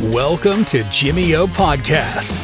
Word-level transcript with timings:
Welcome 0.00 0.64
to 0.64 0.76
Jimmy 1.02 1.36
O 1.38 1.46
Podcast. 1.46 2.36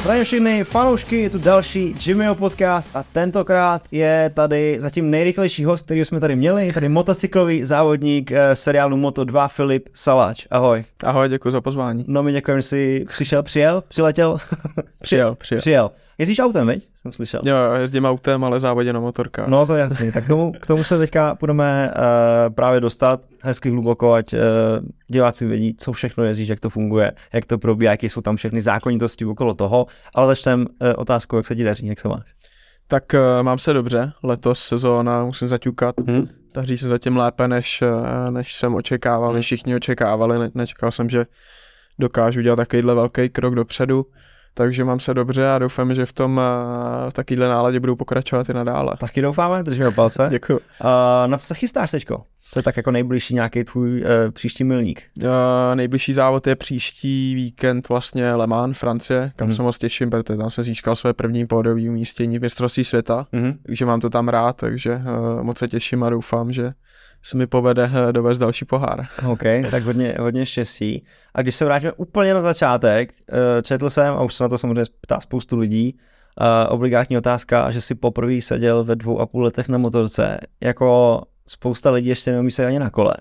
Zdravím 0.00 0.24
všechny 0.24 0.64
fanoušky, 0.64 1.20
je 1.20 1.30
tu 1.30 1.38
další 1.38 1.94
Jimmyho 2.06 2.34
podcast 2.34 2.96
a 2.96 3.04
tentokrát 3.12 3.82
je 3.90 4.30
tady 4.34 4.76
zatím 4.80 5.10
nejrychlejší 5.10 5.64
host, 5.64 5.84
který 5.84 6.04
jsme 6.04 6.20
tady 6.20 6.36
měli, 6.36 6.72
tady 6.72 6.88
motocyklový 6.88 7.64
závodník 7.64 8.32
eh, 8.32 8.56
seriálu 8.56 8.96
Moto2 8.96 9.48
Filip 9.48 9.88
Saláč. 9.94 10.46
Ahoj. 10.50 10.84
Ahoj, 11.04 11.28
děkuji 11.28 11.50
za 11.50 11.60
pozvání. 11.60 12.04
No 12.08 12.22
mi 12.22 12.32
děkujem, 12.32 12.58
že 12.58 12.62
jsi 12.62 13.04
přišel, 13.08 13.42
přijel, 13.42 13.84
přiletěl? 13.88 14.38
Přijel, 15.02 15.34
přijel. 15.34 15.58
Přijel. 15.60 15.90
Jezdíš 16.18 16.38
autem, 16.38 16.66
veď? 16.66 16.88
Jsem 16.94 17.12
slyšel. 17.12 17.40
Jo, 17.44 17.56
jezdím 17.80 18.04
autem, 18.04 18.44
ale 18.44 18.60
závodě 18.60 18.92
na 18.92 19.00
motorkách. 19.00 19.48
No 19.48 19.66
to 19.66 19.74
je 19.74 19.80
jasný. 19.80 20.12
Tak 20.12 20.24
k 20.24 20.28
tomu, 20.28 20.52
k 20.52 20.66
tomu 20.66 20.84
se 20.84 20.98
teďka 20.98 21.36
budeme 21.40 21.90
uh, 21.96 22.54
právě 22.54 22.80
dostat 22.80 23.20
hezky 23.42 23.70
hluboko, 23.70 24.12
ať 24.12 24.32
uh, 24.32 24.38
diváci 25.08 25.46
vědí, 25.46 25.74
co 25.78 25.92
všechno 25.92 26.24
jezdíš, 26.24 26.48
jak 26.48 26.60
to 26.60 26.70
funguje, 26.70 27.12
jak 27.32 27.44
to 27.44 27.58
probíhá, 27.58 27.90
jaké 27.92 28.06
jsou 28.06 28.20
tam 28.20 28.36
všechny 28.36 28.60
zákonitosti 28.60 29.24
okolo 29.24 29.54
toho. 29.54 29.86
Ale 30.14 30.26
začneme 30.26 30.64
uh, 30.64 30.68
otázkou, 30.96 31.36
jak 31.36 31.46
se 31.46 31.56
ti 31.56 31.64
daří, 31.64 31.86
jak 31.86 32.00
se 32.00 32.08
máš. 32.08 32.32
Tak 32.86 33.04
uh, 33.14 33.42
mám 33.42 33.58
se 33.58 33.72
dobře, 33.72 34.12
letos 34.22 34.58
sezóna 34.62 35.24
musím 35.24 35.48
zaťukat. 35.48 35.94
Hmm. 36.08 36.28
Daří 36.54 36.78
se 36.78 36.88
zatím 36.88 37.16
lépe, 37.16 37.48
než, 37.48 37.82
než 38.30 38.54
jsem 38.54 38.74
očekával, 38.74 39.32
než 39.32 39.44
všichni 39.44 39.74
očekávali. 39.74 40.38
Ne- 40.38 40.50
nečekal 40.54 40.92
jsem, 40.92 41.08
že 41.08 41.26
dokážu 41.98 42.40
dělat 42.40 42.56
takovýhle 42.56 42.94
velký 42.94 43.28
krok 43.28 43.54
dopředu. 43.54 44.06
Takže 44.58 44.84
mám 44.84 45.00
se 45.00 45.14
dobře 45.14 45.48
a 45.50 45.58
doufám, 45.58 45.94
že 45.94 46.06
v 46.06 46.12
tom 46.12 46.36
uh, 46.36 47.10
v 47.10 47.12
takovýhle 47.12 47.48
náladě 47.48 47.80
budu 47.80 47.96
pokračovat 47.96 48.48
i 48.48 48.52
nadále. 48.54 48.92
Taky 48.98 49.22
doufáme, 49.22 49.62
držíme 49.62 49.90
palce. 49.90 50.26
Děkuji. 50.30 50.52
Uh, 50.56 50.60
na 51.26 51.38
co 51.38 51.46
se 51.46 51.54
chystáš 51.54 51.90
teďko? 51.90 52.22
Co 52.50 52.58
je 52.58 52.62
tak 52.62 52.76
jako 52.76 52.90
nejbližší 52.90 53.34
nějaký 53.34 53.64
tvůj 53.64 54.00
uh, 54.02 54.06
příští 54.30 54.64
milník? 54.64 55.02
Uh, 55.22 55.28
nejbližší 55.74 56.12
závod 56.12 56.46
je 56.46 56.56
příští 56.56 57.34
víkend 57.34 57.88
vlastně 57.88 58.34
Le 58.34 58.46
Mans, 58.46 58.78
Francie, 58.78 59.32
kam 59.36 59.48
Mhm. 59.48 59.56
se 59.56 59.62
moc 59.62 59.78
těším, 59.78 60.10
protože 60.10 60.36
tam 60.38 60.50
jsem 60.50 60.64
získal 60.64 60.96
své 60.96 61.12
první 61.14 61.46
pódové 61.46 61.80
umístění 61.88 62.38
v 62.38 62.42
mistrovství 62.42 62.84
světa. 62.84 63.26
Mhm. 63.32 63.58
takže 63.66 63.86
mám 63.86 64.00
to 64.00 64.10
tam 64.10 64.28
rád, 64.28 64.56
takže 64.56 64.94
uh, 64.96 65.42
moc 65.42 65.58
se 65.58 65.68
těším 65.68 66.02
a 66.02 66.10
doufám, 66.10 66.52
že 66.52 66.72
se 67.26 67.36
mi 67.36 67.46
povede 67.46 67.84
uh, 67.84 68.12
dovést 68.12 68.40
další 68.40 68.64
pohár. 68.64 69.06
OK, 69.28 69.42
tak 69.70 69.84
hodně, 69.84 70.16
hodně 70.20 70.46
štěstí. 70.46 71.04
A 71.34 71.42
když 71.42 71.54
se 71.54 71.64
vrátíme 71.64 71.92
úplně 71.92 72.34
na 72.34 72.40
začátek, 72.40 73.14
eh, 73.32 73.62
četl 73.62 73.90
jsem, 73.90 74.14
a 74.14 74.22
už 74.22 74.34
se 74.34 74.44
na 74.44 74.48
to 74.48 74.58
samozřejmě 74.58 74.82
ptá 75.00 75.20
spoustu 75.20 75.56
lidí, 75.56 75.98
uh, 76.40 76.74
obligátní 76.74 77.18
otázka, 77.18 77.70
že 77.70 77.80
si 77.80 77.94
poprvé 77.94 78.40
seděl 78.40 78.84
ve 78.84 78.96
dvou 78.96 79.20
a 79.20 79.26
půl 79.26 79.42
letech 79.42 79.68
na 79.68 79.78
motorce. 79.78 80.38
Jako 80.60 81.22
spousta 81.48 81.90
lidí 81.90 82.08
ještě 82.08 82.32
neumí 82.32 82.50
se 82.50 82.66
ani 82.66 82.78
na 82.78 82.90
kole. 82.90 83.14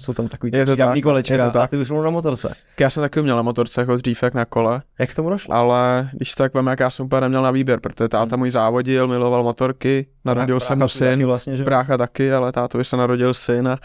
Jsou 0.00 0.12
tam 0.14 0.28
takový 0.28 0.52
Je 0.56 0.66
to 0.66 0.76
tak, 0.76 1.00
kolečka 1.02 1.34
je 1.34 1.38
to 1.38 1.44
a 1.46 1.50
tak. 1.50 1.70
ty 1.70 1.76
už 1.76 1.90
na 1.90 2.10
motorce. 2.10 2.54
Já 2.80 2.90
jsem 2.90 3.00
taky 3.00 3.22
měl 3.22 3.36
na 3.36 3.42
motorce 3.42 3.80
jako 3.80 3.96
dřív, 3.96 4.22
jak 4.22 4.34
na 4.34 4.44
kole, 4.44 4.82
Jak 4.98 5.14
tomu 5.14 5.30
došlo? 5.30 5.54
ale 5.54 6.08
když 6.12 6.30
se 6.30 6.36
tak 6.36 6.54
vem, 6.54 6.66
jak 6.66 6.80
já 6.80 6.90
jsem 6.90 7.06
úplně 7.06 7.20
neměl 7.20 7.42
na 7.42 7.50
výběr, 7.50 7.80
protože 7.80 8.08
táta 8.08 8.36
můj 8.36 8.50
závodil, 8.50 9.08
miloval 9.08 9.42
motorky, 9.42 10.06
narodil 10.24 10.60
se 10.60 10.74
mu 10.74 10.78
tvůj 10.78 10.88
taky 10.88 10.98
syn, 10.98 11.26
Vlastně, 11.26 11.56
že? 11.56 11.64
brácha 11.64 11.96
taky, 11.96 12.32
ale 12.32 12.52
tátovi 12.52 12.84
se 12.84 12.96
narodil 12.96 13.34
syn 13.34 13.68
a, 13.68 13.78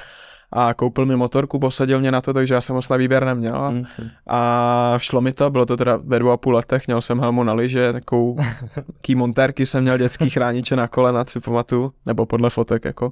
a 0.52 0.73
koupil 0.73 1.06
mi 1.06 1.16
motorku, 1.16 1.59
posadil 1.59 2.00
mě 2.00 2.12
na 2.12 2.22
to, 2.22 2.34
takže 2.34 2.53
já 2.53 2.62
jsem 2.62 2.76
moc 2.76 2.90
na 2.90 2.98
výběr 2.98 3.26
neměl. 3.26 3.56
A, 3.56 3.70
Mhm. 3.70 3.86
a 4.28 4.94
šlo 4.98 5.22
mi 5.22 5.34
to, 5.34 5.50
bylo 5.50 5.66
to 5.66 5.78
teda 5.78 6.00
ve 6.03 6.20
dvou 6.20 6.31
a 6.31 6.38
půl 6.38 6.53
letech, 6.56 6.88
měl 6.88 7.02
jsem 7.02 7.20
helmu 7.20 7.44
na 7.44 7.53
lyže, 7.53 7.94
takovou 7.94 8.38
ký 9.02 9.16
montérky 9.16 9.66
jsem 9.66 9.81
měl 9.84 9.98
dětský 9.98 10.30
chrániče 10.30 10.75
na 10.75 10.88
kolena, 10.88 11.23
si 11.28 11.40
pamatuju, 11.40 11.92
nebo 12.06 12.25
podle 12.25 12.50
fotek 12.50 12.86
jako. 12.86 13.12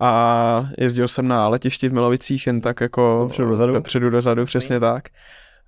A 0.00 0.66
jezdil 0.78 1.08
jsem 1.08 1.28
na 1.28 1.48
letišti 1.48 1.88
v 1.88 1.92
Milovicích 1.92 2.46
jen 2.46 2.60
tak 2.60 2.80
jako 2.80 3.18
Dopředu, 3.20 3.48
dozadu? 3.48 3.72
Dopředu 3.72 4.10
dozadu, 4.10 4.44
přesně 4.44 4.80
tak. 4.80 5.04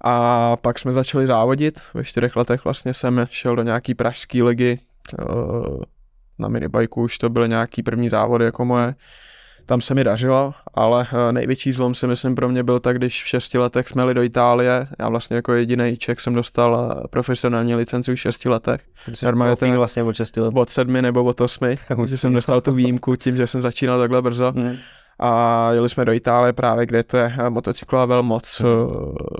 A 0.05 0.57
pak 0.57 0.79
jsme 0.79 0.93
začali 0.93 1.27
závodit, 1.27 1.81
ve 1.95 2.05
čtyřech 2.05 2.37
letech 2.37 2.65
vlastně 2.65 2.95
jsem 2.95 3.27
šel 3.31 3.57
do 3.57 3.63
nějaký 3.63 3.95
pražský 3.95 4.43
ligy, 4.43 4.77
na 6.39 6.49
minibajku 6.49 7.03
už 7.03 7.19
to 7.19 7.31
byly 7.31 7.49
nějaký 7.49 7.83
první 7.83 8.09
závody 8.09 8.45
jako 8.45 8.65
moje, 8.65 8.95
tam 9.67 9.81
se 9.81 9.95
mi 9.95 10.05
dařilo, 10.05 10.55
ale 10.75 11.07
eh, 11.29 11.33
největší 11.33 11.73
zlom 11.73 11.95
si 11.95 12.07
myslím 12.07 12.35
pro 12.35 12.49
mě 12.49 12.63
byl 12.63 12.81
tak, 12.81 12.99
když 12.99 13.25
v 13.25 13.27
šesti 13.27 13.59
letech 13.59 13.89
jsme 13.89 14.03
jeli 14.03 14.15
do 14.15 14.23
Itálie, 14.23 14.87
já 14.99 15.09
vlastně 15.09 15.37
jako 15.37 15.53
jediný 15.53 15.97
Čech 15.97 16.21
jsem 16.21 16.35
dostal 16.35 16.93
eh, 17.05 17.09
profesionální 17.11 17.75
licenci 17.75 18.13
v 18.15 18.17
šesti 18.21 18.49
letech, 18.49 18.81
normálně 19.23 19.57
ten- 19.57 19.77
vlastně 19.77 20.03
od 20.03 20.17
6 20.17 20.37
let. 20.37 20.55
od 20.57 20.71
sedmi 20.71 21.03
nebo 21.03 21.25
od 21.25 21.41
osmi, 21.41 21.77
že 22.07 22.19
jsem 22.19 22.33
dostal 22.33 22.61
tu 22.61 22.73
výjimku 22.73 23.17
tím, 23.17 23.37
že 23.37 23.47
jsem 23.47 23.61
začínal 23.61 23.99
takhle 24.01 24.23
brzo 24.23 24.53
Mhm. 24.57 24.77
a 25.21 25.71
jeli 25.73 25.89
jsme 25.89 26.05
do 26.05 26.13
Itálie 26.13 26.53
právě, 26.53 26.87
kde 26.87 27.03
to 27.03 27.17
je 27.17 27.35
eh, 27.39 27.51
motocyklová 27.51 28.07
velmoc 28.07 28.61
Mhm. 28.61 28.71
mm. 28.71 28.87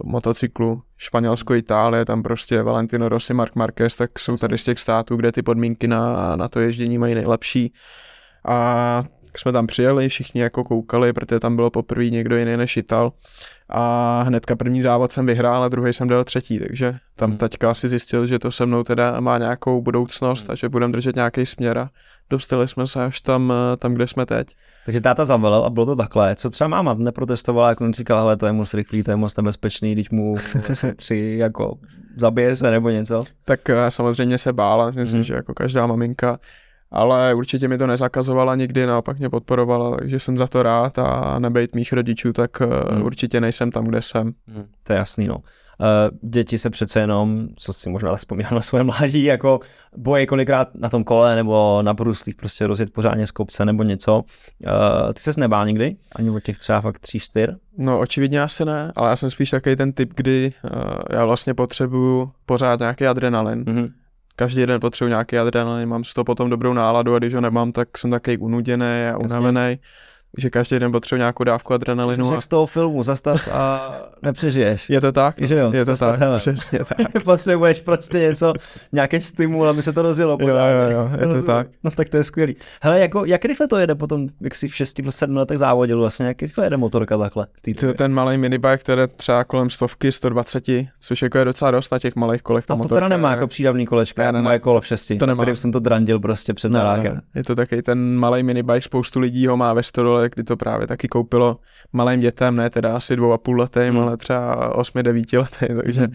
motocyklu, 0.05 0.83
Španělsko, 0.97 1.55
Itálie, 1.55 2.05
tam 2.05 2.23
prostě 2.23 2.63
Valentino 2.63 3.09
Rossi, 3.09 3.35
Marc 3.35 3.55
Marquez, 3.55 3.97
tak 3.97 4.19
jsou 4.19 4.37
tady 4.37 4.59
z 4.59 4.65
těch 4.65 4.79
států, 4.81 5.17
kde 5.17 5.33
ty 5.33 5.43
podmínky 5.43 5.89
na, 5.89 6.37
na 6.37 6.49
to 6.49 6.61
ježdění 6.61 6.99
mají 6.99 7.15
nejlepší 7.15 7.73
a 8.49 9.05
tak 9.37 9.41
jsme 9.41 9.53
tam 9.53 9.67
přijeli, 9.67 10.09
všichni 10.09 10.41
jako 10.41 10.65
koukali, 10.65 11.13
protože 11.13 11.41
tam 11.41 11.57
bylo 11.57 11.71
poprvé 11.71 12.05
někdo 12.11 12.37
jiný 12.37 12.57
než 12.57 12.77
Ital 12.77 13.13
a 13.69 14.23
hnedka 14.23 14.57
první 14.57 14.83
závod 14.83 15.13
jsem 15.13 15.27
vyhrál 15.27 15.63
a 15.63 15.69
druhý 15.69 15.93
jsem 15.93 16.09
dal 16.09 16.25
třetí, 16.25 16.59
takže 16.59 16.95
tam 17.17 17.31
Hmm. 17.31 17.39
taťka 17.39 17.75
si 17.75 17.89
zjistil, 17.89 18.27
že 18.27 18.39
to 18.39 18.51
se 18.53 18.67
mnou 18.67 18.83
teda 18.83 19.21
má 19.21 19.39
nějakou 19.39 19.83
budoucnost 19.83 20.51
a 20.51 20.55
že 20.55 20.69
budeme 20.69 20.93
držet 20.93 21.15
nějaký 21.17 21.47
směr 21.47 21.79
a 21.79 21.89
dostali 22.31 22.69
jsme 22.69 22.87
se 22.87 23.05
až 23.05 23.21
tam, 23.21 23.53
eh, 23.73 23.77
tam 23.77 23.95
kde 23.95 24.09
jsme 24.09 24.27
teď. 24.27 24.49
Takže 24.85 25.01
táta 25.01 25.25
zavelel 25.25 25.65
a 25.65 25.71
bylo 25.71 25.87
to 25.87 25.97
takhle. 25.97 26.37
Co 26.37 26.51
třeba 26.51 26.69
máma 26.69 26.95
neprotestovala, 26.95 27.69
jako 27.69 27.85
on 27.85 27.93
říkal, 27.93 28.19
hele, 28.19 28.37
to 28.37 28.47
je 28.47 28.53
moc 28.53 28.75
rychlý, 28.75 29.03
to 29.03 29.11
je 29.11 29.17
moc 29.17 29.37
nebezpečný, 29.37 29.93
když 29.93 30.11
mu 30.11 30.37
tři 30.97 31.35
jako 31.39 31.79
zabije 32.17 32.57
se 32.57 32.71
nebo 32.71 32.91
něco. 32.91 33.25
Tak 33.45 33.71
eh, 33.71 33.91
samozřejmě 33.91 34.39
se 34.39 34.53
bála, 34.53 34.87
myslím, 34.91 35.19
Mhm. 35.19 35.25
že 35.25 35.35
jako 35.35 35.55
každá 35.55 35.87
maminka, 35.87 36.39
ale 36.91 37.35
určitě 37.35 37.69
mi 37.69 37.79
to 37.79 37.87
nezakazovala 37.87 38.55
nikdy, 38.55 38.87
naopak 38.87 39.19
mě 39.19 39.31
podporovala, 39.31 39.97
takže 39.97 40.19
jsem 40.21 40.39
za 40.39 40.47
to 40.47 40.63
rád 40.63 40.99
a 40.99 41.39
nebejt 41.39 41.75
mých 41.75 41.93
rodičů, 41.93 42.33
tak 42.33 42.61
Mhm. 42.61 42.97
mm. 42.99 43.03
určitě 43.03 43.41
nejsem 43.41 43.71
tam, 43.71 43.85
kde 43.85 44.03
jsem. 44.03 44.33
To 44.83 44.93
je 44.93 44.99
jasný, 44.99 45.27
no. 45.27 45.37
Uh, 45.81 46.31
děti 46.31 46.59
se 46.59 46.71
přece 46.71 47.01
jenom, 47.01 47.49
co 47.57 47.73
si 47.73 47.91
možná 47.91 48.11
tak 48.11 48.19
vzpomínám 48.19 48.55
na 48.55 48.61
svoje 48.61 48.85
mládí, 48.85 49.25
jako 49.25 49.61
boje 49.97 50.27
kolikrát 50.27 50.69
na 50.75 50.89
tom 50.89 51.05
kole 51.05 51.37
nebo 51.37 51.79
na 51.83 51.95
bruslích 51.95 52.35
prostě 52.37 52.67
rozjet 52.67 52.91
pořádně 52.93 53.27
z 53.27 53.31
kopce 53.31 53.65
nebo 53.65 53.83
něco. 53.83 54.17
Uh, 54.19 55.13
ty 55.13 55.23
ses 55.23 55.37
nebál 55.37 55.67
nikdy? 55.67 55.97
Ani 56.17 56.31
od 56.31 56.43
těch 56.43 56.59
třeba 56.59 56.81
fakt 56.81 56.99
tří, 56.99 57.19
čtyř? 57.21 57.51
No 57.79 58.01
očividně 58.01 58.43
asi 58.43 58.65
ne, 58.65 58.93
ale 58.97 59.11
já 59.11 59.17
jsem 59.17 59.31
spíš 59.31 59.51
takový 59.51 59.77
ten 59.77 59.93
typ, 59.93 60.13
kdy 60.17 60.53
uh, 60.65 60.71
já 61.11 61.25
vlastně 61.25 61.55
potřebuju 61.55 62.31
pořád 62.47 62.81
nějaký 62.81 63.07
adrenalin. 63.07 63.65
Mhm. 63.67 63.89
Každý 64.37 64.67
den 64.67 64.81
potřebuji 64.81 65.09
nějaký 65.09 65.39
adrenalin, 65.39 65.89
mám 65.89 66.05
z 66.05 66.15
toho 66.15 66.25
potom 66.25 66.51
dobrou 66.51 66.73
náladu 66.73 67.15
a 67.15 67.19
když 67.19 67.35
ho 67.35 67.41
nemám, 67.41 67.73
tak 67.73 67.99
jsem 67.99 68.11
takový 68.11 68.39
unuděný 68.39 69.07
a 69.15 69.17
unavený. 69.17 69.79
Takže 70.35 70.51
každý 70.51 70.79
den 70.79 70.93
potřebuji 70.93 71.19
nějakou 71.19 71.45
dávku 71.45 71.73
Jsi 71.73 71.75
adrenalinu. 71.75 72.31
A... 72.31 72.33
jak 72.33 72.43
z 72.43 72.47
toho 72.49 72.67
filmu, 72.67 73.03
zastav 73.03 73.49
a 73.53 73.93
nepřežiješ. 74.23 74.91
Je 74.91 75.01
to 75.01 75.13
tak? 75.13 75.35
Že 75.39 75.59
jo, 75.59 75.73
je 75.75 75.85
to 75.85 75.97
tak, 75.97 76.21
hele. 76.21 76.39
přesně 76.39 76.79
tak. 76.97 77.23
Potřebuješ 77.25 77.81
prostě 77.81 78.19
něco, 78.19 78.53
nějaký 78.93 79.21
stimul, 79.21 79.69
aby 79.69 79.83
se 79.83 79.93
to 79.93 80.03
rozjelo. 80.03 80.39
Jo, 80.41 80.49
jo, 80.49 80.55
jo, 80.91 81.09
je 81.13 81.19
to 81.19 81.25
Rozumím. 81.25 81.45
tak. 81.47 81.67
No 81.85 81.91
tak 81.91 82.09
to 82.09 82.17
je 82.17 82.25
skvělý. 82.25 82.57
Hele, 82.83 83.01
jako, 83.01 83.25
jak 83.25 83.45
rychle 83.45 83.69
to 83.69 83.79
jede 83.79 83.95
potom, 83.95 84.27
jak 84.41 84.55
jsi 84.57 84.69
v 84.69 84.75
6 84.75 85.03
plus 85.03 85.17
7 85.17 85.37
letech 85.37 85.59
závodil 85.59 85.99
vlastně, 85.99 86.27
jak 86.27 86.43
rychle 86.43 86.67
jede 86.67 86.77
motorka 86.77 87.19
takhle? 87.19 87.47
To 87.81 87.95
ten 87.95 88.13
malý 88.13 88.39
minibike, 88.39 88.77
který 88.79 89.03
třeba 89.17 89.45
kolem 89.45 89.71
stovky, 89.71 90.13
120, 90.13 90.65
což 91.01 91.23
jako 91.23 91.39
je 91.39 91.45
docela 91.45 91.71
dost 91.71 91.91
na 91.93 91.99
těch 91.99 92.17
malých 92.17 92.43
kolech. 92.43 92.67
ta 92.67 92.75
A 92.75 92.77
to 92.77 92.83
motorka 92.83 92.97
teda 92.97 93.09
nemá 93.09 93.31
jako 93.31 93.47
přídavný 93.47 93.87
kolečka, 93.87 94.23
Ne, 94.23 94.33
ne, 94.33 94.39
ne, 94.39 94.43
moje 94.43 94.59
kolo 94.59 94.81
v 94.81 94.87
šesti, 94.87 95.17
To 95.19 95.27
nemá. 95.27 95.43
kterým 95.43 95.57
jsem 95.57 95.73
to 95.73 95.79
drandil 95.81 96.21
prostě 96.21 96.55
před 96.55 96.73
narákem. 96.73 97.21
Je 97.35 97.45
to 97.45 97.55
taky 97.55 97.83
ten 97.83 98.17
malý 98.17 98.43
minibike, 98.43 98.81
spoustu 98.81 99.21
lidí 99.21 99.47
ho 99.47 99.57
má 99.57 99.73
ve 99.73 99.83
stodole, 100.17 100.31
kdy 100.35 100.43
to 100.43 100.57
právě 100.57 100.87
taky 100.87 101.09
koupilo 101.09 101.59
malým 101.93 102.21
dětem, 102.21 102.57
ne 102.57 102.71
teda 102.71 102.97
asi 102.97 103.17
dvou 103.17 103.33
a 103.33 103.39
půl 103.39 103.61
letým, 103.61 103.95
Hmm. 103.95 104.03
ale 104.03 104.17
třeba 104.17 104.75
osmi, 104.75 105.03
devíti 105.03 105.39
letým, 105.39 105.81
takže 105.83 106.09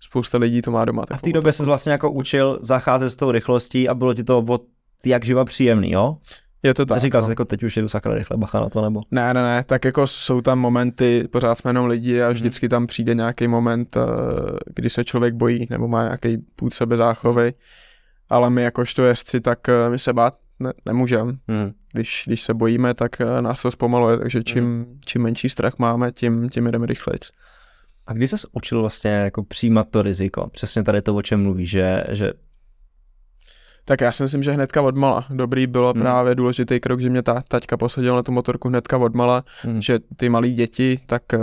spousta 0.00 0.38
lidí 0.38 0.62
to 0.62 0.70
má 0.70 0.84
doma. 0.84 1.04
A 1.10 1.16
v 1.16 1.22
té 1.22 1.32
době 1.32 1.52
se 1.52 1.64
vlastně 1.64 1.92
jako 1.92 2.10
učil 2.10 2.58
zacházet 2.62 3.10
s 3.10 3.16
tou 3.16 3.30
rychlostí 3.30 3.88
a 3.88 3.94
bylo 3.94 4.14
ti 4.14 4.24
to 4.24 4.38
od 4.38 4.62
jak 5.06 5.24
živa 5.24 5.44
příjemný, 5.44 5.90
jo? 5.90 6.16
Je 6.62 6.74
to 6.74 6.86
tak. 6.86 7.00
Říkal 7.00 7.20
no. 7.20 7.26
jsi 7.26 7.30
jako 7.30 7.44
teď 7.44 7.62
už 7.62 7.76
jedu 7.76 7.88
sakra 7.88 8.14
rychle, 8.14 8.36
bacha 8.36 8.60
na 8.60 8.68
to, 8.68 8.82
nebo? 8.82 9.00
Ne, 9.10 9.34
ne, 9.34 9.42
ne, 9.42 9.64
tak 9.64 9.84
jako 9.84 10.06
jsou 10.06 10.40
tam 10.40 10.58
momenty, 10.58 11.28
pořád 11.32 11.54
jsme 11.54 11.68
jenom 11.68 11.86
lidi 11.86 12.22
a 12.22 12.30
vždycky 12.30 12.68
tam 12.68 12.86
přijde 12.86 13.14
nějaký 13.14 13.48
moment, 13.48 13.96
eh, 13.96 14.00
kdy 14.74 14.90
se 14.90 15.04
člověk 15.04 15.34
bojí 15.34 15.66
nebo 15.70 15.88
má 15.88 16.02
nějaký 16.02 16.38
půd 16.56 16.74
sebe 16.74 16.96
záchovy, 16.96 17.54
ale 18.28 18.50
my 18.50 18.62
jakožto 18.62 19.04
jezdci, 19.04 19.40
tak 19.40 19.68
eh, 19.68 19.90
my 19.90 19.98
se 19.98 20.12
bát 20.12 20.34
ne, 20.60 20.72
nemůžeme. 20.86 21.32
Hmm. 21.48 21.72
Když, 21.92 22.22
když 22.26 22.42
se 22.42 22.54
bojíme, 22.54 22.94
tak 22.94 23.20
eh, 23.20 23.42
nás 23.42 23.62
to 23.62 23.70
zpomaluje, 23.70 24.18
takže 24.18 24.44
čím, 24.44 24.86
čím 25.04 25.22
menší 25.22 25.48
strach 25.48 25.78
máme, 25.78 26.12
tím, 26.12 26.48
tím 26.48 26.66
jdeme 26.66 26.86
rychlejc. 26.86 27.30
A 28.06 28.12
kdy 28.12 28.28
jsi 28.28 28.36
učil 28.52 28.80
vlastně 28.80 29.10
jako 29.10 29.42
přijímat 29.42 29.88
to 29.90 30.02
riziko? 30.02 30.48
Přesně 30.48 30.82
tady 30.82 31.02
to, 31.02 31.16
o 31.16 31.22
čem 31.22 31.42
mluvíš, 31.42 31.70
že, 31.70 32.04
že 32.10 32.32
Tak 33.88 34.00
já 34.00 34.12
si 34.12 34.22
myslím, 34.22 34.42
že 34.42 34.52
hnedka 34.52 34.82
odmala. 34.82 35.24
Dobrý 35.30 35.66
bylo 35.66 35.92
hmm. 35.92 36.02
právě 36.02 36.34
důležitý 36.34 36.80
krok, 36.80 37.00
že 37.00 37.10
mě 37.10 37.22
ta 37.22 37.42
taťka 37.48 37.76
posadila 37.76 38.16
na 38.16 38.22
tu 38.22 38.32
motorku 38.32 38.68
hnedka 38.68 38.98
odmala, 38.98 39.44
hmm. 39.62 39.80
že 39.80 39.98
ty 40.16 40.28
malí 40.28 40.54
děti, 40.54 40.98
tak 41.06 41.22
uh, 41.34 41.40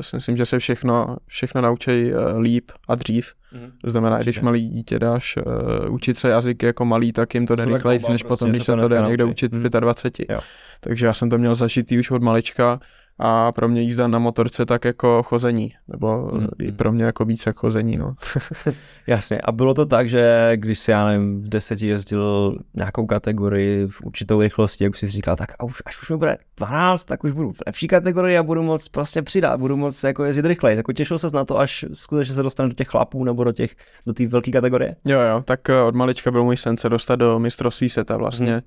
si 0.00 0.16
myslím, 0.16 0.36
že 0.36 0.46
se 0.46 0.58
všechno, 0.58 1.16
všechno 1.26 1.60
naučí 1.60 2.12
uh, 2.12 2.38
líp 2.40 2.70
a 2.88 2.94
dřív. 2.94 3.32
Hmm. 3.52 3.70
To 3.84 3.90
znamená, 3.90 4.18
když 4.18 4.40
malý 4.40 4.68
dítě 4.68 4.98
dáš 4.98 5.36
uh, 5.36 5.94
učit 5.94 6.18
se 6.18 6.28
jazyk 6.28 6.62
jako 6.62 6.84
malý, 6.84 7.12
tak 7.12 7.34
jim 7.34 7.46
to 7.46 7.56
jde 7.56 7.64
rychleji, 7.64 8.00
než 8.10 8.22
potom, 8.22 8.50
když 8.50 8.64
se 8.64 8.76
to 8.76 8.88
jde 8.88 9.02
někde 9.08 9.24
učit 9.24 9.54
v 9.54 9.68
25. 9.80 10.30
Hmm. 10.30 10.40
Takže 10.80 11.06
já 11.06 11.14
jsem 11.14 11.30
to 11.30 11.38
měl 11.38 11.54
zažitý 11.54 11.98
už 11.98 12.10
od 12.10 12.22
malička 12.22 12.80
a 13.18 13.52
pro 13.52 13.68
mě 13.68 13.82
jízda 13.82 14.08
na 14.08 14.18
motorce 14.18 14.66
tak 14.66 14.84
jako 14.84 15.22
chození, 15.22 15.72
nebo 15.88 16.30
mm. 16.32 16.46
i 16.58 16.72
pro 16.72 16.92
mě 16.92 17.04
jako 17.04 17.24
více 17.24 17.50
jak 17.50 17.56
chození, 17.56 17.96
no. 17.96 18.14
Jasně, 19.06 19.40
a 19.40 19.52
bylo 19.52 19.74
to 19.74 19.86
tak, 19.86 20.08
že 20.08 20.52
když 20.54 20.78
si, 20.78 20.90
já 20.90 21.06
nevím, 21.06 21.42
v 21.42 21.48
deseti 21.48 21.86
jezdil 21.86 22.58
nějakou 22.74 23.06
kategorii 23.06 23.86
v 23.86 24.02
určitou 24.04 24.40
rychlosti, 24.40 24.84
jak 24.84 24.96
si 24.96 25.06
říkal, 25.06 25.36
tak 25.36 25.52
a 25.58 25.64
už, 25.64 25.82
až 25.86 26.02
už 26.02 26.10
mi 26.10 26.16
bude 26.16 26.38
12, 26.56 27.04
tak 27.04 27.24
už 27.24 27.32
budu 27.32 27.52
v 27.52 27.62
lepší 27.66 27.88
kategorii 27.88 28.38
a 28.38 28.42
budu 28.42 28.62
moc 28.62 28.88
prostě 28.88 29.22
přidat, 29.22 29.60
budu 29.60 29.76
moc 29.76 30.04
jako 30.04 30.24
jezdit 30.24 30.46
rychleji. 30.46 30.76
Jako 30.76 30.92
těšil 30.92 31.18
se 31.18 31.26
na 31.34 31.44
to, 31.44 31.58
až 31.58 31.84
skutečně 31.92 32.34
se 32.34 32.42
dostane 32.42 32.68
do 32.68 32.74
těch 32.74 32.88
chlapů 32.88 33.24
nebo 33.24 33.44
do 33.44 33.52
těch, 33.52 33.76
do 34.06 34.12
té 34.12 34.26
velké 34.26 34.50
kategorie? 34.50 34.96
Jo, 35.04 35.20
jo, 35.20 35.42
tak 35.44 35.70
eh, 35.70 35.82
od 35.82 35.94
malička 35.94 36.30
byl 36.30 36.44
můj 36.44 36.56
sen 36.56 36.76
se 36.76 36.88
dostat 36.88 37.16
do 37.16 37.38
mistrovství 37.38 37.88
světa 37.88 38.16
vlastně. 38.16 38.52
Mm 38.52 38.60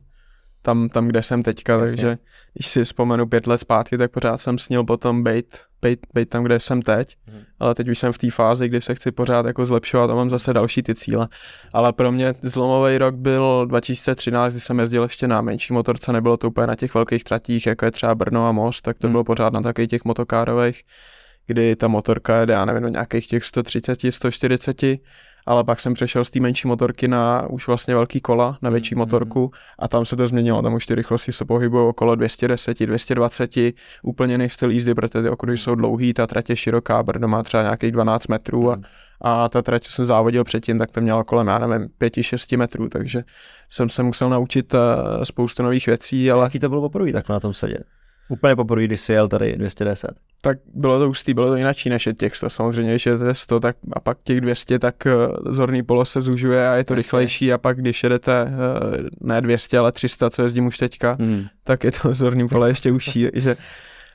tam, 0.62 0.90
tam 0.90 1.08
kde 1.08 1.24
jsem 1.24 1.44
teďka, 1.44 1.74
Jasně. 1.74 1.88
takže 1.88 2.18
když 2.54 2.68
si 2.68 2.84
vzpomenu 2.84 3.28
pět 3.28 3.48
let 3.48 3.58
zpátky, 3.58 3.98
tak 3.98 4.12
pořád 4.12 4.38
jsem 4.38 4.58
snil 4.58 4.84
potom 4.84 5.24
být, 5.24 5.58
být, 5.82 6.00
být 6.14 6.30
tam, 6.30 6.44
kde 6.44 6.60
jsem 6.60 6.82
teď, 6.82 7.16
hmm. 7.28 7.42
ale 7.60 7.76
teď 7.76 7.90
už 7.90 8.00
jsem 8.00 8.14
v 8.14 8.18
té 8.18 8.32
fázi, 8.32 8.70
kdy 8.70 8.82
se 8.82 8.96
chci 8.96 9.12
pořád 9.12 9.46
jako 9.46 9.66
zlepšovat 9.66 10.10
a 10.10 10.16
mám 10.16 10.30
zase 10.30 10.54
další 10.54 10.84
ty 10.84 10.96
cíle. 10.96 11.28
Ale 11.74 11.94
pro 11.94 12.12
mě 12.12 12.34
zlomový 12.42 12.98
rok 12.98 13.16
byl 13.16 13.66
2013, 13.70 14.54
kdy 14.54 14.60
jsem 14.60 14.80
jezdil 14.80 15.04
ještě 15.04 15.28
na 15.28 15.42
menší 15.42 15.74
motorce, 15.74 16.14
nebylo 16.14 16.38
to 16.38 16.48
úplně 16.48 16.68
na 16.68 16.76
těch 16.76 16.94
velkých 16.94 17.24
tratích, 17.24 17.68
jako 17.68 17.86
je 17.86 17.92
třeba 17.92 18.16
Brno 18.16 18.48
a 18.48 18.52
Most, 18.52 18.82
tak 18.82 18.98
to 18.98 19.08
hmm. 19.08 19.12
bylo 19.12 19.24
pořád 19.24 19.54
na 19.54 19.62
takových 19.62 19.90
těch 19.90 20.06
motokárových, 20.06 20.84
kdy 21.48 21.76
ta 21.76 21.88
motorka 21.88 22.40
jede, 22.40 22.54
já 22.54 22.66
nevím, 22.66 22.84
do 22.84 22.90
nějakých 22.90 23.28
těch 23.28 23.46
130, 23.46 24.00
140 24.10 24.82
ale 25.46 25.64
pak 25.64 25.80
jsem 25.80 25.94
přešel 25.94 26.26
z 26.26 26.30
té 26.30 26.40
menší 26.40 26.68
motorky 26.68 27.08
na 27.08 27.48
už 27.50 27.68
vlastně 27.68 27.94
velký 27.94 28.22
kola, 28.22 28.58
na 28.62 28.70
větší 28.70 28.96
mm-hmm. 28.96 28.98
motorku 28.98 29.52
a 29.80 29.88
tam 29.88 30.06
se 30.06 30.16
to 30.16 30.28
změnilo, 30.28 30.62
tam 30.62 30.74
už 30.74 30.86
ty 30.86 30.96
rychlosti 30.96 31.32
se 31.32 31.46
pohybují 31.46 31.88
okolo 31.88 32.16
210, 32.16 32.80
220, 32.80 33.56
úplně 34.04 34.34
jiný 34.34 34.50
styl 34.50 34.72
jízdy, 34.72 34.94
protože 34.94 35.22
ty 35.22 35.30
okruhy 35.30 35.58
jsou 35.58 35.76
dlouhý, 35.76 36.14
ta 36.14 36.28
trať 36.28 36.50
je 36.50 36.56
široká, 36.56 37.04
Brno 37.04 37.28
má 37.28 37.44
třeba 37.44 37.64
nějakých 37.64 37.92
12 37.92 38.28
metrů 38.28 38.72
a, 38.72 38.76
mm. 38.76 38.84
a 39.22 39.50
ta 39.50 39.62
trať, 39.62 39.84
co 39.84 39.92
jsem 39.92 40.06
závodil 40.06 40.44
předtím, 40.44 40.80
tak 40.80 40.92
to 40.92 41.02
měla 41.02 41.24
kolem, 41.24 41.48
já 41.48 41.60
nevím, 41.60 41.88
5-6 42.02 42.58
metrů, 42.58 42.90
takže 42.90 43.24
jsem 43.70 43.90
se 43.90 44.04
musel 44.04 44.30
naučit 44.30 44.74
uh, 44.74 44.80
spoustu 45.24 45.64
nových 45.64 45.88
věcí, 45.88 46.32
ale... 46.32 46.44
Jaký 46.44 46.60
to 46.60 46.70
bylo 46.70 46.82
poprvé 46.82 47.12
tak 47.12 47.30
na 47.30 47.40
tom 47.40 47.54
sedět? 47.54 47.99
Úplně 48.30 48.56
poprvé, 48.56 48.86
když 48.86 49.02
jsi 49.02 49.14
jel 49.14 49.28
tady 49.28 49.56
210. 49.58 50.12
Tak 50.42 50.58
bylo 50.74 51.00
to 51.00 51.08
hustý, 51.08 51.34
bylo 51.34 51.48
to 51.48 51.56
jináčí 51.56 51.90
než 51.90 52.08
je 52.08 52.14
těch 52.14 52.36
100. 52.36 52.50
Samozřejmě, 52.50 52.92
když 52.92 53.06
jedete 53.06 53.36
100 53.36 53.60
tak, 53.60 53.76
a 53.94 54.00
pak 54.00 54.18
těch 54.24 54.42
200, 54.42 54.80
tak 54.80 54.96
uh, 55.06 55.54
zorný 55.54 55.84
polo 55.84 56.06
se 56.06 56.22
zužuje 56.22 56.70
a 56.70 56.76
je 56.76 56.84
to 56.84 56.94
Jasně. 56.94 56.96
rychlejší 56.96 57.54
a 57.54 57.58
pak 57.58 57.82
když 57.82 58.04
jedete 58.04 58.44
uh, 58.44 59.08
ne 59.22 59.42
200, 59.42 59.78
ale 59.78 59.92
300, 59.92 60.30
co 60.30 60.42
jezdím 60.42 60.66
už 60.66 60.78
teďka, 60.78 61.18
hmm. 61.20 61.46
tak 61.64 61.84
je 61.84 61.92
to 61.92 62.14
zorný 62.14 62.48
pole 62.48 62.70
ještě 62.70 62.92
užší, 62.92 63.28
že 63.34 63.56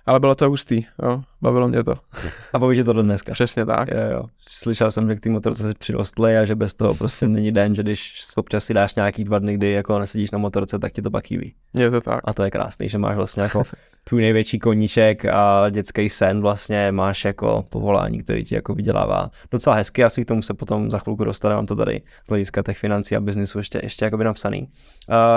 ale 0.07 0.21
bylo 0.21 0.35
to 0.35 0.49
hustý, 0.49 0.83
jo, 1.03 1.23
bavilo 1.43 1.69
mě 1.69 1.85
to. 1.85 1.95
A 2.53 2.59
baví 2.59 2.77
tě 2.77 2.85
to 2.85 2.93
do 2.93 3.03
dneska. 3.03 3.33
Přesně 3.33 3.67
tak. 3.67 3.89
Jo, 3.89 4.11
jo. 4.13 4.25
Slyšel 4.39 4.91
jsem, 4.91 5.09
že 5.09 5.15
k 5.15 5.21
té 5.21 5.31
motorce 5.31 5.69
si 5.69 5.75
přirostly 5.75 6.39
a 6.39 6.45
že 6.45 6.55
bez 6.55 6.75
toho 6.75 6.95
prostě 6.95 7.29
není 7.29 7.53
den, 7.53 7.75
že 7.75 7.83
když 7.83 8.23
občas 8.37 8.65
si 8.65 8.75
dáš 8.75 8.95
nějaký 8.95 9.25
dva 9.25 9.39
dny, 9.39 9.55
kdy 9.55 9.71
jako 9.71 9.99
nesedíš 9.99 10.31
na 10.31 10.39
motorce, 10.39 10.79
tak 10.79 10.93
ti 10.93 11.03
to 11.03 11.11
pak 11.11 11.27
chybí. 11.27 11.55
Je 11.75 11.91
to 11.91 12.01
tak. 12.01 12.21
A 12.25 12.33
to 12.33 12.45
je 12.45 12.51
krásný, 12.51 12.89
že 12.89 12.99
máš 12.99 13.17
vlastně 13.17 13.43
jako 13.43 13.63
tvůj 14.05 14.23
největší 14.23 14.59
koníček 14.59 15.25
a 15.25 15.71
dětský 15.71 16.09
sen 16.09 16.41
vlastně 16.41 16.93
máš 16.93 17.25
jako 17.25 17.65
povolání, 17.71 18.19
který 18.19 18.45
ti 18.45 18.55
jako 18.55 18.75
vydělává 18.75 19.31
docela 19.51 19.77
hezky, 19.77 20.05
asi 20.05 20.25
k 20.25 20.29
tomu 20.29 20.43
se 20.43 20.55
potom 20.55 20.91
za 20.91 20.99
chvilku 20.99 21.25
dostane, 21.25 21.55
mám 21.55 21.67
to 21.67 21.77
tady 21.77 22.03
z 22.27 22.29
hlediska 22.29 22.63
těch 22.63 22.79
financí 22.79 23.17
a 23.17 23.21
biznisu 23.21 23.59
ještě, 23.59 23.81
ještě 23.83 24.05
jako 24.05 24.17
by 24.17 24.25
napsaný. 24.25 24.61
Uh, 24.61 24.67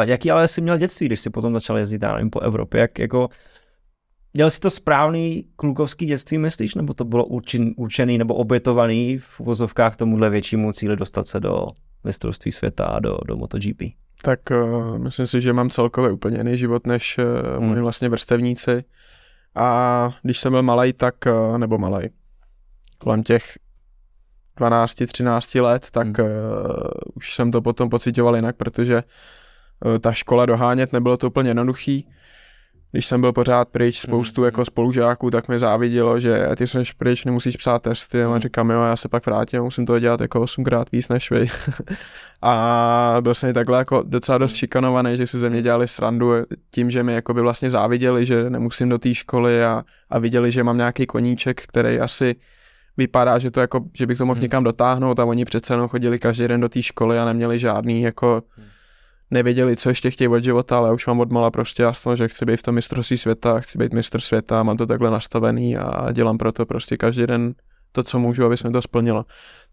jaký 0.01 0.31
ale 0.31 0.47
jsi 0.47 0.61
měl 0.61 0.77
dětství, 0.77 1.05
když 1.05 1.19
jsi 1.19 1.29
potom 1.29 1.53
začal 1.53 1.77
jezdit, 1.77 2.01
já 2.01 2.13
nevím, 2.13 2.29
po 2.29 2.39
Evropě, 2.39 2.81
jak 2.81 2.99
jako 2.99 3.29
Měl 4.37 4.51
jsi 4.51 4.59
to 4.59 4.69
správný 4.69 5.45
klukovský 5.55 6.05
dětství, 6.05 6.37
myslíš, 6.37 6.75
nebo 6.75 6.93
to 6.93 7.05
bylo 7.05 7.25
určen, 7.25 7.73
určený 7.77 8.17
nebo 8.17 8.33
obětovaný 8.33 9.17
v 9.17 9.39
uvozovkách 9.39 9.95
tomuhle 9.95 10.29
většímu 10.29 10.71
cíli 10.71 10.95
dostat 10.95 11.27
se 11.27 11.39
do 11.39 11.67
mistrovství 12.03 12.51
světa 12.51 12.85
a 12.85 12.99
do, 12.99 13.17
do 13.27 13.37
MotoGP? 13.37 13.81
Tak 14.21 14.39
uh, 14.51 14.97
myslím 14.97 15.27
si, 15.27 15.41
že 15.41 15.53
mám 15.53 15.69
celkově 15.69 16.11
úplně 16.11 16.37
jiný 16.37 16.57
život 16.57 16.87
než 16.87 17.17
uh, 17.17 17.63
hmm. 17.63 17.81
vlastně 17.81 18.09
vrstevníci. 18.09 18.83
A 19.55 20.09
když 20.21 20.39
jsem 20.39 20.51
byl 20.51 20.63
malý, 20.63 20.93
tak, 20.93 21.15
uh, 21.25 21.57
nebo 21.57 21.77
malý, 21.77 22.09
kolem 22.99 23.23
těch 23.23 23.57
12-13 24.59 25.61
let, 25.61 25.87
tak 25.91 26.17
hmm. 26.17 26.27
uh, 26.27 26.87
už 27.13 27.33
jsem 27.35 27.51
to 27.51 27.61
potom 27.61 27.89
pocitoval 27.89 28.35
jinak, 28.35 28.55
protože 28.55 29.03
uh, 29.85 29.97
ta 29.97 30.11
škola 30.11 30.45
dohánět 30.45 30.93
nebylo 30.93 31.17
to 31.17 31.27
úplně 31.27 31.49
jednoduchý 31.49 32.07
když 32.91 33.05
jsem 33.05 33.21
byl 33.21 33.33
pořád 33.33 33.69
pryč, 33.69 33.99
spoustu 33.99 34.41
mm. 34.41 34.45
jako 34.45 34.65
spolužáků, 34.65 35.31
tak 35.31 35.47
mi 35.47 35.59
závidělo, 35.59 36.19
že 36.19 36.47
ty 36.57 36.67
jsi 36.67 36.79
pryč, 36.97 37.25
nemusíš 37.25 37.55
psát 37.55 37.81
testy, 37.81 38.23
ale 38.23 38.35
mm. 38.35 38.41
říkám, 38.41 38.69
jo, 38.69 38.83
já 38.83 38.95
se 38.95 39.09
pak 39.09 39.25
vrátím, 39.25 39.61
musím 39.61 39.85
to 39.85 39.99
dělat 39.99 40.21
jako 40.21 40.41
osmkrát 40.41 40.91
víc 40.91 41.09
než 41.09 41.31
vy. 41.31 41.47
a 42.41 43.17
byl 43.21 43.33
jsem 43.33 43.53
takhle 43.53 43.77
jako 43.77 44.03
docela 44.07 44.37
dost 44.37 44.55
šikanovaný, 44.55 45.17
že 45.17 45.27
si 45.27 45.39
ze 45.39 45.49
mě 45.49 45.61
dělali 45.61 45.87
srandu 45.87 46.31
tím, 46.71 46.91
že 46.91 47.03
mi 47.03 47.13
jako 47.13 47.33
by 47.33 47.41
vlastně 47.41 47.69
záviděli, 47.69 48.25
že 48.25 48.49
nemusím 48.49 48.89
do 48.89 48.97
té 48.97 49.15
školy 49.15 49.63
a, 49.63 49.83
a 50.09 50.19
viděli, 50.19 50.51
že 50.51 50.63
mám 50.63 50.77
nějaký 50.77 51.05
koníček, 51.05 51.61
který 51.61 51.99
asi 51.99 52.35
vypadá, 52.97 53.39
že 53.39 53.51
to 53.51 53.59
jako, 53.59 53.85
že 53.93 54.07
bych 54.07 54.17
to 54.17 54.25
mohl 54.25 54.41
někam 54.41 54.63
dotáhnout 54.63 55.19
a 55.19 55.25
oni 55.25 55.45
přece 55.45 55.73
jenom 55.73 55.87
chodili 55.87 56.19
každý 56.19 56.47
den 56.47 56.61
do 56.61 56.69
té 56.69 56.83
školy 56.83 57.19
a 57.19 57.25
neměli 57.25 57.59
žádný 57.59 58.01
jako 58.01 58.43
nevěděli, 59.31 59.75
co 59.75 59.89
ještě 59.89 60.11
chtějí 60.11 60.27
od 60.27 60.43
života, 60.43 60.77
ale 60.77 60.93
už 60.93 61.07
mám 61.07 61.19
odmala 61.19 61.51
prostě 61.51 61.83
jasno, 61.83 62.15
že 62.15 62.27
chci 62.27 62.45
být 62.45 62.57
v 62.57 62.63
tom 62.63 62.75
mistrovství 62.75 63.17
světa, 63.17 63.59
chci 63.59 63.77
být 63.77 63.93
mistr 63.93 64.19
světa, 64.19 64.63
mám 64.63 64.77
to 64.77 64.85
takhle 64.85 65.11
nastavený 65.11 65.77
a 65.77 66.11
dělám 66.11 66.37
proto 66.37 66.65
prostě 66.65 66.97
každý 66.97 67.27
den 67.27 67.53
to, 67.91 68.03
co 68.03 68.19
můžu, 68.19 68.45
aby 68.45 68.57
se 68.57 68.69
to 68.69 68.81
splnilo. 68.81 69.25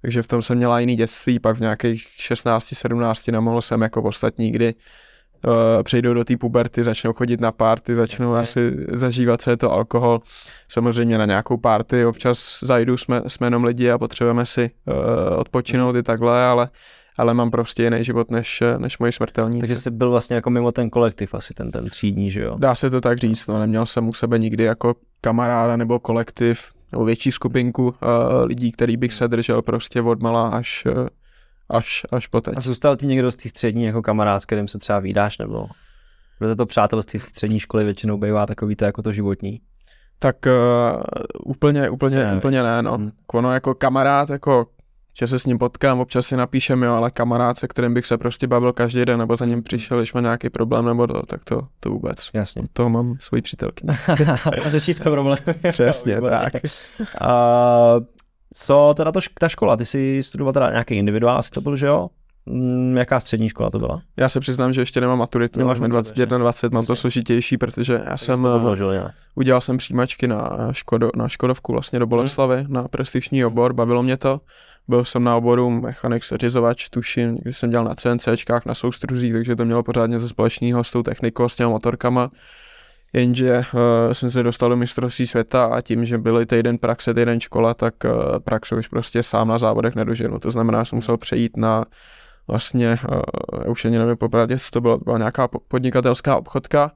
Takže 0.03 0.23
v 0.23 0.27
tom 0.27 0.43
jsem 0.43 0.56
měla 0.56 0.81
jiný 0.81 0.97
dětství, 0.97 1.39
pak 1.39 1.56
v 1.56 1.61
nějakých 1.61 2.06
16-17 2.06 3.33
nemohl 3.33 3.62
jsem 3.62 3.83
jako 3.83 4.03
ostatní, 4.03 4.51
kdy 4.51 4.75
uh, 4.75 5.83
přejdou 5.83 6.15
do 6.15 6.25
té 6.25 6.37
puberty, 6.37 6.85
začnou 6.85 7.12
chodit 7.12 7.41
na 7.41 7.53
párty, 7.53 7.95
začnou 7.95 8.35
Jasně. 8.35 8.67
asi 8.67 8.87
zažívat, 8.95 9.43
co 9.43 9.51
je 9.51 9.56
to 9.56 9.73
alkohol. 9.73 10.21
Samozřejmě 10.69 11.19
na 11.19 11.27
nějakou 11.27 11.56
párty 11.56 12.06
občas 12.06 12.58
zajdu, 12.63 12.96
jsme, 12.96 13.23
jsme 13.27 13.46
jenom 13.46 13.65
lidi 13.65 13.91
a 13.91 13.99
potřebujeme 13.99 14.46
si 14.46 14.70
uh, 14.87 14.94
odpočinout 15.39 15.96
i 15.96 16.03
takhle, 16.03 16.44
ale 16.44 16.69
ale 17.17 17.35
mám 17.35 17.51
prostě 17.51 17.83
jiný 17.83 18.05
život 18.05 18.31
než, 18.31 18.63
než 18.79 18.99
moji 18.99 19.13
smrtelníci. 19.13 19.61
Takže 19.61 19.77
jsi 19.77 19.91
byl 19.91 20.11
vlastně 20.11 20.37
jako 20.37 20.51
mimo 20.51 20.73
ten 20.73 20.91
kolektiv 20.91 21.35
asi 21.35 21.55
ten, 21.55 21.71
ten 21.71 21.85
třídní, 21.85 22.31
že 22.31 22.43
jo? 22.43 22.56
Dá 22.59 22.75
se 22.75 22.91
to 22.91 23.01
tak 23.01 23.19
říct, 23.19 23.47
no 23.47 23.59
neměl 23.59 23.87
jsem 23.87 24.09
u 24.09 24.13
sebe 24.13 24.39
nikdy 24.39 24.65
jako 24.65 24.94
kamaráda 25.21 25.77
nebo 25.77 25.99
kolektiv 25.99 26.71
nebo 26.93 27.05
větší 27.05 27.33
skupinku 27.33 27.87
uh, 27.87 27.94
lidí, 28.44 28.73
který 28.73 28.97
bych 28.97 29.15
se 29.15 29.29
držel 29.29 29.63
prostě 29.63 30.03
od 30.03 30.23
mala 30.23 30.49
až, 30.49 30.87
uh, 30.87 31.09
až, 31.71 32.03
až 32.13 32.27
po 32.27 32.41
teď. 32.41 32.55
A 32.56 32.61
zůstal 32.61 32.97
ti 32.97 33.06
někdo 33.06 33.33
z 33.33 33.37
té 33.37 33.49
střední 33.49 33.85
jako 33.85 34.03
kamarád, 34.03 34.43
s 34.43 34.44
kterým 34.44 34.69
se 34.69 34.79
třeba 34.79 34.99
vydáš, 34.99 35.39
nebo 35.39 35.67
protože 36.39 36.56
to 36.56 36.67
přátelství 36.67 37.19
z 37.19 37.23
střední 37.23 37.61
školy 37.61 37.85
většinou 37.85 38.19
bývá 38.19 38.47
takový 38.47 38.77
to 38.77 38.85
jako 38.85 39.03
to 39.03 39.13
životní? 39.13 39.61
Tak 40.19 40.37
uh, 40.47 41.03
úplně, 41.44 41.91
úplně, 41.91 42.35
úplně 42.37 42.63
ne, 42.63 42.83
no. 42.83 42.94
Hmm. 42.94 43.11
Ono 43.35 43.53
jako 43.53 43.75
kamarád, 43.75 44.31
jako 44.31 44.67
že 45.19 45.27
se 45.27 45.39
s 45.39 45.47
ním 45.47 45.59
potkám, 45.59 46.01
občas 46.01 46.27
si 46.27 46.37
napíšem, 46.37 46.83
jo, 46.83 46.94
ale 46.94 47.11
kamarád, 47.11 47.59
se 47.59 47.69
kterým 47.69 47.94
bych 47.94 48.06
se 48.06 48.19
prostě 48.19 48.47
bavil 48.47 48.73
každý 48.73 49.05
den, 49.05 49.19
nebo 49.19 49.37
za 49.37 49.44
ním 49.44 49.63
přišel, 49.63 49.99
když 49.99 50.13
má 50.13 50.21
nějaký 50.21 50.51
problém, 50.51 50.85
nebo 50.85 51.06
to, 51.06 51.23
tak 51.27 51.44
to, 51.44 51.61
to 51.81 51.91
vůbec. 51.91 52.31
Jasně. 52.35 52.63
To 52.73 52.89
mám 52.89 53.17
svoji 53.21 53.43
přítelky. 53.43 53.87
Řešíš 54.67 54.97
to 55.03 55.11
problém. 55.11 55.39
Přesně, 55.71 56.21
tak. 56.21 56.53
A 57.21 57.97
co 58.55 58.94
teda 58.97 59.13
to, 59.13 59.21
ta 59.41 59.49
škola? 59.49 59.77
Ty 59.77 59.87
jsi 59.87 60.23
studoval 60.23 60.53
teda 60.53 60.71
nějaký 60.71 60.94
individuál, 60.94 61.39
asi 61.39 61.51
to 61.51 61.61
byl, 61.61 61.77
že 61.77 61.87
jo? 61.87 62.09
Mm, 62.47 62.97
jaká 62.97 63.21
střední 63.21 63.49
škola 63.49 63.71
to 63.71 63.79
byla? 63.79 64.03
Já 64.17 64.29
se 64.29 64.41
přiznám, 64.41 64.73
že 64.73 64.81
ještě 64.81 65.01
nemám 65.01 65.19
maturitu, 65.19 65.59
Nemáš 65.59 65.81
mám 65.81 65.91
21, 65.91 66.39
20, 66.39 66.73
mám 66.73 66.87
to 66.87 66.97
složitější, 66.97 67.59
protože 67.59 67.93
já 67.93 68.05
tak 68.05 68.19
jsem 68.19 68.44
odložil, 68.44 68.91
já. 68.91 69.11
udělal 69.35 69.61
jsem 69.61 69.77
přijímačky 69.77 70.29
na, 70.29 70.69
Škodo, 70.73 71.11
na 71.17 71.29
Škodovku 71.29 71.73
vlastně 71.73 71.99
do 71.99 72.06
Boleslavy, 72.06 72.56
hmm. 72.56 72.73
na 72.73 72.89
prestižní 72.89 73.44
obor, 73.44 73.73
bavilo 73.73 74.03
mě 74.03 74.17
to. 74.17 74.41
Byl 74.88 75.05
jsem 75.05 75.24
na 75.24 75.36
oboru 75.36 75.70
mechanik 75.70 76.24
seřizovač, 76.24 76.88
tuším, 76.88 77.36
když 77.36 77.58
jsem 77.58 77.70
dělal 77.70 77.84
na 77.84 77.94
CNCčkách, 77.94 78.67
na 78.67 78.74
soustruzích, 78.74 79.32
takže 79.32 79.56
to 79.56 79.64
mělo 79.64 79.82
pořádně 79.82 80.20
ze 80.20 80.29
společného 80.29 80.84
s 80.84 80.93
tou 80.93 81.03
technikou, 81.03 81.48
s 81.48 81.56
těmi 81.56 81.70
motorkama. 81.70 82.31
Jenže 83.12 83.58
uh, 83.58 84.12
jsem 84.12 84.31
se 84.31 84.43
dostal 84.43 84.69
do 84.69 84.76
mistrovství 84.76 85.26
světa 85.26 85.64
a 85.64 85.81
tím, 85.81 86.05
že 86.05 86.19
byly 86.19 86.46
týden 86.46 86.79
praxe, 86.79 87.14
týden 87.14 87.41
škola, 87.41 87.74
tak 87.74 87.94
uh, 88.05 88.38
praxe 88.38 88.76
už 88.76 88.88
prostě 88.88 89.22
sám 89.22 89.48
na 89.48 89.58
závodech 89.58 89.94
nedoženu. 89.94 90.38
To 90.38 90.50
znamená, 90.50 90.82
že 90.82 90.88
jsem 90.88 90.96
musel 90.96 91.17
přejít 91.17 91.56
na 91.56 91.84
vlastně, 92.48 92.98
uh, 93.12 93.20
já 93.64 93.70
už 93.70 93.84
ani 93.84 93.98
nevím 93.98 94.17
popravdě, 94.17 94.56
to 94.72 94.81
bylo, 94.81 94.98
byla 94.98 95.19
nějaká 95.19 95.48
podnikatelská 95.69 96.36
obchodka, 96.36 96.91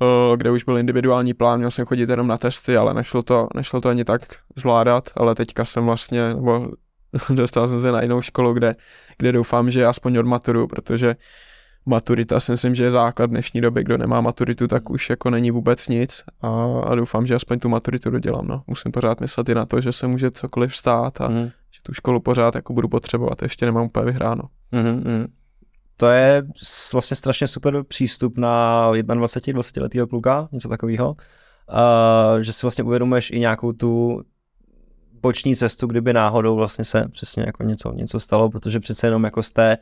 uh, 0.00 0.36
kde 0.36 0.50
už 0.50 0.64
byl 0.64 0.78
individuální 0.78 1.34
plán, 1.34 1.58
měl 1.58 1.70
jsem 1.70 1.86
chodit 1.86 2.08
jenom 2.08 2.26
na 2.26 2.36
testy, 2.36 2.76
ale 2.76 2.94
nešlo 2.94 3.22
to, 3.22 3.48
nešlo 3.54 3.80
to 3.80 3.88
ani 3.88 4.04
tak 4.04 4.22
zvládat, 4.56 5.10
ale 5.16 5.34
teďka 5.34 5.64
jsem 5.64 5.84
vlastně, 5.84 6.34
nebo 6.34 6.68
dostal 7.34 7.68
jsem 7.68 7.80
se 7.80 7.92
na 7.92 8.02
jinou 8.02 8.20
školu, 8.20 8.52
kde, 8.52 8.76
kde 9.18 9.32
doufám, 9.32 9.70
že 9.70 9.86
aspoň 9.86 10.16
odmaturu, 10.16 10.66
protože 10.66 11.16
maturita 11.86 12.40
si 12.40 12.52
myslím, 12.52 12.74
že 12.74 12.84
je 12.84 12.90
základ 12.90 13.30
dnešní 13.30 13.60
doby, 13.60 13.84
kdo 13.84 13.98
nemá 13.98 14.20
maturitu, 14.20 14.66
tak 14.66 14.90
už 14.90 15.10
jako 15.10 15.30
není 15.30 15.50
vůbec 15.50 15.88
nic 15.88 16.24
a, 16.40 16.48
a 16.84 16.94
doufám, 16.94 17.26
že 17.26 17.34
aspoň 17.34 17.58
tu 17.58 17.68
maturitu 17.68 18.10
dodělám, 18.10 18.46
no. 18.46 18.62
Musím 18.66 18.92
pořád 18.92 19.20
myslet 19.20 19.48
i 19.48 19.54
na 19.54 19.66
to, 19.66 19.80
že 19.80 19.92
se 19.92 20.06
může 20.06 20.30
cokoliv 20.30 20.76
stát 20.76 21.20
a 21.20 21.28
mm. 21.28 21.44
že 21.44 21.80
tu 21.82 21.94
školu 21.94 22.20
pořád 22.20 22.54
jako 22.54 22.72
budu 22.72 22.88
potřebovat, 22.88 23.42
ještě 23.42 23.66
nemám 23.66 23.84
úplně 23.84 24.06
vyhráno. 24.06 24.42
Mm-hmm. 24.72 25.26
To 25.96 26.06
je 26.08 26.42
vlastně 26.92 27.16
strašně 27.16 27.48
super 27.48 27.82
přístup 27.82 28.38
na 28.38 28.90
21-20 28.92 29.82
letého 29.82 30.06
kluka, 30.06 30.48
něco 30.52 30.68
takového, 30.68 31.10
uh, 31.10 32.40
že 32.40 32.52
si 32.52 32.62
vlastně 32.62 32.84
uvědomuješ 32.84 33.30
i 33.30 33.40
nějakou 33.40 33.72
tu 33.72 34.22
boční 35.22 35.56
cestu, 35.56 35.86
kdyby 35.86 36.12
náhodou 36.12 36.56
vlastně 36.56 36.84
se 36.84 37.08
přesně 37.12 37.42
jako 37.46 37.62
něco, 37.62 37.92
něco 37.92 38.20
stalo, 38.20 38.50
protože 38.50 38.80
přece 38.80 39.06
jenom 39.06 39.24
jako 39.24 39.42
jste 39.42 39.78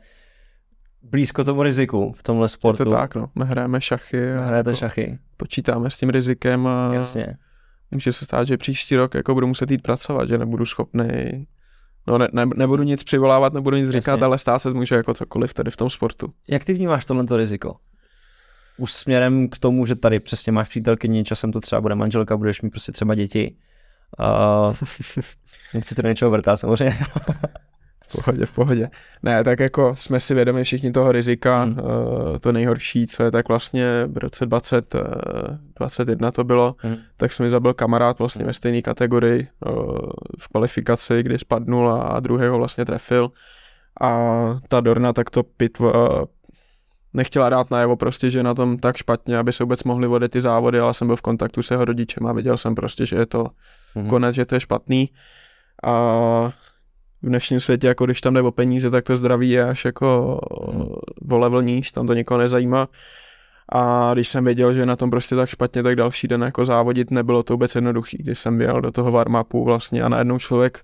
blízko 1.03 1.43
tomu 1.43 1.63
riziku 1.63 2.11
v 2.17 2.23
tomhle 2.23 2.49
sportu. 2.49 2.81
Je 2.81 2.85
to 2.85 2.91
tak, 2.91 3.15
no. 3.15 3.29
My 3.35 3.45
hrajeme 3.45 3.81
šachy. 3.81 4.17
Hrajete 4.37 4.69
jako 4.69 4.79
šachy. 4.79 5.19
Počítáme 5.37 5.89
s 5.89 5.97
tím 5.97 6.09
rizikem 6.09 6.67
a 6.67 6.93
Jasně. 6.93 7.37
může 7.91 8.13
se 8.13 8.25
stát, 8.25 8.47
že 8.47 8.57
příští 8.57 8.95
rok 8.95 9.13
jako 9.13 9.33
budu 9.33 9.47
muset 9.47 9.71
jít 9.71 9.81
pracovat, 9.83 10.29
že 10.29 10.37
nebudu 10.37 10.65
schopný 10.65 11.47
No 12.07 12.17
ne, 12.17 12.27
ne, 12.33 12.45
nebudu 12.55 12.83
nic 12.83 13.03
přivolávat, 13.03 13.53
nebudu 13.53 13.77
nic 13.77 13.85
Jasně. 13.85 14.01
říkat, 14.01 14.21
ale 14.21 14.37
stát 14.37 14.59
se 14.59 14.73
může 14.73 14.95
jako 14.95 15.13
cokoliv 15.13 15.53
tady 15.53 15.71
v 15.71 15.77
tom 15.77 15.89
sportu. 15.89 16.33
Jak 16.47 16.63
ty 16.63 16.73
vnímáš 16.73 17.05
tohle 17.05 17.37
riziko? 17.37 17.75
Už 18.77 18.93
směrem 18.93 19.49
k 19.49 19.59
tomu, 19.59 19.85
že 19.85 19.95
tady 19.95 20.19
přesně 20.19 20.51
máš 20.51 20.69
přítelkyni, 20.69 21.23
časem 21.23 21.51
to 21.51 21.59
třeba 21.59 21.81
bude 21.81 21.95
manželka, 21.95 22.37
budeš 22.37 22.61
mít 22.61 22.69
prostě 22.69 22.91
třeba 22.91 23.15
děti. 23.15 23.55
Uh, 24.19 24.75
nechci 25.73 25.95
to 25.95 26.01
něčeho 26.01 26.31
vrtat 26.31 26.57
samozřejmě. 26.57 26.97
v 28.03 28.23
pohodě, 28.23 28.45
v 28.45 28.51
pohodě. 28.51 28.89
Ne, 29.23 29.43
tak 29.43 29.59
jako 29.59 29.95
jsme 29.95 30.19
si 30.19 30.33
vědomi 30.33 30.63
všichni 30.63 30.91
toho 30.91 31.11
rizika, 31.11 31.63
hmm. 31.63 31.79
uh, 31.79 32.37
to 32.37 32.51
nejhorší, 32.51 33.07
co 33.07 33.23
je 33.23 33.31
tak 33.31 33.47
vlastně 33.47 33.85
v 34.07 34.17
roce 34.17 34.45
20, 34.45 34.95
uh, 34.95 35.01
21 35.79 36.31
to 36.31 36.43
bylo, 36.43 36.75
hmm. 36.77 36.97
tak 37.17 37.33
se 37.33 37.43
mi 37.43 37.49
zabil 37.49 37.73
kamarád 37.73 38.19
vlastně 38.19 38.43
hmm. 38.43 38.47
ve 38.47 38.53
stejné 38.53 38.81
kategorii 38.81 39.47
uh, 39.65 39.73
v 40.39 40.47
kvalifikaci, 40.47 41.23
kdy 41.23 41.39
spadnul 41.39 41.91
a 41.91 42.19
druhého 42.19 42.57
vlastně 42.57 42.85
trefil 42.85 43.31
a 44.01 44.19
ta 44.67 44.79
Dorna 44.79 45.13
tak 45.13 45.29
to 45.29 45.43
pitv, 45.43 45.81
uh, 45.81 45.91
nechtěla 47.13 47.49
dát 47.49 47.71
najevo 47.71 47.95
prostě, 47.95 48.29
že 48.29 48.43
na 48.43 48.53
tom 48.53 48.77
tak 48.77 48.97
špatně, 48.97 49.37
aby 49.37 49.53
se 49.53 49.63
vůbec 49.63 49.83
mohli 49.83 50.07
vodit 50.07 50.31
ty 50.31 50.41
závody, 50.41 50.79
ale 50.79 50.93
jsem 50.93 51.07
byl 51.07 51.15
v 51.15 51.21
kontaktu 51.21 51.63
s 51.63 51.71
jeho 51.71 51.85
rodičem 51.85 52.27
a 52.27 52.33
viděl 52.33 52.57
jsem 52.57 52.75
prostě, 52.75 53.05
že 53.05 53.15
je 53.15 53.25
to 53.25 53.45
hmm. 53.95 54.07
konec, 54.07 54.35
že 54.35 54.45
to 54.45 54.55
je 54.55 54.61
špatný. 54.61 55.09
A 55.83 55.93
v 57.21 57.27
dnešním 57.27 57.59
světě, 57.59 57.87
jako 57.87 58.05
když 58.05 58.21
tam 58.21 58.33
jde 58.33 58.41
o 58.41 58.51
peníze, 58.51 58.89
tak 58.89 59.03
to 59.03 59.15
zdraví 59.15 59.49
je 59.49 59.63
až 59.63 59.85
jako 59.85 60.39
hmm. 60.71 60.81
o 61.31 61.37
level 61.37 61.61
níž, 61.61 61.91
tam 61.91 62.07
to 62.07 62.13
nikoho 62.13 62.39
nezajímá. 62.39 62.87
A 63.73 64.13
když 64.13 64.27
jsem 64.27 64.45
věděl, 64.45 64.73
že 64.73 64.79
je 64.79 64.85
na 64.85 64.95
tom 64.95 65.09
prostě 65.09 65.35
tak 65.35 65.49
špatně, 65.49 65.83
tak 65.83 65.95
další 65.95 66.27
den 66.27 66.41
jako 66.41 66.65
závodit 66.65 67.11
nebylo 67.11 67.43
to 67.43 67.53
vůbec 67.53 67.75
jednoduchý, 67.75 68.17
když 68.17 68.39
jsem 68.39 68.57
byl 68.57 68.81
do 68.81 68.91
toho 68.91 69.11
warm-upu 69.11 69.65
vlastně 69.65 70.03
a 70.03 70.09
najednou 70.09 70.39
člověk 70.39 70.83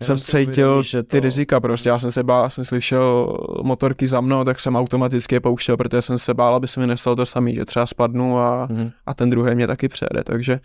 já 0.00 0.06
jsem 0.06 0.18
cítil 0.18 0.82
že 0.82 1.02
to... 1.02 1.08
ty 1.08 1.20
rizika 1.20 1.60
prostě, 1.60 1.88
já 1.88 1.98
jsem 1.98 2.10
se 2.10 2.22
bál, 2.22 2.50
jsem 2.50 2.64
slyšel 2.64 3.36
motorky 3.62 4.08
za 4.08 4.20
mnou, 4.20 4.44
tak 4.44 4.60
jsem 4.60 4.76
automaticky 4.76 5.34
je 5.34 5.40
pouštěl, 5.40 5.76
protože 5.76 6.02
jsem 6.02 6.18
se 6.18 6.34
bál, 6.34 6.54
aby 6.54 6.68
se 6.68 6.80
mi 6.80 6.86
nestalo 6.86 7.16
to 7.16 7.26
samý, 7.26 7.54
že 7.54 7.64
třeba 7.64 7.86
spadnu 7.86 8.38
a, 8.38 8.68
mm. 8.70 8.90
a 9.06 9.14
ten 9.14 9.30
druhý 9.30 9.54
mě 9.54 9.66
taky 9.66 9.88
přejede, 9.88 10.24
takže 10.24 10.60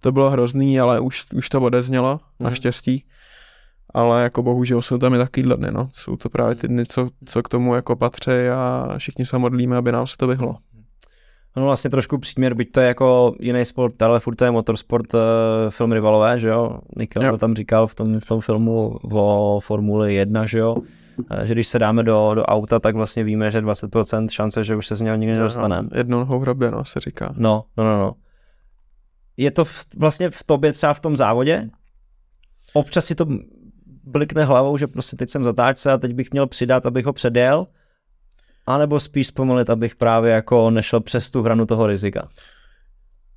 to 0.00 0.12
bylo 0.12 0.30
hrozný, 0.30 0.80
ale 0.80 1.00
už, 1.00 1.24
už 1.34 1.48
to 1.48 1.60
odeznělo, 1.60 2.20
mm. 2.38 2.44
naštěstí 2.44 3.04
ale 3.94 4.22
jako 4.22 4.42
bohužel 4.42 4.82
jsou 4.82 4.98
tam 4.98 5.14
i 5.14 5.18
takovýhle 5.18 5.56
dny, 5.56 5.68
no. 5.70 5.88
Jsou 5.92 6.16
to 6.16 6.28
právě 6.28 6.54
ty 6.54 6.68
dny, 6.68 6.86
co, 6.86 7.08
co 7.24 7.42
k 7.42 7.48
tomu 7.48 7.74
jako 7.74 7.96
patří 7.96 8.30
a 8.54 8.94
všichni 8.98 9.26
se 9.26 9.38
modlíme, 9.38 9.76
aby 9.76 9.92
nám 9.92 10.06
se 10.06 10.16
to 10.16 10.26
vyhlo. 10.26 10.54
No 11.56 11.64
vlastně 11.64 11.90
trošku 11.90 12.18
příměr, 12.18 12.54
byť 12.54 12.72
to 12.72 12.80
je 12.80 12.86
jako 12.86 13.34
jiný 13.40 13.64
sport, 13.64 14.02
ale 14.02 14.20
furt 14.20 14.34
to 14.34 14.44
je 14.44 14.50
motorsport, 14.50 15.14
uh, 15.14 15.20
film 15.68 15.92
Rivalové, 15.92 16.40
že 16.40 16.48
jo? 16.48 16.78
Nikkel 16.96 17.24
jo. 17.24 17.30
to 17.30 17.38
tam 17.38 17.54
říkal 17.54 17.86
v 17.86 17.94
tom, 17.94 18.20
v 18.20 18.24
tom 18.24 18.40
filmu 18.40 18.98
o 19.12 19.60
Formuli 19.60 20.14
1, 20.14 20.46
že 20.46 20.58
jo? 20.58 20.74
Uh, 20.74 21.44
že 21.44 21.54
když 21.54 21.68
se 21.68 21.78
dáme 21.78 22.02
do, 22.02 22.32
do 22.34 22.44
auta, 22.44 22.78
tak 22.78 22.94
vlastně 22.94 23.24
víme, 23.24 23.50
že 23.50 23.60
20% 23.60 24.28
šance, 24.30 24.64
že 24.64 24.76
už 24.76 24.86
se 24.86 24.96
z 24.96 25.00
něho 25.00 25.16
nikdy 25.16 25.36
nedostaneme. 25.36 25.88
Jednou 25.94 26.24
hrabě, 26.24 26.70
no, 26.70 26.84
se 26.84 27.00
říká. 27.00 27.34
No, 27.36 27.64
no, 27.76 27.84
no, 27.84 27.98
no. 27.98 28.14
Je 29.38 29.50
to 29.50 29.64
v, 29.64 29.86
vlastně 29.96 30.30
v 30.30 30.44
tobě 30.44 30.72
třeba 30.72 30.94
v 30.94 31.00
tom 31.00 31.16
závodě? 31.16 31.70
Občas 32.72 33.04
si 33.04 33.14
to 33.14 33.26
blikne 34.04 34.44
hlavou, 34.44 34.76
že 34.78 34.86
prostě 34.86 35.16
teď 35.16 35.30
jsem 35.30 35.44
zatáčce 35.44 35.92
a 35.92 35.98
teď 35.98 36.14
bych 36.14 36.30
měl 36.30 36.46
přidat, 36.46 36.86
abych 36.86 37.06
ho 37.06 37.12
předjel, 37.12 37.66
anebo 38.66 39.00
spíš 39.00 39.26
zpomalit, 39.26 39.70
abych 39.70 39.96
právě 39.96 40.32
jako 40.32 40.70
nešel 40.70 41.00
přes 41.00 41.30
tu 41.30 41.42
hranu 41.42 41.66
toho 41.66 41.86
rizika. 41.86 42.28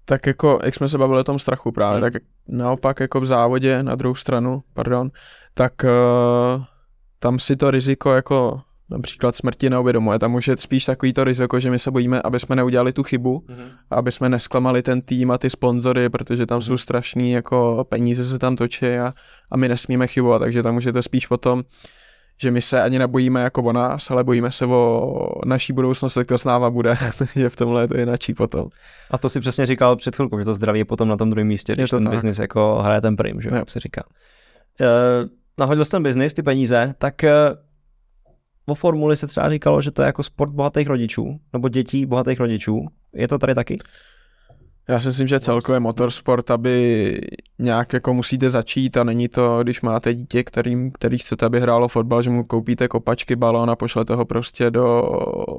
Tak 0.06 0.26
jako, 0.26 0.60
jak 0.64 0.76
jsme 0.76 0.88
se 0.88 0.98
bavili 0.98 1.20
o 1.20 1.24
tom 1.24 1.40
strachu 1.40 1.72
právě, 1.72 2.02
hmm. 2.02 2.12
tak 2.12 2.24
naopak 2.48 3.00
jako 3.00 3.22
v 3.22 3.26
závodě 3.26 3.84
na 3.84 3.96
druhou 3.96 4.16
stranu, 4.16 4.64
pardon, 4.74 5.12
tak 5.54 5.74
uh, 5.84 6.64
tam 7.20 7.40
si 7.40 7.56
to 7.56 7.72
riziko 7.72 8.14
jako 8.14 8.62
například 8.92 9.36
smrti 9.36 9.70
neuvědomuje. 9.70 10.20
Tam 10.20 10.36
už 10.36 10.48
je 10.48 10.58
spíš 10.58 10.86
takový 10.86 11.14
to 11.14 11.24
riziko, 11.24 11.60
že 11.60 11.72
my 11.72 11.80
se 11.80 11.92
bojíme, 11.92 12.22
aby 12.22 12.40
jsme 12.40 12.56
neudělali 12.56 12.94
tu 12.94 13.04
chybu, 13.04 13.40
mm-hmm. 13.40 13.70
aby 13.90 14.12
jsme 14.12 14.30
nesklamali 14.30 14.82
ten 14.82 15.02
tým 15.02 15.32
a 15.32 15.38
ty 15.38 15.50
sponzory, 15.50 16.10
protože 16.10 16.46
tam 16.46 16.60
mm-hmm. 16.60 16.66
jsou 16.66 16.78
strašný, 16.78 17.32
jako 17.32 17.86
peníze 17.90 18.26
se 18.26 18.40
tam 18.40 18.56
točí 18.56 18.86
a, 18.86 19.14
a 19.52 19.58
my 19.58 19.68
nesmíme 19.68 20.08
chybovat, 20.08 20.40
takže 20.40 20.64
tam 20.64 20.78
už 20.78 20.84
je 20.84 20.94
to 20.94 21.02
spíš 21.02 21.28
potom, 21.28 21.64
že 22.42 22.52
my 22.52 22.62
se 22.62 22.82
ani 22.82 23.00
nebojíme 23.00 23.44
jako 23.44 23.64
o 23.64 23.74
nás, 23.74 24.12
ale 24.12 24.24
bojíme 24.24 24.52
se 24.52 24.66
o 24.66 25.16
naší 25.46 25.74
budoucnost, 25.74 26.18
jak 26.18 26.28
to 26.28 26.38
s 26.38 26.44
náma 26.44 26.70
bude, 26.70 26.98
že 27.36 27.50
v 27.50 27.56
tomhle 27.56 27.84
je 27.84 27.88
to 27.88 27.98
jináčí 27.98 28.34
potom. 28.34 28.68
A 29.12 29.18
to 29.18 29.30
si 29.30 29.40
přesně 29.40 29.66
říkal 29.66 29.96
před 29.96 30.16
chvilkou, 30.16 30.40
že 30.40 30.46
to 30.46 30.54
zdraví 30.54 30.80
je 30.80 30.86
potom 30.86 31.10
na 31.10 31.18
tom 31.18 31.30
druhém 31.30 31.48
místě, 31.48 31.74
když 31.74 31.90
ten 31.90 32.10
biznis 32.10 32.40
jako 32.40 32.80
hraje 32.82 33.02
ten 33.02 33.16
prim, 33.16 33.42
že 33.42 33.50
jak 33.54 33.72
se 33.72 33.80
říká. 33.80 34.04
Uh, 34.82 34.88
nahodil 35.58 35.86
jsi 35.86 35.92
ten 35.92 36.04
biznis, 36.04 36.34
ty 36.34 36.44
peníze, 36.44 36.94
tak 36.98 37.16
uh, 37.24 37.30
o 38.66 38.76
formuli 38.76 39.18
se 39.18 39.28
třeba 39.28 39.50
říkalo, 39.50 39.82
že 39.82 39.92
to 39.92 40.02
je 40.02 40.06
jako 40.06 40.24
sport 40.24 40.52
bohatých 40.52 40.88
rodičů, 40.88 41.40
nebo 41.54 41.70
dětí 41.70 42.06
bohatých 42.06 42.40
rodičů. 42.40 42.86
Je 43.14 43.28
to 43.28 43.38
tady 43.38 43.56
taky? 43.56 43.78
Já 44.90 45.00
si 45.00 45.08
myslím, 45.08 45.28
že 45.28 45.40
celkově 45.40 45.80
motorsport, 45.80 46.52
aby 46.52 47.22
nějak 47.60 47.94
jako 47.94 48.14
musíte 48.14 48.50
začít 48.50 48.98
a 48.98 49.04
není 49.04 49.28
to, 49.28 49.64
když 49.64 49.82
máte 49.82 50.14
dítě, 50.14 50.44
kterým, 50.44 50.92
který 50.92 51.18
chcete, 51.18 51.46
aby 51.46 51.62
hrálo 51.62 51.88
fotbal, 51.88 52.22
že 52.22 52.30
mu 52.30 52.44
koupíte 52.44 52.88
kopačky, 52.88 53.36
balón 53.36 53.70
a 53.70 53.76
pošlete 53.76 54.16
ho 54.16 54.26
prostě 54.26 54.72
do 54.72 55.04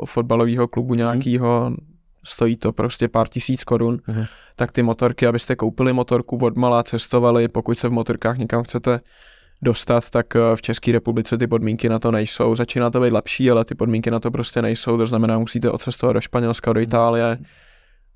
fotbalového 0.06 0.68
klubu 0.68 0.94
nějakého, 0.94 1.64
hmm. 1.66 1.76
stojí 2.24 2.56
to 2.56 2.72
prostě 2.72 3.08
pár 3.08 3.28
tisíc 3.28 3.64
korun, 3.64 3.98
hmm. 4.04 4.24
tak 4.56 4.72
ty 4.72 4.82
motorky, 4.82 5.26
abyste 5.26 5.56
koupili 5.56 5.92
motorku 5.92 6.38
od 6.42 6.56
malá, 6.56 6.82
cestovali, 6.82 7.48
pokud 7.48 7.78
se 7.78 7.88
v 7.88 7.92
motorkách 7.92 8.38
někam 8.38 8.62
chcete 8.62 9.00
dostat, 9.62 10.10
tak 10.10 10.36
eh, 10.36 10.56
v 10.56 10.62
České 10.62 10.92
republice 10.92 11.38
ty 11.38 11.46
podmínky 11.46 11.88
na 11.88 11.98
to 11.98 12.10
nejsou. 12.10 12.54
Začíná 12.54 12.90
to 12.90 13.00
být 13.00 13.12
lepší, 13.12 13.50
ale 13.50 13.64
ty 13.64 13.74
podmínky 13.74 14.10
na 14.10 14.20
to 14.20 14.30
prostě 14.30 14.62
nejsou, 14.62 14.96
to 14.96 15.06
znamená, 15.06 15.38
musíte 15.38 15.70
odcestovat 15.70 16.14
do 16.14 16.20
Španělska, 16.20 16.72
do 16.72 16.80
Itálie, 16.80 17.38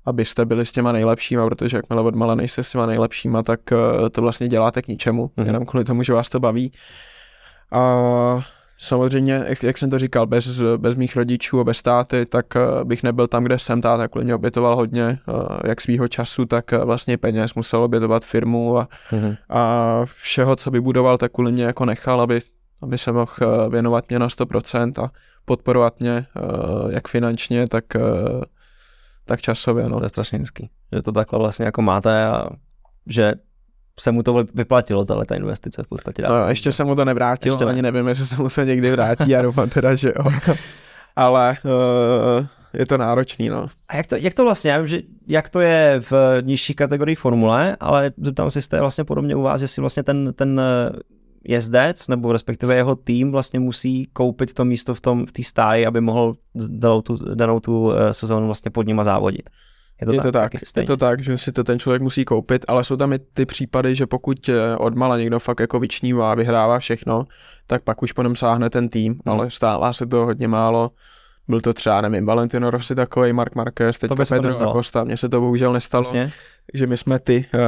abyste 0.05 0.45
byli 0.45 0.65
s 0.65 0.71
těma 0.71 0.91
nejlepšíma, 0.91 1.47
protože 1.47 1.77
jakmile 1.77 2.01
odmala 2.01 2.35
nejste 2.35 2.63
s 2.63 2.71
těma 2.71 2.85
nejlepšíma, 2.85 3.43
tak 3.43 3.59
eh, 3.71 4.09
to 4.09 4.21
vlastně 4.21 4.47
děláte 4.47 4.81
k 4.81 4.87
ničemu, 4.87 5.27
mm-hmm. 5.27 5.45
jenom 5.45 5.65
kvůli 5.65 5.83
tomu, 5.85 6.03
že 6.03 6.13
vás 6.13 6.29
to 6.29 6.39
baví. 6.39 6.71
A 7.71 7.95
Samozřejmě, 8.79 9.43
jak, 9.47 9.63
jak 9.63 9.77
jsem 9.77 9.89
to 9.89 9.99
říkal, 9.99 10.27
bez, 10.27 10.61
bez 10.77 10.95
mých 10.95 11.15
rodičů 11.15 11.59
a 11.59 11.63
bez 11.63 11.81
táty, 11.81 12.25
tak 12.25 12.45
uh, 12.55 12.83
bych 12.83 13.03
nebyl 13.03 13.27
tam, 13.27 13.43
kde 13.43 13.59
jsem. 13.59 13.81
Táta 13.81 14.07
kvůli 14.07 14.25
mě 14.25 14.35
obětoval 14.35 14.75
hodně, 14.75 15.19
uh, 15.27 15.45
jak 15.65 15.81
svýho 15.81 16.07
času, 16.07 16.45
tak 16.45 16.71
uh, 16.73 16.85
vlastně 16.85 17.17
peněz, 17.17 17.53
musel 17.53 17.83
obětovat 17.83 18.25
firmu 18.25 18.77
a, 18.77 18.87
mm-hmm. 19.11 19.37
a 19.49 20.01
všeho, 20.05 20.55
co 20.55 20.71
by 20.71 20.81
budoval, 20.81 21.17
tak 21.17 21.31
kvůli 21.31 21.51
mě 21.51 21.63
jako 21.63 21.85
nechal, 21.85 22.21
aby, 22.21 22.39
aby 22.81 22.97
se 22.97 23.11
mohl 23.11 23.69
věnovat 23.69 24.09
mě 24.09 24.19
na 24.19 24.27
100% 24.27 25.03
a 25.03 25.11
podporovat 25.45 25.99
mě 25.99 26.25
jak 26.89 27.07
finančně, 27.07 27.67
tak, 27.67 27.85
tak 29.25 29.41
časově. 29.41 29.89
No. 29.89 29.97
To 29.97 30.05
je 30.05 30.09
strašně 30.09 30.39
hezký, 30.39 30.69
že 30.91 31.01
to 31.01 31.11
takhle 31.11 31.39
vlastně 31.39 31.65
jako 31.65 31.81
máte 31.81 32.25
a 32.25 32.49
že 33.07 33.33
se 33.99 34.11
mu 34.11 34.23
to 34.23 34.45
vyplatilo, 34.53 35.05
tahle 35.05 35.25
ta 35.25 35.35
investice 35.35 35.83
v 35.83 35.87
podstatě. 35.87 36.21
No, 36.21 36.47
ještě 36.49 36.69
říct. 36.71 36.75
se 36.75 36.83
mu 36.83 36.95
to 36.95 37.05
nevrátil, 37.05 37.53
ještě 37.53 37.65
ani 37.65 37.81
ne. 37.81 37.91
nevím, 37.91 38.07
jestli 38.07 38.25
se 38.25 38.35
mu 38.35 38.49
to 38.49 38.63
někdy 38.63 38.91
vrátí, 38.91 39.29
já 39.29 39.41
doufám 39.41 39.69
teda, 39.69 39.95
že 39.95 40.13
jo. 40.17 40.25
Ale 41.15 41.57
uh, 41.63 42.45
je 42.79 42.85
to 42.85 42.97
náročný, 42.97 43.49
no. 43.49 43.67
A 43.89 43.95
jak 43.95 44.07
to, 44.07 44.15
jak 44.15 44.33
to 44.33 44.43
vlastně, 44.43 44.71
já 44.71 44.77
vím, 44.77 44.87
že 44.87 45.01
jak 45.27 45.49
to 45.49 45.59
je 45.59 46.01
v 46.11 46.13
nižších 46.41 46.75
kategoriích 46.75 47.19
formule, 47.19 47.77
ale 47.79 48.11
zeptám 48.17 48.51
se, 48.51 48.59
jestli 48.59 48.77
je 48.77 48.81
vlastně 48.81 49.03
podobně 49.03 49.35
u 49.35 49.41
vás, 49.41 49.61
jestli 49.61 49.79
vlastně 49.81 50.03
ten, 50.03 50.33
ten 50.33 50.61
jezdec, 51.43 52.07
nebo 52.07 52.33
respektive 52.33 52.75
jeho 52.75 52.95
tým 52.95 53.31
vlastně 53.31 53.59
musí 53.59 54.09
koupit 54.13 54.53
to 54.53 54.65
místo 54.65 54.95
v 54.95 55.01
tom 55.01 55.25
v 55.25 55.31
té 55.31 55.43
stáji, 55.43 55.85
aby 55.85 56.01
mohl 56.01 56.33
danou 56.55 57.01
tu, 57.01 57.35
danou 57.35 57.59
tu 57.59 57.85
uh, 57.85 57.93
sezónu 58.11 58.45
vlastně 58.45 58.71
pod 58.71 58.87
nima 58.87 59.03
závodit. 59.03 59.49
Je 60.01 60.07
to, 60.07 60.13
je, 60.13 60.17
tak, 60.17 60.25
to 60.25 60.31
tak, 60.31 60.51
je 60.77 60.83
to 60.83 60.97
tak, 60.97 61.23
že 61.23 61.37
si 61.37 61.51
to 61.51 61.63
ten 61.63 61.79
člověk 61.79 62.01
musí 62.01 62.25
koupit, 62.25 62.65
ale 62.67 62.83
jsou 62.83 62.95
tam 62.95 63.13
i 63.13 63.19
ty 63.19 63.45
případy, 63.45 63.95
že 63.95 64.05
pokud 64.05 64.49
eh, 64.49 64.77
odmala 64.77 65.17
někdo 65.17 65.39
fakt 65.39 65.59
jako 65.59 65.79
vyčnívá, 65.79 66.35
vyhrává 66.35 66.79
všechno, 66.79 67.25
tak 67.67 67.83
pak 67.83 68.03
už 68.03 68.11
po 68.11 68.23
něm 68.23 68.35
sáhne 68.35 68.69
ten 68.69 68.89
tým, 68.89 69.11
hmm. 69.11 69.21
ale 69.25 69.51
stává 69.51 69.93
se 69.93 70.05
to 70.05 70.25
hodně 70.25 70.47
málo 70.47 70.91
byl 71.47 71.61
to 71.61 71.73
třeba, 71.73 72.01
nevím, 72.01 72.25
Valentino 72.25 72.71
Rossi 72.71 72.95
takový, 72.95 73.33
Mark 73.33 73.55
Marquez, 73.55 73.97
teďka 73.97 74.15
Petr 74.15 74.53
Costa, 74.53 75.03
mně 75.03 75.17
se 75.17 75.29
to 75.29 75.39
bohužel 75.39 75.73
nestalo, 75.73 76.03
vlastně? 76.03 76.31
že 76.73 76.87
my 76.87 76.97
jsme 76.97 77.19
ty, 77.19 77.45
uh, 77.53 77.61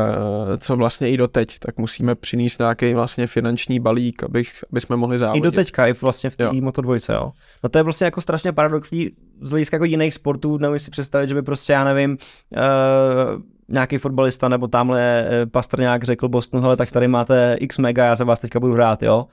co 0.58 0.76
vlastně 0.76 1.10
i 1.10 1.18
doteď, 1.18 1.60
tak 1.60 1.78
musíme 1.78 2.16
přinést 2.16 2.60
nějaký 2.60 2.94
vlastně 2.94 3.28
finanční 3.28 3.80
balík, 3.80 4.24
abych, 4.24 4.64
aby 4.72 4.82
jsme 4.82 4.96
mohli 4.96 5.18
závodit. 5.18 5.44
I 5.44 5.48
do 5.48 5.52
teďka, 5.52 5.88
i 5.88 5.94
vlastně 5.94 6.30
v 6.30 6.38
té 6.38 6.52
Moto 6.52 6.82
dvojce, 6.82 7.14
jo. 7.14 7.32
No 7.64 7.70
to 7.70 7.78
je 7.78 7.84
vlastně 7.84 8.06
jako 8.06 8.22
strašně 8.22 8.52
paradoxní 8.52 9.10
z 9.42 9.50
hlediska 9.50 9.76
jako 9.76 9.86
jiných 9.86 10.14
sportů, 10.14 10.58
nevím 10.58 10.80
si 10.80 10.92
představit, 10.92 11.30
že 11.30 11.36
by 11.36 11.42
prostě, 11.42 11.74
já 11.74 11.84
nevím, 11.84 12.18
uh, 12.58 13.42
nějaký 13.68 13.98
fotbalista 13.98 14.50
nebo 14.50 14.68
tamhle 14.68 15.26
uh, 15.28 15.50
Pastrňák 15.50 16.04
řekl 16.04 16.30
Bostonu, 16.30 16.64
hele, 16.64 16.78
tak 16.78 16.92
tady 16.92 17.08
máte 17.08 17.56
x 17.60 17.78
mega, 17.78 18.06
já 18.06 18.16
za 18.16 18.24
vás 18.24 18.40
teďka 18.40 18.60
budu 18.60 18.74
hrát, 18.74 19.04
jo. 19.04 19.26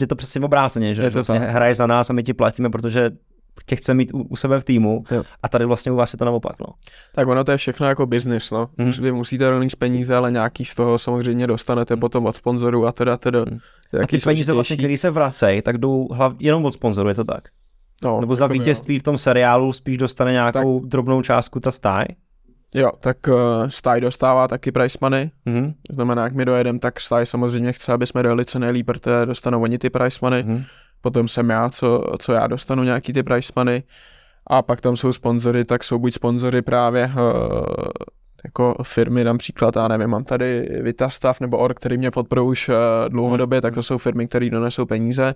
Je 0.00 0.06
to 0.06 0.16
přesně 0.16 0.40
obráceně, 0.40 0.94
že, 0.94 1.02
je 1.02 1.10
to 1.10 1.18
vlastně 1.18 1.38
hraješ 1.38 1.76
za 1.76 1.86
nás 1.86 2.10
a 2.10 2.12
my 2.12 2.22
ti 2.22 2.34
platíme, 2.34 2.70
protože 2.70 3.10
tě 3.66 3.76
chce 3.76 3.94
mít 3.94 4.14
u, 4.14 4.22
u 4.22 4.36
sebe 4.36 4.60
v 4.60 4.64
týmu 4.64 5.00
jo. 5.10 5.24
a 5.42 5.48
tady 5.48 5.64
vlastně 5.64 5.92
u 5.92 5.96
vás 5.96 6.12
je 6.12 6.18
to 6.18 6.24
naopak. 6.24 6.56
No. 6.60 6.66
Tak 7.14 7.28
ono 7.28 7.44
to 7.44 7.52
je 7.52 7.56
všechno 7.56 7.86
jako 7.86 8.06
business, 8.06 8.50
no. 8.50 8.68
Hmm. 8.78 8.92
Vy 9.00 9.12
musíte 9.12 9.50
rovnit 9.50 9.76
peníze, 9.76 10.16
ale 10.16 10.32
nějaký 10.32 10.64
z 10.64 10.74
toho 10.74 10.98
samozřejmě 10.98 11.46
dostanete 11.46 11.94
hmm. 11.94 12.00
potom 12.00 12.26
od 12.26 12.36
sponzorů 12.36 12.86
a 12.86 12.92
teda 12.92 13.16
teda. 13.16 13.44
Hmm. 13.48 13.58
A 14.02 14.06
ty 14.06 14.18
peníze 14.18 14.52
vlastně, 14.52 14.76
které 14.76 14.96
se 14.96 15.10
vracejí, 15.10 15.62
tak 15.62 15.78
jdou 15.78 16.08
hlav, 16.12 16.32
jenom 16.38 16.64
od 16.64 16.72
sponzorů, 16.72 17.08
je 17.08 17.14
to 17.14 17.24
tak? 17.24 17.44
No, 18.04 18.20
Nebo 18.20 18.34
za 18.34 18.44
jako 18.44 18.52
vítězství 18.52 18.94
jo. 18.94 19.00
v 19.00 19.02
tom 19.02 19.18
seriálu 19.18 19.72
spíš 19.72 19.96
dostane 19.96 20.32
nějakou 20.32 20.80
tak, 20.80 20.88
drobnou 20.88 21.22
částku 21.22 21.60
ta 21.60 21.70
stáj? 21.70 22.04
Jo, 22.74 22.90
tak 23.00 23.16
uh, 23.28 23.34
stáj 23.68 24.00
dostává 24.00 24.48
taky 24.48 24.72
price 24.72 24.98
money. 25.00 25.30
Mm-hmm. 25.46 25.74
Znamená, 25.90 26.24
jak 26.24 26.32
my 26.32 26.44
dojedeme, 26.44 26.78
tak 26.78 27.00
stáj 27.00 27.26
samozřejmě 27.26 27.72
chce, 27.72 27.92
aby 27.92 28.06
jsme 28.06 28.22
dojeli 28.22 28.44
co 28.44 28.58
nejlíp, 28.58 28.86
protože 28.86 29.26
dostanou 29.26 29.62
oni 29.62 29.78
ty 29.78 29.90
price 29.90 30.18
money. 30.22 30.42
Mm-hmm 30.42 30.64
potom 31.00 31.28
jsem 31.28 31.50
já, 31.50 31.70
co, 31.70 32.04
co 32.18 32.32
já 32.32 32.46
dostanu 32.46 32.82
nějaký 32.82 33.12
ty 33.12 33.22
price 33.22 33.52
money. 33.56 33.82
A 34.46 34.62
pak 34.62 34.80
tam 34.80 34.96
jsou 34.96 35.12
sponzory, 35.12 35.64
tak 35.64 35.84
jsou 35.84 35.98
buď 35.98 36.14
sponzory 36.14 36.62
právě 36.62 37.06
uh, 37.06 37.64
jako 38.44 38.74
firmy, 38.82 39.24
například, 39.24 39.76
já 39.76 39.88
nevím, 39.88 40.08
mám 40.08 40.24
tady 40.24 40.68
Vitastav 40.82 41.40
nebo 41.40 41.58
OR, 41.58 41.74
který 41.74 41.98
mě 41.98 42.10
podporují 42.10 42.48
už 42.48 42.68
uh, 42.68 42.74
dlouhodobě, 43.08 43.60
tak 43.60 43.74
to 43.74 43.82
jsou 43.82 43.98
firmy, 43.98 44.28
které 44.28 44.50
donesou 44.50 44.86
peníze, 44.86 45.34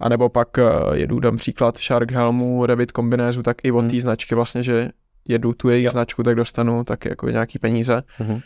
a 0.00 0.08
nebo 0.08 0.28
pak 0.28 0.48
uh, 0.58 0.94
jedu 0.94 1.20
příklad 1.36 1.78
Shark 1.78 2.10
Helmu, 2.10 2.66
Revit 2.66 2.92
kombinézu, 2.92 3.42
tak 3.42 3.56
i 3.64 3.72
od 3.72 3.90
té 3.90 4.00
značky 4.00 4.34
vlastně, 4.34 4.62
že 4.62 4.88
jedu 5.28 5.52
tu 5.52 5.68
jejich 5.68 5.84
jo. 5.84 5.90
značku, 5.90 6.22
tak 6.22 6.34
dostanu 6.34 6.84
taky 6.84 7.08
jako 7.08 7.28
nějaký 7.28 7.58
peníze. 7.58 8.02
Mm-hmm 8.20 8.42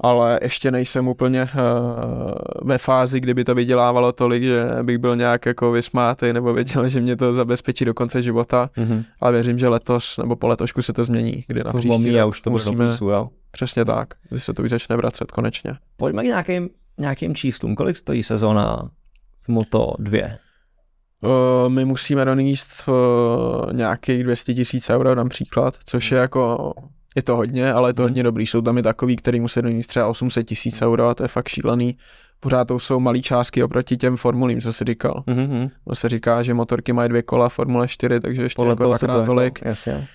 ale 0.00 0.38
ještě 0.42 0.70
nejsem 0.70 1.08
úplně 1.08 1.42
uh, 1.42 1.50
ve 2.62 2.78
fázi, 2.78 3.20
kdyby 3.20 3.44
to 3.44 3.54
vydělávalo 3.54 4.12
tolik, 4.12 4.42
že 4.42 4.64
bych 4.82 4.98
byl 4.98 5.16
nějak 5.16 5.46
jako 5.46 5.72
vysmátý 5.72 6.32
nebo 6.32 6.52
věděl, 6.52 6.88
že 6.88 7.00
mě 7.00 7.16
to 7.16 7.34
zabezpečí 7.34 7.84
do 7.84 7.94
konce 7.94 8.22
života, 8.22 8.70
mm-hmm. 8.76 9.04
ale 9.20 9.32
věřím, 9.32 9.58
že 9.58 9.68
letos 9.68 10.18
nebo 10.18 10.36
po 10.36 10.48
letošku 10.48 10.82
se 10.82 10.92
to 10.92 11.04
změní, 11.04 11.44
kdy 11.46 11.60
to 11.60 11.68
na 11.74 11.80
zlomí 11.80 12.20
a 12.20 12.26
už 12.26 12.40
to 12.40 12.50
musíme, 12.50 12.76
plusu, 12.76 13.08
jo? 13.08 13.28
Přesně 13.50 13.84
tak, 13.84 14.08
kdy 14.30 14.40
se 14.40 14.52
to 14.52 14.62
už 14.62 14.70
začne 14.70 14.96
vracet 14.96 15.32
konečně. 15.32 15.72
Pojďme 15.96 16.22
k 16.22 16.26
nějakým, 16.26 16.68
nějakým 16.98 17.34
číslům. 17.34 17.74
Kolik 17.74 17.96
stojí 17.96 18.22
sezóna 18.22 18.90
v 19.42 19.48
Moto 19.48 19.94
2? 19.98 20.20
Uh, 21.20 21.72
my 21.72 21.84
musíme 21.84 22.24
doníst 22.24 22.88
uh, 22.88 23.72
nějakých 23.72 24.24
200 24.24 24.54
tisíc 24.54 24.90
euro 24.90 25.14
například, 25.14 25.74
což 25.84 26.12
je 26.12 26.18
jako 26.18 26.74
je 27.16 27.22
to 27.22 27.36
hodně, 27.36 27.72
ale 27.72 27.90
je 27.90 27.94
to 27.94 28.02
mhm. 28.02 28.08
hodně 28.08 28.22
dobrý. 28.22 28.46
Jsou 28.46 28.60
tam 28.60 28.78
i 28.78 28.82
takový, 28.82 29.16
který 29.16 29.40
musí 29.40 29.62
donést 29.62 29.88
třeba 29.88 30.06
800 30.06 30.46
tisíc 30.46 30.82
euro 30.82 31.08
a 31.08 31.14
to 31.14 31.24
je 31.24 31.28
fakt 31.28 31.48
šílený. 31.48 31.96
Pořád 32.40 32.64
to 32.64 32.78
jsou 32.78 33.00
malé 33.00 33.18
částky 33.18 33.62
oproti 33.62 33.96
těm 33.96 34.16
formulím, 34.16 34.60
co 34.60 34.72
si 34.72 34.84
říkal. 34.84 35.24
Mm-hmm. 35.26 35.70
To 35.88 35.94
se 35.94 36.08
říká, 36.08 36.42
že 36.42 36.54
motorky 36.54 36.92
mají 36.92 37.08
dvě 37.08 37.22
kola, 37.22 37.48
Formule 37.48 37.88
4, 37.88 38.20
takže 38.20 38.42
ještě 38.42 38.56
Podle 38.56 38.72
jako 38.72 38.84
dvakrát 38.84 39.26
tolik. 39.26 39.58
Jako, 39.58 39.68
jasně 39.68 40.08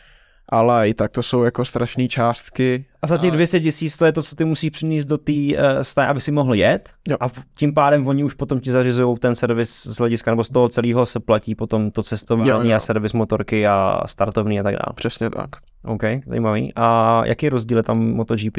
ale 0.51 0.89
i 0.89 0.93
tak 0.93 1.11
to 1.11 1.23
jsou 1.23 1.43
jako 1.43 1.65
strašné 1.65 2.07
částky. 2.07 2.85
A 3.01 3.07
za 3.07 3.17
těch 3.17 3.31
200 3.31 3.59
tisíc 3.59 3.97
to 3.97 4.05
je 4.05 4.11
to, 4.11 4.23
co 4.23 4.35
ty 4.35 4.45
musíš 4.45 4.69
přinést 4.69 5.05
do 5.05 5.17
té 5.17 5.31
uh, 5.31 5.57
stáje, 5.81 6.07
aby 6.07 6.21
si 6.21 6.31
mohl 6.31 6.53
jet 6.53 6.89
jo. 7.07 7.17
a 7.19 7.29
tím 7.57 7.73
pádem 7.73 8.07
oni 8.07 8.23
už 8.23 8.33
potom 8.33 8.59
ti 8.59 8.71
zařizují 8.71 9.17
ten 9.17 9.35
servis 9.35 9.83
z 9.83 9.97
hlediska, 9.97 10.31
nebo 10.31 10.43
z 10.43 10.49
toho 10.49 10.69
celého 10.69 11.05
se 11.05 11.19
platí 11.19 11.55
potom 11.55 11.91
to 11.91 12.03
cestování 12.03 12.49
jo, 12.49 12.61
jo. 12.61 12.75
a 12.75 12.79
servis 12.79 13.13
motorky 13.13 13.67
a 13.67 14.01
startovní 14.05 14.59
a 14.59 14.63
tak 14.63 14.73
dále. 14.73 14.93
Přesně 14.95 15.29
tak. 15.29 15.49
OK, 15.83 16.03
zajímavý. 16.27 16.73
A 16.75 17.21
jaký 17.25 17.49
rozdíl 17.49 17.77
je 17.77 17.83
tam 17.83 17.99
MotoGP? 17.99 18.57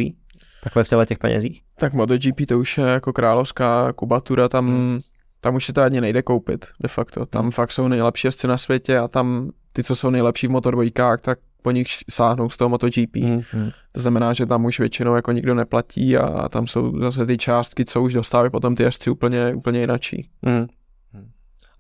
Takhle 0.62 0.84
v 0.84 0.88
těle 0.88 1.06
těch 1.06 1.18
penězích? 1.18 1.62
Tak 1.78 1.92
MotoGP 1.92 2.46
to 2.48 2.58
už 2.58 2.78
je 2.78 2.84
jako 2.84 3.12
královská 3.12 3.92
kubatura, 3.92 4.48
tam, 4.48 4.66
hmm. 4.66 5.00
tam 5.40 5.54
už 5.54 5.66
se 5.66 5.72
to 5.72 5.82
ani 5.82 6.00
nejde 6.00 6.22
koupit, 6.22 6.66
de 6.80 6.88
facto. 6.88 7.26
Tam 7.26 7.42
hmm. 7.42 7.50
fakt 7.50 7.72
jsou 7.72 7.88
nejlepší 7.88 8.26
jezdci 8.26 8.46
na 8.46 8.58
světě 8.58 8.98
a 8.98 9.08
tam 9.08 9.50
ty, 9.72 9.82
co 9.82 9.94
jsou 9.94 10.10
nejlepší 10.10 10.46
v 10.46 10.50
motorbojkách, 10.50 11.20
tak 11.20 11.38
po 11.62 11.70
nich 11.70 11.86
sáhnou 12.10 12.50
z 12.50 12.56
toho 12.56 12.68
MotoGP. 12.68 13.16
Mm-hmm. 13.16 13.72
To 13.92 14.00
znamená, 14.00 14.32
že 14.32 14.46
tam 14.46 14.64
už 14.64 14.78
většinou 14.78 15.14
jako 15.14 15.32
nikdo 15.32 15.54
neplatí 15.54 16.16
a 16.16 16.48
tam 16.48 16.66
jsou 16.66 17.00
zase 17.00 17.26
ty 17.26 17.36
částky, 17.36 17.84
co 17.84 18.02
už 18.02 18.12
dostávají 18.12 18.50
potom 18.50 18.74
ty 18.74 18.82
jezdci 18.82 19.10
úplně, 19.10 19.54
úplně 19.54 19.80
jinačí. 19.80 20.30
Mm. 20.42 20.66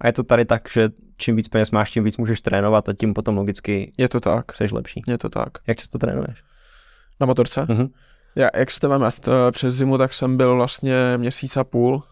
A 0.00 0.06
je 0.06 0.12
to 0.12 0.22
tady 0.22 0.44
tak, 0.44 0.68
že 0.72 0.88
čím 1.16 1.36
víc 1.36 1.48
peněz 1.48 1.70
máš, 1.70 1.90
tím 1.90 2.04
víc 2.04 2.16
můžeš 2.16 2.40
trénovat 2.40 2.88
a 2.88 2.92
tím 2.92 3.14
potom 3.14 3.36
logicky 3.36 3.92
je 3.98 4.08
to 4.08 4.20
tak. 4.20 4.52
jsi 4.52 4.66
lepší. 4.72 5.02
Je 5.08 5.18
to 5.18 5.28
tak. 5.28 5.48
Jak 5.66 5.78
často 5.78 5.98
trénuješ? 5.98 6.42
Na 7.20 7.26
motorce? 7.26 7.60
Mm-hmm. 7.60 7.88
Já, 8.36 8.48
jak 8.56 8.70
se 8.70 8.80
to 8.80 8.88
veme, 8.88 9.10
přes 9.50 9.74
zimu 9.74 9.98
tak 9.98 10.14
jsem 10.14 10.36
byl 10.36 10.54
vlastně 10.54 10.94
měsíc 11.16 11.56
a 11.56 11.64
půl 11.64 12.02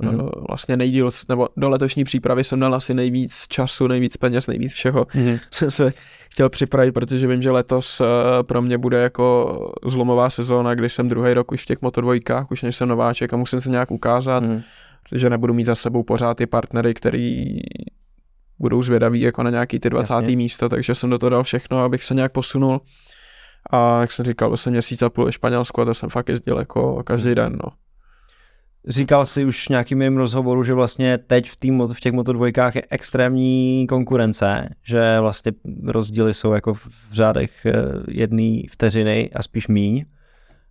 Mm-hmm. 0.00 0.30
Vlastně 0.48 0.76
nejdíl, 0.76 1.10
nebo 1.28 1.48
do 1.56 1.68
letošní 1.68 2.04
přípravy 2.04 2.44
jsem 2.44 2.60
dal 2.60 2.74
asi 2.74 2.94
nejvíc 2.94 3.48
času, 3.48 3.86
nejvíc 3.86 4.16
peněz, 4.16 4.46
nejvíc 4.46 4.72
všeho. 4.72 5.04
Mm-hmm. 5.14 5.40
Jsem 5.50 5.70
se 5.70 5.92
chtěl 6.30 6.48
připravit, 6.48 6.92
protože 6.92 7.26
vím, 7.26 7.42
že 7.42 7.50
letos 7.50 8.00
uh, 8.00 8.06
pro 8.42 8.62
mě 8.62 8.78
bude 8.78 9.02
jako 9.02 9.58
zlomová 9.86 10.30
sezóna, 10.30 10.74
kdy 10.74 10.90
jsem 10.90 11.08
druhý 11.08 11.34
rok 11.34 11.52
už 11.52 11.62
v 11.62 11.66
těch 11.66 11.82
motodvojkách, 11.82 12.50
už 12.50 12.62
nejsem 12.62 12.88
nováček 12.88 13.32
a 13.32 13.36
musím 13.36 13.60
se 13.60 13.70
nějak 13.70 13.90
ukázat, 13.90 14.44
mm-hmm. 14.44 14.62
protože 15.08 15.30
nebudu 15.30 15.54
mít 15.54 15.66
za 15.66 15.74
sebou 15.74 16.02
pořád 16.02 16.36
ty 16.36 16.46
partnery, 16.46 16.94
který 16.94 17.46
budou 18.58 18.82
zvědaví 18.82 19.20
jako 19.20 19.42
na 19.42 19.50
nějaký 19.50 19.78
ty 19.78 19.90
20. 19.90 20.12
Jasně. 20.12 20.36
místo, 20.36 20.68
takže 20.68 20.94
jsem 20.94 21.10
do 21.10 21.18
toho 21.18 21.30
dal 21.30 21.42
všechno, 21.42 21.82
abych 21.82 22.04
se 22.04 22.14
nějak 22.14 22.32
posunul. 22.32 22.80
A 23.70 24.00
jak 24.00 24.12
jsem 24.12 24.24
říkal, 24.24 24.48
byl 24.48 24.56
jsem 24.56 24.72
měsíc 24.72 25.02
a 25.02 25.10
půl 25.10 25.24
ve 25.24 25.32
Španělsku 25.32 25.80
a 25.80 25.84
to 25.84 25.94
jsem 25.94 26.08
fakt 26.08 26.28
jezdil 26.28 26.58
jako 26.58 27.02
každý 27.02 27.28
mhm. 27.28 27.34
den, 27.34 27.52
no. 27.64 27.70
Říkal 28.88 29.26
si 29.26 29.44
už 29.44 29.66
v 29.66 29.68
nějakým 29.68 29.98
mým 29.98 30.16
rozhovoru, 30.16 30.64
že 30.64 30.74
vlastně 30.74 31.18
teď 31.18 31.50
v, 31.50 31.56
tým, 31.56 31.82
v 31.92 32.00
těch 32.00 32.12
motodvojkách 32.12 32.76
je 32.76 32.82
extrémní 32.90 33.86
konkurence, 33.86 34.68
že 34.82 35.20
vlastně 35.20 35.52
rozdíly 35.86 36.34
jsou 36.34 36.52
jako 36.52 36.74
v 36.74 36.88
řádech 37.12 37.66
eh, 37.66 37.72
jedné 38.08 38.62
vteřiny 38.70 39.30
a 39.34 39.42
spíš 39.42 39.68
míň 39.68 40.04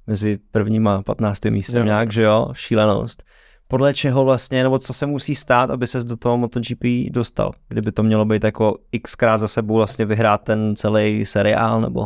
mezi 0.07 0.39
prvním 0.51 0.87
a 0.87 1.01
patnáctým 1.01 1.53
místem 1.53 1.79
jo. 1.79 1.85
nějak, 1.85 2.11
že 2.11 2.21
jo, 2.21 2.49
šílenost. 2.53 3.23
Podle 3.67 3.93
čeho 3.93 4.25
vlastně, 4.25 4.63
nebo 4.63 4.79
co 4.79 4.93
se 4.93 5.05
musí 5.05 5.35
stát, 5.35 5.71
aby 5.71 5.87
ses 5.87 6.05
do 6.05 6.17
toho 6.17 6.37
MotoGP 6.37 6.83
dostal? 7.09 7.51
Kdyby 7.67 7.91
to 7.91 8.03
mělo 8.03 8.25
být 8.25 8.43
jako 8.43 8.77
xkrát 9.03 9.39
za 9.39 9.47
sebou 9.47 9.75
vlastně 9.75 10.05
vyhrát 10.05 10.43
ten 10.43 10.75
celý 10.75 11.25
seriál, 11.25 11.81
nebo? 11.81 12.05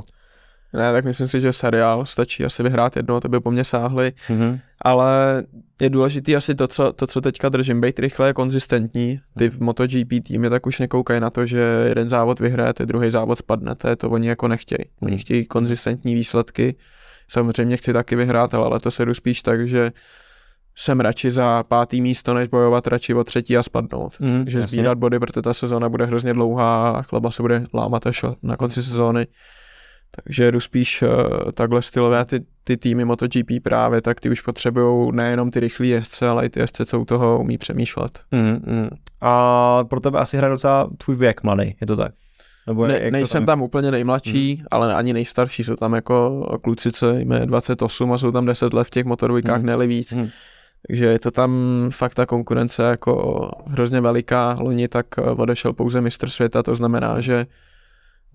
Ne, 0.73 0.91
tak 0.91 1.05
myslím 1.05 1.27
si, 1.27 1.41
že 1.41 1.53
seriál 1.53 2.05
stačí 2.05 2.45
asi 2.45 2.63
vyhrát 2.63 2.95
jedno, 2.95 3.19
to 3.19 3.29
by 3.29 3.39
po 3.39 3.51
mně 3.51 3.63
sáhli, 3.63 4.13
mm-hmm. 4.27 4.59
ale 4.81 5.43
je 5.81 5.89
důležitý 5.89 6.35
asi 6.35 6.55
to, 6.55 6.67
co, 6.67 6.93
to, 6.93 7.07
co 7.07 7.21
teďka 7.21 7.49
držím, 7.49 7.81
být 7.81 7.99
rychle 7.99 8.33
konzistentní. 8.33 9.19
Ty 9.37 9.49
v 9.49 9.61
MotoGP 9.61 10.09
týmy 10.27 10.49
tak 10.49 10.67
už 10.67 10.79
nekoukají 10.79 11.21
na 11.21 11.29
to, 11.29 11.45
že 11.45 11.61
jeden 11.87 12.09
závod 12.09 12.39
vyhráte, 12.39 12.85
druhý 12.85 13.11
závod 13.11 13.37
spadnete, 13.37 13.95
to 13.95 14.09
oni 14.09 14.27
jako 14.27 14.47
nechtějí. 14.47 14.89
Oni 15.01 15.11
mhm. 15.11 15.19
chtějí 15.19 15.45
konzistentní 15.45 16.15
výsledky. 16.15 16.75
Samozřejmě 17.27 17.77
chci 17.77 17.93
taky 17.93 18.15
vyhrát, 18.15 18.53
ale 18.53 18.79
to 18.79 18.91
se 18.91 19.05
jdu 19.05 19.13
spíš 19.13 19.41
tak, 19.41 19.67
že 19.67 19.91
jsem 20.75 20.99
radši 20.99 21.31
za 21.31 21.63
pátý 21.63 22.01
místo, 22.01 22.33
než 22.33 22.47
bojovat 22.47 22.87
radši 22.87 23.13
o 23.13 23.23
třetí 23.23 23.57
a 23.57 23.63
spadnout. 23.63 24.19
Mm, 24.19 24.43
že 24.47 24.61
sbírat 24.61 24.97
body, 24.97 25.19
protože 25.19 25.41
ta 25.41 25.53
sezóna 25.53 25.89
bude 25.89 26.05
hrozně 26.05 26.33
dlouhá 26.33 26.91
a 26.91 27.01
chleba 27.01 27.31
se 27.31 27.41
bude 27.41 27.63
lámat 27.73 28.07
až 28.07 28.25
na 28.43 28.57
konci 28.57 28.83
sezóny. 28.83 29.27
Takže 30.23 30.51
jdu 30.51 30.59
spíš 30.59 31.01
uh, 31.01 31.51
takhle 31.51 31.81
stylové 31.81 32.25
ty, 32.25 32.39
ty 32.63 32.77
týmy 32.77 33.05
MotoGP 33.05 33.51
právě, 33.63 34.01
tak 34.01 34.19
ty 34.19 34.29
už 34.29 34.41
potřebují 34.41 35.11
nejenom 35.15 35.51
ty 35.51 35.59
rychlé 35.59 35.87
jezdce, 35.87 36.27
ale 36.27 36.45
i 36.45 36.49
ty 36.49 36.59
jezdce, 36.59 36.85
co 36.85 36.99
u 36.99 37.05
toho 37.05 37.39
umí 37.39 37.57
přemýšlet. 37.57 38.19
Mm, 38.31 38.73
mm. 38.73 38.89
A 39.21 39.83
pro 39.83 39.99
tebe 39.99 40.19
asi 40.19 40.37
hraje 40.37 40.51
docela 40.51 40.89
tvůj 40.97 41.15
věk 41.15 41.43
mladý, 41.43 41.75
je 41.81 41.87
to 41.87 41.95
tak? 41.95 42.13
Nebo 42.67 42.87
ne, 42.87 43.11
nejsem 43.11 43.45
tam... 43.45 43.45
tam 43.45 43.61
úplně 43.61 43.91
nejmladší, 43.91 44.55
mm. 44.55 44.65
ale 44.71 44.95
ani 44.95 45.13
nejstarší, 45.13 45.63
jsou 45.63 45.75
tam 45.75 45.93
jako 45.93 46.45
kluci, 46.63 46.91
co 46.91 47.13
jim 47.13 47.29
28 47.29 48.13
a 48.13 48.17
jsou 48.17 48.31
tam 48.31 48.45
10 48.45 48.73
let 48.73 48.87
v 48.87 48.89
těch 48.89 49.05
motorvojkách, 49.05 49.59
mm. 49.59 49.65
neli 49.65 49.87
víc. 49.87 50.13
Mm. 50.13 50.29
Takže 50.87 51.05
je 51.05 51.19
to 51.19 51.31
tam 51.31 51.51
fakt 51.89 52.13
ta 52.13 52.25
konkurence 52.25 52.83
jako 52.83 53.51
hrozně 53.67 54.01
veliká. 54.01 54.57
Loni 54.59 54.87
tak 54.87 55.05
eh, 55.17 55.21
odešel 55.21 55.73
pouze 55.73 56.01
mistr 56.01 56.29
světa, 56.29 56.63
to 56.63 56.75
znamená, 56.75 57.21
že 57.21 57.45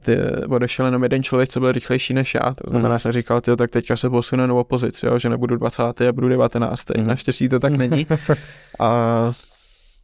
ty, 0.03 0.19
odešel 0.49 0.87
jenom 0.87 1.03
jeden 1.03 1.23
člověk, 1.23 1.49
co 1.49 1.61
byl 1.61 1.73
rychlejší 1.73 2.15
než 2.15 2.35
já. 2.35 2.55
To 2.65 2.71
znamená, 2.71 2.95
mm. 2.95 2.99
jsem 2.99 3.13
říkal, 3.13 3.41
tyjo, 3.41 3.57
tak 3.57 3.71
teďka 3.71 3.97
se 3.97 4.11
posunu 4.11 4.47
novou 4.47 4.65
pozici, 4.65 5.07
jo, 5.07 5.19
že 5.19 5.29
nebudu 5.29 5.57
20. 5.57 5.83
a 5.83 6.13
budu 6.13 6.29
19. 6.29 6.91
Mm. 6.97 7.07
Naštěstí 7.07 7.49
to 7.49 7.61
tak 7.61 7.73
není. 7.73 8.07
a 8.81 9.31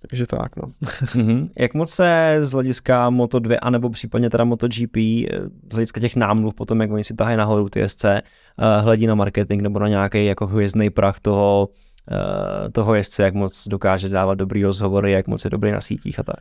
takže 0.02 0.26
tak, 0.26 0.56
no. 0.56 0.62
mm-hmm. 0.82 1.48
Jak 1.58 1.74
moc 1.74 1.90
se 1.90 2.38
z 2.40 2.52
hlediska 2.52 3.10
Moto2 3.10 3.58
anebo 3.62 3.90
případně 3.90 4.30
teda 4.30 4.44
MotoGP, 4.44 4.96
eh, 4.96 5.24
z 5.70 5.74
hlediska 5.74 6.00
těch 6.00 6.16
námluv 6.16 6.54
potom, 6.54 6.80
jak 6.80 6.90
oni 6.90 7.04
si 7.04 7.14
tahají 7.14 7.36
nahoru 7.36 7.68
ty 7.68 7.88
SC, 7.88 8.04
uh, 8.04 8.84
hledí 8.84 9.06
na 9.06 9.14
marketing 9.14 9.62
nebo 9.62 9.78
na 9.78 9.88
nějaký 9.88 10.26
jako 10.26 10.46
hvězdný 10.46 10.90
prach 10.90 11.20
toho, 11.20 11.68
uh, 12.10 12.70
toho 12.72 12.94
jezdce, 12.94 13.22
jak 13.22 13.34
moc 13.34 13.68
dokáže 13.68 14.08
dávat 14.08 14.34
dobrý 14.34 14.64
rozhovory, 14.64 15.12
jak 15.12 15.26
moc 15.26 15.44
je 15.44 15.50
dobrý 15.50 15.72
na 15.72 15.80
sítích 15.80 16.18
a 16.18 16.22
tak? 16.22 16.40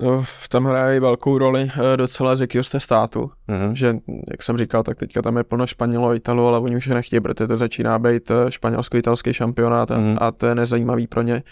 No, 0.00 0.24
tam 0.48 0.64
hraje 0.64 1.00
velkou 1.00 1.38
roli 1.38 1.70
docela 1.96 2.36
z 2.36 2.40
jakého 2.40 2.64
jste 2.64 2.80
státu, 2.80 3.30
mm-hmm. 3.48 3.72
že 3.72 3.96
jak 4.30 4.42
jsem 4.42 4.56
říkal, 4.56 4.82
tak 4.82 4.96
teďka 4.96 5.22
tam 5.22 5.36
je 5.36 5.44
plno 5.44 5.66
Španělo, 5.66 6.14
Italo, 6.14 6.48
ale 6.48 6.58
oni 6.58 6.76
už 6.76 6.86
nechtějí, 6.86 7.20
protože 7.20 7.46
to 7.46 7.56
začíná 7.56 7.98
být 7.98 8.32
španělsko-italský 8.48 9.32
šampionát 9.32 9.90
a, 9.90 9.98
mm-hmm. 9.98 10.16
a 10.20 10.30
to 10.30 10.46
je 10.46 10.54
nezajímavý 10.54 11.06
pro 11.06 11.22
ně. 11.22 11.42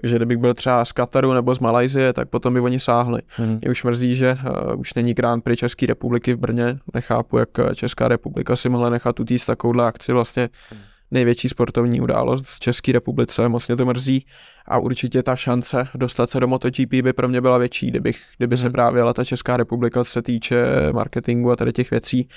Takže 0.00 0.16
kdybych 0.16 0.38
byl 0.38 0.54
třeba 0.54 0.84
z 0.84 0.92
Kataru 0.92 1.32
nebo 1.32 1.54
z 1.54 1.58
Malajzie, 1.58 2.12
tak 2.12 2.28
potom 2.28 2.54
by 2.54 2.60
oni 2.60 2.80
sáhli. 2.80 3.22
Hmm. 3.28 3.58
Mě 3.60 3.70
už 3.70 3.84
mrzí, 3.84 4.14
že 4.14 4.38
uh, 4.72 4.80
už 4.80 4.94
není 4.94 5.14
Grand 5.14 5.44
Prix 5.44 5.56
České 5.56 5.86
republiky 5.86 6.34
v 6.34 6.36
Brně. 6.36 6.78
Nechápu, 6.94 7.38
jak 7.38 7.48
Česká 7.74 8.08
republika 8.08 8.56
si 8.56 8.68
mohla 8.68 8.90
nechat 8.90 9.20
utíct 9.20 9.46
takovouhle 9.46 9.86
akci 9.86 10.12
vlastně 10.12 10.48
největší 11.14 11.48
sportovní 11.48 12.00
událost 12.00 12.46
z 12.46 12.58
České 12.58 12.92
republice, 12.92 13.48
moc 13.48 13.68
mě 13.68 13.76
to 13.76 13.84
mrzí 13.84 14.26
a 14.66 14.78
určitě 14.78 15.22
ta 15.22 15.36
šance 15.36 15.88
dostat 15.94 16.30
se 16.30 16.40
do 16.40 16.48
MotoGP 16.48 16.94
by 17.02 17.12
pro 17.12 17.28
mě 17.28 17.40
byla 17.40 17.58
větší, 17.58 17.86
kdybych, 17.86 18.22
kdyby 18.38 18.56
hmm. 18.56 18.62
se 18.62 18.70
právě 18.70 19.02
ta 19.14 19.24
Česká 19.24 19.56
republika 19.56 20.04
se 20.04 20.22
týče 20.22 20.56
marketingu 20.92 21.50
a 21.50 21.56
tady 21.56 21.72
těch 21.72 21.90
věcí, 21.90 22.28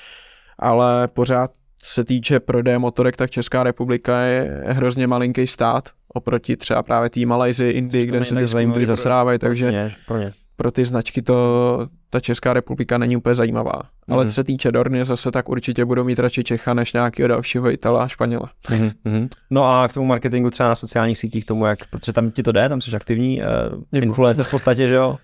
ale 0.60 1.08
pořád 1.08 1.52
se 1.84 2.04
týče 2.04 2.40
prodeje 2.40 2.80
motorek, 2.80 3.18
tak 3.18 3.30
Česká 3.30 3.64
republika 3.64 4.22
je 4.22 4.64
hrozně 4.68 5.08
malinký 5.08 5.48
stát 5.48 5.90
oproti 6.14 6.58
třeba 6.58 6.84
právě 6.84 7.10
té 7.10 7.26
Malajzi, 7.26 7.70
Indii, 7.70 8.06
kde 8.06 8.24
se 8.24 8.36
ty 8.36 8.86
zasrávají, 8.86 9.40
takže 9.40 9.66
pro, 9.66 9.72
mě, 9.74 9.96
pro, 10.08 10.18
mě. 10.18 10.34
Pro 10.58 10.72
ty 10.72 10.86
značky 10.86 11.22
to 11.22 11.88
ta 12.10 12.20
Česká 12.20 12.54
republika 12.54 12.98
není 12.98 13.18
úplně 13.18 13.36
zajímavá. 13.36 13.72
Mm-hmm. 13.72 14.14
Ale 14.14 14.26
co 14.26 14.32
se 14.32 14.44
týče 14.44 14.72
Dorny 14.72 15.06
zase, 15.06 15.32
tak 15.32 15.50
určitě 15.50 15.86
budou 15.86 16.04
mít 16.04 16.20
radši 16.20 16.44
Čecha 16.44 16.74
než 16.74 16.94
nějakého 16.94 17.28
dalšího 17.28 17.72
Itala 17.72 18.04
a 18.04 18.08
Španěla. 18.08 18.50
Mm-hmm. 18.70 19.30
No 19.50 19.64
a 19.68 19.88
k 19.88 19.94
tomu 19.94 20.06
marketingu 20.06 20.50
třeba 20.50 20.70
na 20.70 20.76
sociálních 20.76 21.18
sítích, 21.18 21.46
tomu 21.46 21.66
jak, 21.66 21.80
protože 21.90 22.14
tam 22.14 22.32
ti 22.32 22.44
to 22.44 22.52
jde, 22.52 22.70
tam 22.70 22.82
jsi 22.82 22.96
aktivní, 22.96 23.42
uh, 23.42 24.02
influencer 24.02 24.46
v 24.46 24.52
podstatě, 24.52 24.88
že 24.88 24.96
jo? 24.96 25.18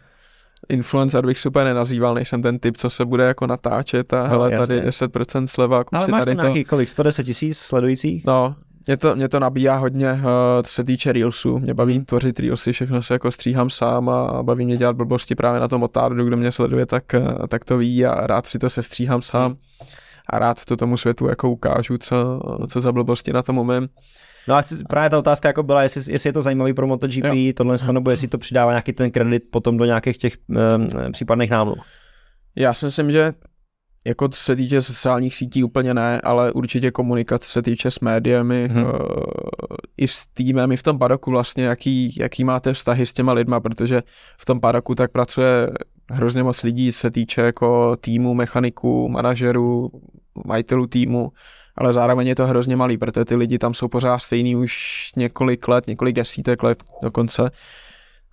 influencer 0.70 1.26
bych 1.26 1.40
super 1.40 1.66
nenazýval, 1.66 2.14
nejsem 2.14 2.42
ten 2.42 2.60
typ, 2.60 2.78
co 2.78 2.90
se 2.90 3.06
bude 3.06 3.24
jako 3.24 3.48
natáčet 3.48 4.14
a 4.14 4.24
no, 4.24 4.30
hele, 4.30 4.54
jasně. 4.54 4.76
tady 4.76 4.90
10% 4.90 5.46
sleva. 5.46 5.84
Ale 5.94 6.08
máš 6.08 6.24
tady 6.26 6.36
to 6.36 6.42
nějaký 6.42 6.64
kolik, 6.64 6.90
110 6.90 7.24
tisíc 7.24 7.58
sledujících? 7.58 8.26
No, 8.26 8.56
mě 8.88 8.98
to, 8.98 9.16
mě 9.16 9.30
to 9.30 9.40
nabíjá 9.40 9.76
hodně, 9.76 10.14
uh, 10.14 10.20
co 10.64 10.72
se 10.72 10.84
týče 10.84 11.14
Reelsu. 11.14 11.60
Mě 11.60 11.74
baví 11.74 11.96
hmm. 11.96 12.06
tvořit 12.06 12.40
Reelsy, 12.40 12.74
všechno 12.74 13.04
se 13.04 13.14
jako 13.14 13.32
stříhám 13.32 13.70
sám 13.70 14.10
a 14.10 14.44
baví 14.44 14.66
mě 14.66 14.78
dělat 14.78 14.96
blbosti 14.96 15.36
právě 15.36 15.60
na 15.60 15.68
tom 15.68 15.84
otáru, 15.84 16.26
kdo 16.26 16.38
mě 16.38 16.52
sleduje, 16.52 16.86
tak, 16.86 17.04
uh, 17.18 17.48
tak 17.48 17.66
to 17.66 17.78
ví 17.78 18.06
a 18.06 18.28
rád 18.28 18.46
si 18.46 18.60
to 18.60 18.70
se 18.70 18.84
stříhám 18.84 19.22
sám. 19.22 19.56
A 20.30 20.40
rád 20.40 20.66
to 20.66 20.78
tomu 20.78 20.98
světu 20.98 21.28
jako 21.28 21.50
ukážu, 21.50 21.98
co, 21.98 22.40
co 22.68 22.82
za 22.82 22.92
blbosti 22.92 23.34
na 23.34 23.42
tom 23.42 23.58
umím. 23.58 23.90
No 24.48 24.56
a 24.56 24.64
právě 24.90 25.10
ta 25.10 25.20
otázka 25.20 25.50
jako 25.50 25.64
byla, 25.64 25.84
jestli, 25.84 26.14
jestli 26.14 26.28
je 26.28 26.34
to 26.34 26.42
zajímavý 26.42 26.74
pro 26.74 26.88
MotoGP, 26.88 27.24
jo. 27.24 27.54
tohle 27.56 27.78
nebo 27.92 28.12
jestli 28.12 28.28
to 28.28 28.38
přidává 28.38 28.72
nějaký 28.72 28.94
ten 28.94 29.12
kredit 29.12 29.44
potom 29.52 29.78
do 29.78 29.86
nějakých 29.86 30.18
těch 30.18 30.34
um, 30.48 31.12
případných 31.12 31.50
námluv. 31.50 31.78
Já 32.56 32.74
si 32.74 32.86
myslím, 32.86 33.12
že 33.12 33.34
jako 34.06 34.30
se 34.34 34.56
týče 34.56 34.82
sociálních 34.82 35.36
sítí 35.36 35.64
úplně 35.64 35.94
ne, 35.94 36.22
ale 36.22 36.52
určitě 36.52 36.92
komunikace 36.92 37.50
se 37.50 37.62
týče 37.62 37.92
s 37.92 38.00
médiemi, 38.00 38.68
hmm. 38.72 38.84
uh, 38.84 38.92
i 39.98 40.08
s 40.08 40.26
týmem, 40.26 40.72
i 40.72 40.78
v 40.78 40.84
tom 40.84 41.00
paroku 41.00 41.32
vlastně, 41.32 41.64
jaký, 41.64 42.16
jaký 42.20 42.44
máte 42.44 42.74
vztahy 42.74 43.06
s 43.06 43.14
těma 43.14 43.34
lidma, 43.34 43.60
protože 43.60 44.04
v 44.38 44.46
tom 44.46 44.60
paroku 44.60 44.96
tak 44.96 45.12
pracuje 45.12 45.70
hrozně 46.12 46.44
moc 46.44 46.64
lidí, 46.64 46.92
se 46.92 47.12
týče 47.12 47.42
jako 47.42 47.96
týmu, 47.96 48.34
mechaniků, 48.34 49.10
manažerů, 49.10 49.92
majitelů 50.46 50.88
týmu, 50.88 51.32
ale 51.76 51.94
zároveň 51.94 52.28
je 52.28 52.36
to 52.36 52.48
hrozně 52.48 52.76
malý, 52.76 52.98
protože 52.98 53.26
ty 53.26 53.36
lidi 53.36 53.58
tam 53.58 53.74
jsou 53.74 53.88
pořád 53.88 54.20
stejný 54.20 54.56
už 54.56 55.12
několik 55.16 55.68
let, 55.68 55.88
několik 55.88 56.16
desítek 56.16 56.64
let 56.64 56.84
dokonce 57.02 57.52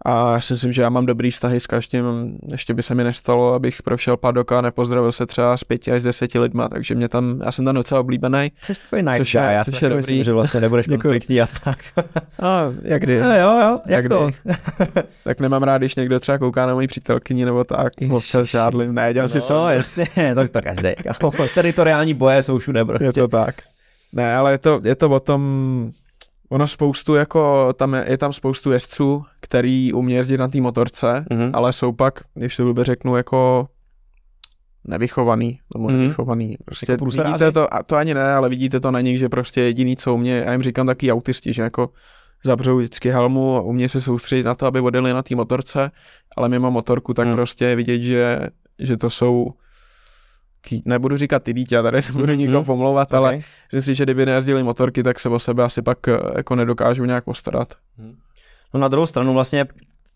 a 0.05 0.33
já 0.33 0.41
si 0.41 0.53
myslím, 0.53 0.73
že 0.73 0.83
já 0.83 0.89
mám 0.89 1.07
dobrý 1.07 1.31
vztahy 1.31 1.61
s 1.61 1.67
každým. 1.67 2.05
Ještě 2.49 2.75
by 2.75 2.83
se 2.83 2.95
mi 2.95 3.05
nestalo, 3.05 3.55
abych 3.55 3.83
prošel 3.83 4.17
padoka 4.17 4.59
a 4.59 4.61
nepozdravil 4.61 5.13
se 5.13 5.27
třeba 5.27 5.57
s 5.57 5.65
pěti 5.65 5.93
až 5.93 6.01
s 6.01 6.05
deseti 6.05 6.39
lidma, 6.39 6.69
takže 6.69 6.95
mě 6.95 7.09
tam, 7.09 7.41
já 7.45 7.53
jsem 7.53 7.65
tam 7.65 7.75
docela 7.75 8.01
oblíbený. 8.01 8.53
Jsi 8.63 8.75
takový 8.75 9.03
nice 9.03 9.19
což 9.19 9.35
je, 9.35 9.41
já 9.41 9.65
což 9.65 9.83
je 9.83 9.89
dobrý. 9.89 9.97
myslím, 9.97 10.25
že 10.25 10.33
vlastně 10.33 10.61
nebudeš 10.61 10.87
konfliktní 11.01 11.41
a 11.41 11.49
tak. 11.65 11.79
A 12.41 12.63
jak 12.83 13.03
kdy? 13.03 13.21
No, 13.21 13.37
jo, 13.37 13.61
jo, 13.63 13.81
jak, 13.87 14.05
jak 14.05 14.09
to? 14.09 14.31
tak 15.25 15.41
nemám 15.41 15.63
rád, 15.63 15.79
když 15.79 15.95
někdo 15.95 16.21
třeba 16.21 16.39
kouká 16.39 16.67
na 16.67 16.75
moji 16.75 16.87
přítelkyni 16.87 17.45
nebo 17.45 17.65
tak, 17.65 17.93
občas 18.11 18.49
žádlím, 18.49 18.95
ne, 18.95 19.13
dělám 19.15 19.31
no, 19.35 19.41
si 19.41 19.49
to. 19.49 19.69
jasně, 19.69 20.35
to, 20.35 20.49
to 20.49 20.63
každý. 20.63 20.89
Teritoriální 21.55 22.15
boje 22.15 22.43
jsou 22.43 22.59
všude 22.59 22.85
prostě. 22.85 23.05
Je 23.05 23.13
to 23.13 23.29
tak. 23.29 23.55
Ne, 24.13 24.35
ale 24.37 24.53
je 24.53 24.59
to, 24.59 24.81
je 24.85 24.95
to 24.95 25.11
o 25.11 25.21
tom, 25.21 25.93
Ono 26.51 26.69
spoustu, 26.69 27.15
jako 27.15 27.73
tam 27.73 27.95
je, 27.95 28.05
je 28.09 28.19
tam 28.19 28.33
spoustu 28.33 28.73
jezdců, 28.73 29.25
který 29.41 29.93
umí 29.93 30.13
jezdit 30.13 30.39
na 30.39 30.49
té 30.49 30.61
motorce, 30.61 31.25
mm-hmm. 31.31 31.51
ale 31.53 31.73
jsou 31.73 31.93
pak, 31.93 32.21
když 32.35 32.57
to 32.57 32.65
blbě 32.65 32.85
řeknu, 32.85 33.17
jako 33.17 33.69
nevychovaný, 34.85 35.61
nebo 35.75 35.89
mm-hmm. 35.89 35.99
nevychovaný. 35.99 36.57
Prostě 36.65 36.93
jako 36.93 37.05
vidíte 37.05 37.53
to, 37.53 37.75
a 37.75 37.83
to 37.83 37.97
ani 37.97 38.15
ne, 38.15 38.33
ale 38.33 38.49
vidíte 38.49 38.81
to 38.81 38.91
na 38.91 39.01
nich, 39.01 39.19
že 39.19 39.29
prostě 39.29 39.61
jediný, 39.61 39.97
co 39.97 40.15
umě, 40.15 40.43
já 40.47 40.53
jim 40.53 40.63
říkám 40.63 40.87
taky 40.87 41.13
autisti, 41.13 41.53
že 41.53 41.63
jako 41.63 41.91
zavřou 42.45 42.77
vždycky 42.77 43.11
helmu 43.11 43.57
a 43.57 43.61
umě 43.61 43.89
se 43.89 44.01
soustředit 44.01 44.43
na 44.43 44.55
to, 44.55 44.67
aby 44.67 44.81
odjeli 44.81 45.13
na 45.13 45.23
té 45.23 45.35
motorce, 45.35 45.91
ale 46.37 46.49
mimo 46.49 46.71
motorku, 46.71 47.15
tak 47.15 47.27
mm. 47.27 47.33
prostě 47.33 47.65
je 47.65 47.77
vidět, 47.77 48.03
že, 48.03 48.41
že 48.79 48.97
to 48.97 49.11
jsou 49.11 49.47
nebudu 50.85 51.17
říkat 51.17 51.43
ty 51.43 51.53
dítě, 51.53 51.83
tady 51.83 51.99
nebudu 52.09 52.33
nikoho 52.33 52.65
pomlouvat, 52.65 53.09
okay. 53.09 53.19
ale 53.19 53.39
že 53.73 53.83
si, 53.83 53.95
že 53.95 54.05
kdyby 54.05 54.27
nejezdili 54.27 54.63
motorky, 54.63 55.03
tak 55.03 55.21
se 55.21 55.29
o 55.29 55.39
sebe 55.39 55.65
asi 55.65 55.83
pak 55.83 56.09
eh, 56.09 56.19
jako 56.37 56.55
nedokážou 56.55 57.05
nějak 57.05 57.25
postarat. 57.25 57.75
No 58.75 58.81
na 58.81 58.89
druhou 58.89 59.07
stranu 59.07 59.35
vlastně 59.35 59.67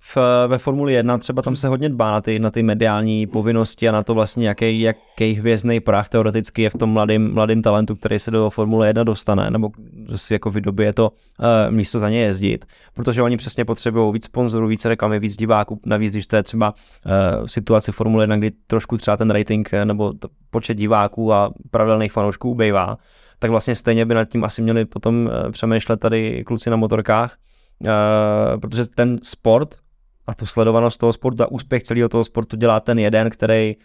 v, 0.06 0.16
ve 0.46 0.58
Formuli 0.58 0.92
1 0.92 1.18
třeba 1.18 1.42
tam 1.42 1.56
se 1.56 1.68
hodně 1.68 1.88
dbá 1.88 2.10
na 2.10 2.20
ty, 2.20 2.38
na 2.38 2.50
ty 2.50 2.62
mediální 2.62 3.26
povinnosti 3.26 3.88
a 3.88 3.92
na 3.92 4.02
to 4.02 4.14
vlastně, 4.14 4.48
jaký, 4.48 4.80
jaký 4.80 5.32
hvězdný 5.32 5.80
prach 5.80 6.08
teoreticky 6.08 6.62
je 6.62 6.70
v 6.70 6.74
tom 6.74 6.90
mladým, 6.90 7.34
mladým 7.34 7.62
talentu, 7.62 7.94
který 7.94 8.18
se 8.18 8.30
do 8.30 8.50
Formule 8.50 8.86
1 8.86 9.04
dostane, 9.04 9.50
nebo 9.50 9.70
si 10.16 10.32
jako 10.32 10.50
vydobije 10.50 10.92
to 10.92 11.10
uh, 11.10 11.46
místo 11.74 11.98
za 11.98 12.10
ně 12.10 12.20
jezdit, 12.20 12.64
protože 12.94 13.22
oni 13.22 13.36
přesně 13.36 13.64
potřebují 13.64 14.12
víc 14.12 14.24
sponzorů, 14.24 14.66
víc 14.66 14.84
reklamy, 14.84 15.20
víc 15.20 15.36
diváků, 15.36 15.80
navíc 15.86 16.12
když 16.12 16.26
to 16.26 16.36
je 16.36 16.42
třeba 16.42 16.74
uh, 16.74 17.46
situace 17.46 17.92
Formule 17.92 18.22
1, 18.22 18.36
kdy 18.36 18.50
trošku 18.66 18.96
třeba 18.96 19.16
ten 19.16 19.30
rating 19.30 19.72
eh, 19.72 19.84
nebo 19.84 20.12
počet 20.50 20.74
diváků 20.74 21.32
a 21.32 21.50
pravidelných 21.70 22.12
fanoušků 22.12 22.50
ubejvá, 22.50 22.98
tak 23.38 23.50
vlastně 23.50 23.74
stejně 23.74 24.06
by 24.06 24.14
nad 24.14 24.24
tím 24.24 24.44
asi 24.44 24.62
měli 24.62 24.84
potom 24.84 25.30
přemýšlet 25.50 26.00
tady 26.00 26.44
kluci 26.46 26.70
na 26.70 26.76
motorkách, 26.76 27.36
Uh, 27.80 28.60
protože 28.60 28.86
ten 28.86 29.18
sport 29.22 29.74
a 30.26 30.34
tu 30.34 30.46
sledovanost 30.46 31.00
toho 31.00 31.12
sportu 31.12 31.42
a 31.42 31.50
úspěch 31.50 31.82
celého 31.82 32.08
toho 32.08 32.24
sportu 32.24 32.56
dělá 32.56 32.80
ten 32.80 32.98
jeden, 32.98 33.30
který 33.30 33.76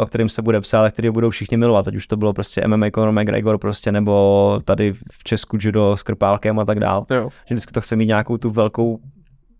o 0.00 0.06
kterým 0.06 0.28
se 0.28 0.42
bude 0.42 0.60
psát 0.60 0.84
a 0.84 0.90
který 0.90 1.10
budou 1.10 1.30
všichni 1.30 1.56
milovat, 1.56 1.88
ať 1.88 1.94
už 1.94 2.06
to 2.06 2.16
bylo 2.16 2.32
prostě 2.32 2.66
MMA 2.66 2.86
Conor 2.94 3.12
McGregor 3.12 3.58
prostě, 3.58 3.92
nebo 3.92 4.60
tady 4.64 4.92
v 4.92 5.24
Česku 5.24 5.56
judo 5.60 5.96
s 5.96 6.02
krpálkem 6.02 6.58
a 6.58 6.64
tak 6.64 6.80
dál. 6.80 7.02
Že 7.10 7.54
vždycky 7.54 7.72
to 7.72 7.80
chce 7.80 7.96
mít 7.96 8.06
nějakou 8.06 8.36
tu 8.36 8.50
velkou 8.50 9.00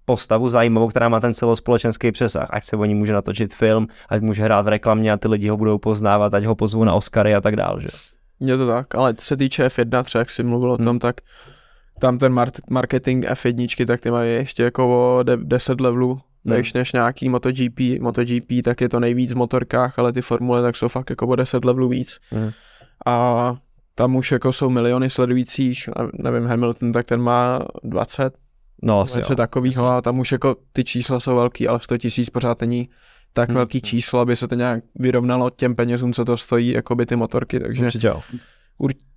postavu 0.04 0.48
zajímavou, 0.48 0.88
která 0.88 1.08
má 1.08 1.20
ten 1.20 1.34
celospolečenský 1.34 2.12
přesah, 2.12 2.48
ať 2.50 2.64
se 2.64 2.76
o 2.76 2.84
ní 2.84 2.94
může 2.94 3.12
natočit 3.12 3.54
film, 3.54 3.86
ať 4.08 4.22
může 4.22 4.44
hrát 4.44 4.62
v 4.62 4.68
reklamě 4.68 5.12
a 5.12 5.16
ty 5.16 5.28
lidi 5.28 5.48
ho 5.48 5.56
budou 5.56 5.78
poznávat, 5.78 6.34
ať 6.34 6.44
ho 6.44 6.54
pozvou 6.54 6.84
na 6.84 6.94
Oscary 6.94 7.34
a 7.34 7.40
tak 7.40 7.56
dál, 7.56 7.80
že? 7.80 7.88
Je 8.40 8.56
to 8.56 8.68
tak, 8.68 8.94
ale 8.94 9.14
co 9.14 9.24
se 9.24 9.36
týče 9.36 9.66
F1 9.66 10.04
třeba, 10.04 10.20
jak 10.20 10.30
jsi 10.30 10.42
mluvil 10.42 10.72
o 10.72 10.76
tom, 10.76 10.86
hmm. 10.86 10.98
tak 10.98 11.20
tam 11.98 12.18
ten 12.18 12.40
marketing 12.70 13.24
F1, 13.26 13.86
tak 13.86 14.00
ty 14.00 14.10
mají 14.10 14.34
ještě 14.34 14.62
jako 14.62 14.88
o 14.88 15.22
10 15.36 15.80
levelů 15.80 16.20
hmm. 16.44 16.62
než 16.74 16.92
nějaký 16.92 17.28
MotoGP. 17.28 17.80
MotoGP 18.00 18.52
tak 18.64 18.80
je 18.80 18.88
to 18.88 19.00
nejvíc 19.00 19.32
v 19.32 19.36
motorkách, 19.36 19.98
ale 19.98 20.12
ty 20.12 20.22
formule 20.22 20.62
tak 20.62 20.76
jsou 20.76 20.88
fakt 20.88 21.10
jako 21.10 21.26
o 21.26 21.36
10 21.36 21.64
levelů 21.64 21.88
víc. 21.88 22.18
Hmm. 22.30 22.50
A 23.06 23.56
tam 23.94 24.16
už 24.16 24.32
jako 24.32 24.52
jsou 24.52 24.70
miliony 24.70 25.10
sledujících, 25.10 25.88
nevím, 26.12 26.46
Hamilton, 26.48 26.92
tak 26.92 27.04
ten 27.04 27.20
má 27.20 27.66
20, 27.84 28.34
no, 28.82 29.06
něco 29.16 29.34
takového 29.34 29.86
a 29.86 30.02
tam 30.02 30.18
už 30.18 30.32
jako 30.32 30.56
ty 30.72 30.84
čísla 30.84 31.20
jsou 31.20 31.36
velký, 31.36 31.68
ale 31.68 31.80
100 31.80 31.98
tisíc 31.98 32.30
pořád 32.30 32.60
není 32.60 32.88
tak 33.32 33.48
hmm. 33.48 33.56
velký 33.56 33.80
číslo, 33.80 34.20
aby 34.20 34.36
se 34.36 34.48
to 34.48 34.54
nějak 34.54 34.84
vyrovnalo 34.94 35.50
těm 35.50 35.74
penězům, 35.74 36.12
co 36.12 36.24
to 36.24 36.36
stojí, 36.36 36.68
jako 36.68 36.94
by 36.94 37.06
ty 37.06 37.16
motorky, 37.16 37.60
takže 37.60 37.84
Určitě 37.84 38.06
jo 38.06 38.22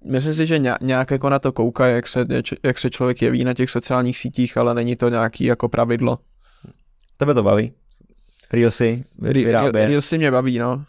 myslím 0.05 0.33
si, 0.33 0.45
že 0.45 0.59
nějak 0.81 1.11
jako 1.11 1.29
na 1.29 1.39
to 1.39 1.51
kouká, 1.51 1.87
jak 1.87 2.07
se, 2.07 2.25
jak 2.63 2.79
se 2.79 2.89
člověk 2.89 3.21
jeví 3.21 3.43
na 3.43 3.53
těch 3.53 3.69
sociálních 3.69 4.17
sítích, 4.17 4.57
ale 4.57 4.73
není 4.73 4.95
to 4.95 5.09
nějaký 5.09 5.43
jako 5.43 5.69
pravidlo. 5.69 6.19
Tebe 7.17 7.33
to 7.33 7.43
baví? 7.43 7.71
Reelsy? 8.53 9.03
Reelsy 9.85 10.17
mě 10.17 10.31
baví, 10.31 10.59
no. 10.59 10.83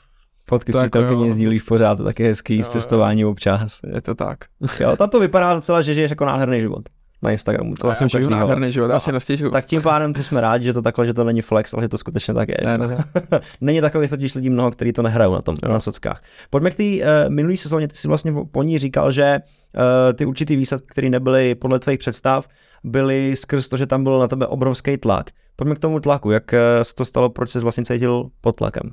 Fotky 0.48 0.72
přítelkyně 0.72 1.04
jako 1.04 1.30
sdílíš 1.30 1.62
pořád, 1.62 1.94
to 1.94 2.04
taky 2.04 2.24
hezký, 2.24 2.58
jo, 2.58 2.64
cestování 2.64 3.24
občas. 3.24 3.80
Je 3.94 4.00
to 4.00 4.14
tak. 4.14 4.38
jo, 4.80 4.96
tam 4.96 5.10
to 5.10 5.20
vypadá 5.20 5.54
docela, 5.54 5.82
že 5.82 5.94
žiješ 5.94 6.10
jako 6.10 6.24
nádherný 6.24 6.60
život 6.60 6.88
na 7.22 7.30
Instagramu. 7.30 7.74
To 7.74 7.94
jsem 7.94 8.08
žiju 8.08 8.28
nádherný 8.28 8.72
život, 8.72 8.90
já 8.90 9.00
si 9.00 9.12
nestěžuju. 9.12 9.50
Tak 9.50 9.66
tím 9.66 9.82
pádem 9.82 10.14
jsme 10.14 10.40
rádi, 10.40 10.64
že 10.64 10.72
to 10.72 10.82
takhle, 10.82 11.06
že 11.06 11.14
to 11.14 11.24
není 11.24 11.40
flex, 11.40 11.74
ale 11.74 11.82
že 11.82 11.88
to 11.88 11.98
skutečně 11.98 12.34
tak 12.34 12.48
je. 12.48 12.56
Ne, 12.64 12.78
ne. 12.78 13.04
není 13.60 13.80
takových 13.80 14.10
totiž 14.10 14.34
lidí 14.34 14.50
mnoho, 14.50 14.70
kteří 14.70 14.92
to 14.92 15.02
nehrajou 15.02 15.34
na 15.34 15.42
tom, 15.42 15.56
jo. 15.62 15.72
na 15.72 15.80
sockách. 15.80 16.22
Pojďme 16.50 16.70
k 16.70 16.74
té 16.74 16.82
uh, 16.82 17.00
minulý 17.28 17.56
sezóně, 17.56 17.88
ty 17.88 17.96
jsi 17.96 18.08
vlastně 18.08 18.34
po 18.52 18.62
ní 18.62 18.78
říkal, 18.78 19.12
že 19.12 19.38
uh, 19.38 20.12
ty 20.12 20.26
určitý 20.26 20.56
výsledky, 20.56 20.86
které 20.90 21.10
nebyly 21.10 21.54
podle 21.54 21.78
tvých 21.78 21.98
představ, 21.98 22.48
byly 22.84 23.36
skrz 23.36 23.68
to, 23.68 23.76
že 23.76 23.86
tam 23.86 24.04
byl 24.04 24.18
na 24.18 24.28
tebe 24.28 24.46
obrovský 24.46 24.96
tlak. 24.96 25.30
Pojďme 25.56 25.74
k 25.74 25.78
tomu 25.78 26.00
tlaku, 26.00 26.30
jak 26.30 26.52
uh, 26.52 26.58
se 26.82 26.94
to 26.94 27.04
stalo, 27.04 27.30
proč 27.30 27.50
jsi 27.50 27.58
vlastně 27.58 27.84
cítil 27.84 28.30
pod 28.40 28.56
tlakem? 28.56 28.90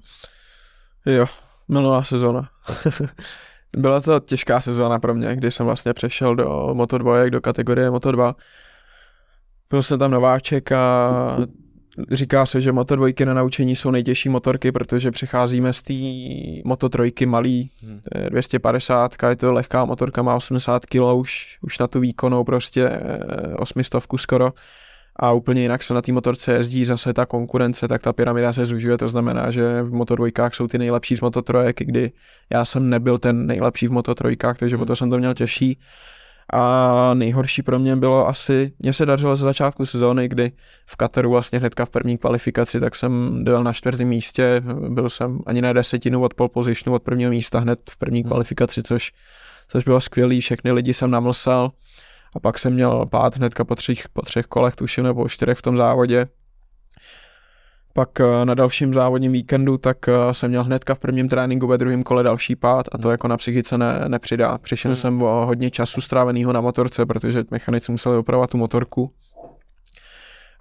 Jo, 1.05 1.25
minulá 1.67 2.03
sezóna. 2.03 2.49
Byla 3.77 4.01
to 4.01 4.19
těžká 4.19 4.61
sezóna 4.61 4.99
pro 4.99 5.13
mě, 5.13 5.35
kdy 5.35 5.51
jsem 5.51 5.65
vlastně 5.65 5.93
přešel 5.93 6.35
do 6.35 6.45
Moto2, 6.73 7.29
do 7.29 7.41
kategorie 7.41 7.89
Moto2. 7.89 8.35
Byl 9.69 9.83
jsem 9.83 9.99
tam 9.99 10.11
nováček 10.11 10.71
a 10.71 11.09
říká 12.11 12.45
se, 12.45 12.61
že 12.61 12.71
Moto2 12.71 13.25
na 13.25 13.33
naučení 13.33 13.75
jsou 13.75 13.91
nejtěžší 13.91 14.29
motorky, 14.29 14.71
protože 14.71 15.11
přecházíme 15.11 15.73
z 15.73 15.81
té 15.81 15.93
Moto3 16.69 17.27
malý, 17.27 17.69
250, 18.29 19.15
je 19.29 19.35
to 19.35 19.53
lehká 19.53 19.85
motorka, 19.85 20.21
má 20.21 20.35
80 20.35 20.85
kg 20.85 21.01
už, 21.15 21.57
už 21.61 21.79
na 21.79 21.87
tu 21.87 21.99
výkonou 21.99 22.43
prostě 22.43 22.89
800 23.57 23.95
eh, 23.95 24.17
skoro 24.17 24.53
úplně 25.33 25.61
jinak 25.61 25.83
se 25.83 25.93
na 25.93 26.01
té 26.01 26.11
motorce 26.11 26.53
jezdí 26.53 26.85
zase 26.85 27.13
ta 27.13 27.25
konkurence, 27.25 27.87
tak 27.87 28.01
ta 28.01 28.13
pyramida 28.13 28.53
se 28.53 28.65
zužuje, 28.65 28.97
to 28.97 29.07
znamená, 29.07 29.51
že 29.51 29.83
v 29.83 29.93
Moto2 29.93 30.49
jsou 30.53 30.67
ty 30.67 30.77
nejlepší 30.77 31.15
z 31.15 31.21
Moto3, 31.21 31.73
kdy 31.77 32.11
já 32.49 32.65
jsem 32.65 32.89
nebyl 32.89 33.17
ten 33.17 33.47
nejlepší 33.47 33.87
v 33.87 33.91
Moto3, 33.91 34.55
takže 34.59 34.77
hmm. 34.77 34.85
to 34.85 34.95
jsem 34.95 35.09
to 35.09 35.17
měl 35.17 35.33
těžší. 35.33 35.79
A 36.53 37.13
nejhorší 37.13 37.61
pro 37.61 37.79
mě 37.79 37.95
bylo 37.95 38.27
asi, 38.27 38.71
mně 38.79 38.93
se 38.93 39.05
dařilo 39.05 39.35
ze 39.35 39.45
začátku 39.45 39.85
sezóny, 39.85 40.27
kdy 40.27 40.51
v 40.85 40.95
Kataru 40.95 41.29
vlastně 41.29 41.59
hnedka 41.59 41.85
v 41.85 41.89
první 41.89 42.17
kvalifikaci, 42.17 42.79
tak 42.79 42.95
jsem 42.95 43.43
dojel 43.43 43.63
na 43.63 43.73
čtvrtém 43.73 44.07
místě, 44.07 44.61
byl 44.89 45.09
jsem 45.09 45.39
ani 45.45 45.61
na 45.61 45.73
desetinu 45.73 46.23
od 46.23 46.33
pole 46.33 46.49
positionu 46.49 46.95
od 46.95 47.03
prvního 47.03 47.31
místa 47.31 47.59
hned 47.59 47.79
v 47.89 47.97
první 47.97 48.21
hmm. 48.21 48.29
kvalifikaci, 48.29 48.83
což, 48.83 49.11
což 49.67 49.83
bylo 49.83 50.01
skvělý, 50.01 50.41
všechny 50.41 50.71
lidi 50.71 50.93
jsem 50.93 51.11
namlsal 51.11 51.71
a 52.35 52.39
pak 52.39 52.59
jsem 52.59 52.73
měl 52.73 53.05
pád 53.05 53.37
hnedka 53.37 53.63
po 53.63 53.75
třech, 53.75 54.09
po 54.13 54.21
třech 54.21 54.45
kolech, 54.45 54.75
tuším, 54.75 55.03
nebo 55.03 55.29
čtyřech 55.29 55.57
v 55.57 55.61
tom 55.61 55.77
závodě. 55.77 56.27
Pak 57.93 58.19
eh, 58.19 58.45
na 58.45 58.53
dalším 58.53 58.93
závodním 58.93 59.31
víkendu, 59.31 59.77
tak 59.77 59.97
eh, 60.07 60.33
jsem 60.33 60.49
měl 60.49 60.63
hnedka 60.63 60.95
v 60.95 60.99
prvním 60.99 61.29
tréninku 61.29 61.67
ve 61.67 61.77
druhém 61.77 62.03
kole 62.03 62.23
další 62.23 62.55
pád 62.55 62.85
a 62.91 62.97
to 62.97 63.07
hmm. 63.07 63.11
jako 63.11 63.27
na 63.27 63.37
psychice 63.37 63.77
ne, 63.77 64.03
nepřidá. 64.07 64.57
Přišel 64.57 64.89
hmm. 64.89 64.95
jsem 64.95 65.23
o 65.23 65.45
hodně 65.45 65.71
času 65.71 66.01
stráveného 66.01 66.53
na 66.53 66.61
motorce, 66.61 67.05
protože 67.05 67.43
mechanici 67.51 67.91
museli 67.91 68.17
opravovat 68.17 68.49
tu 68.49 68.57
motorku. 68.57 69.13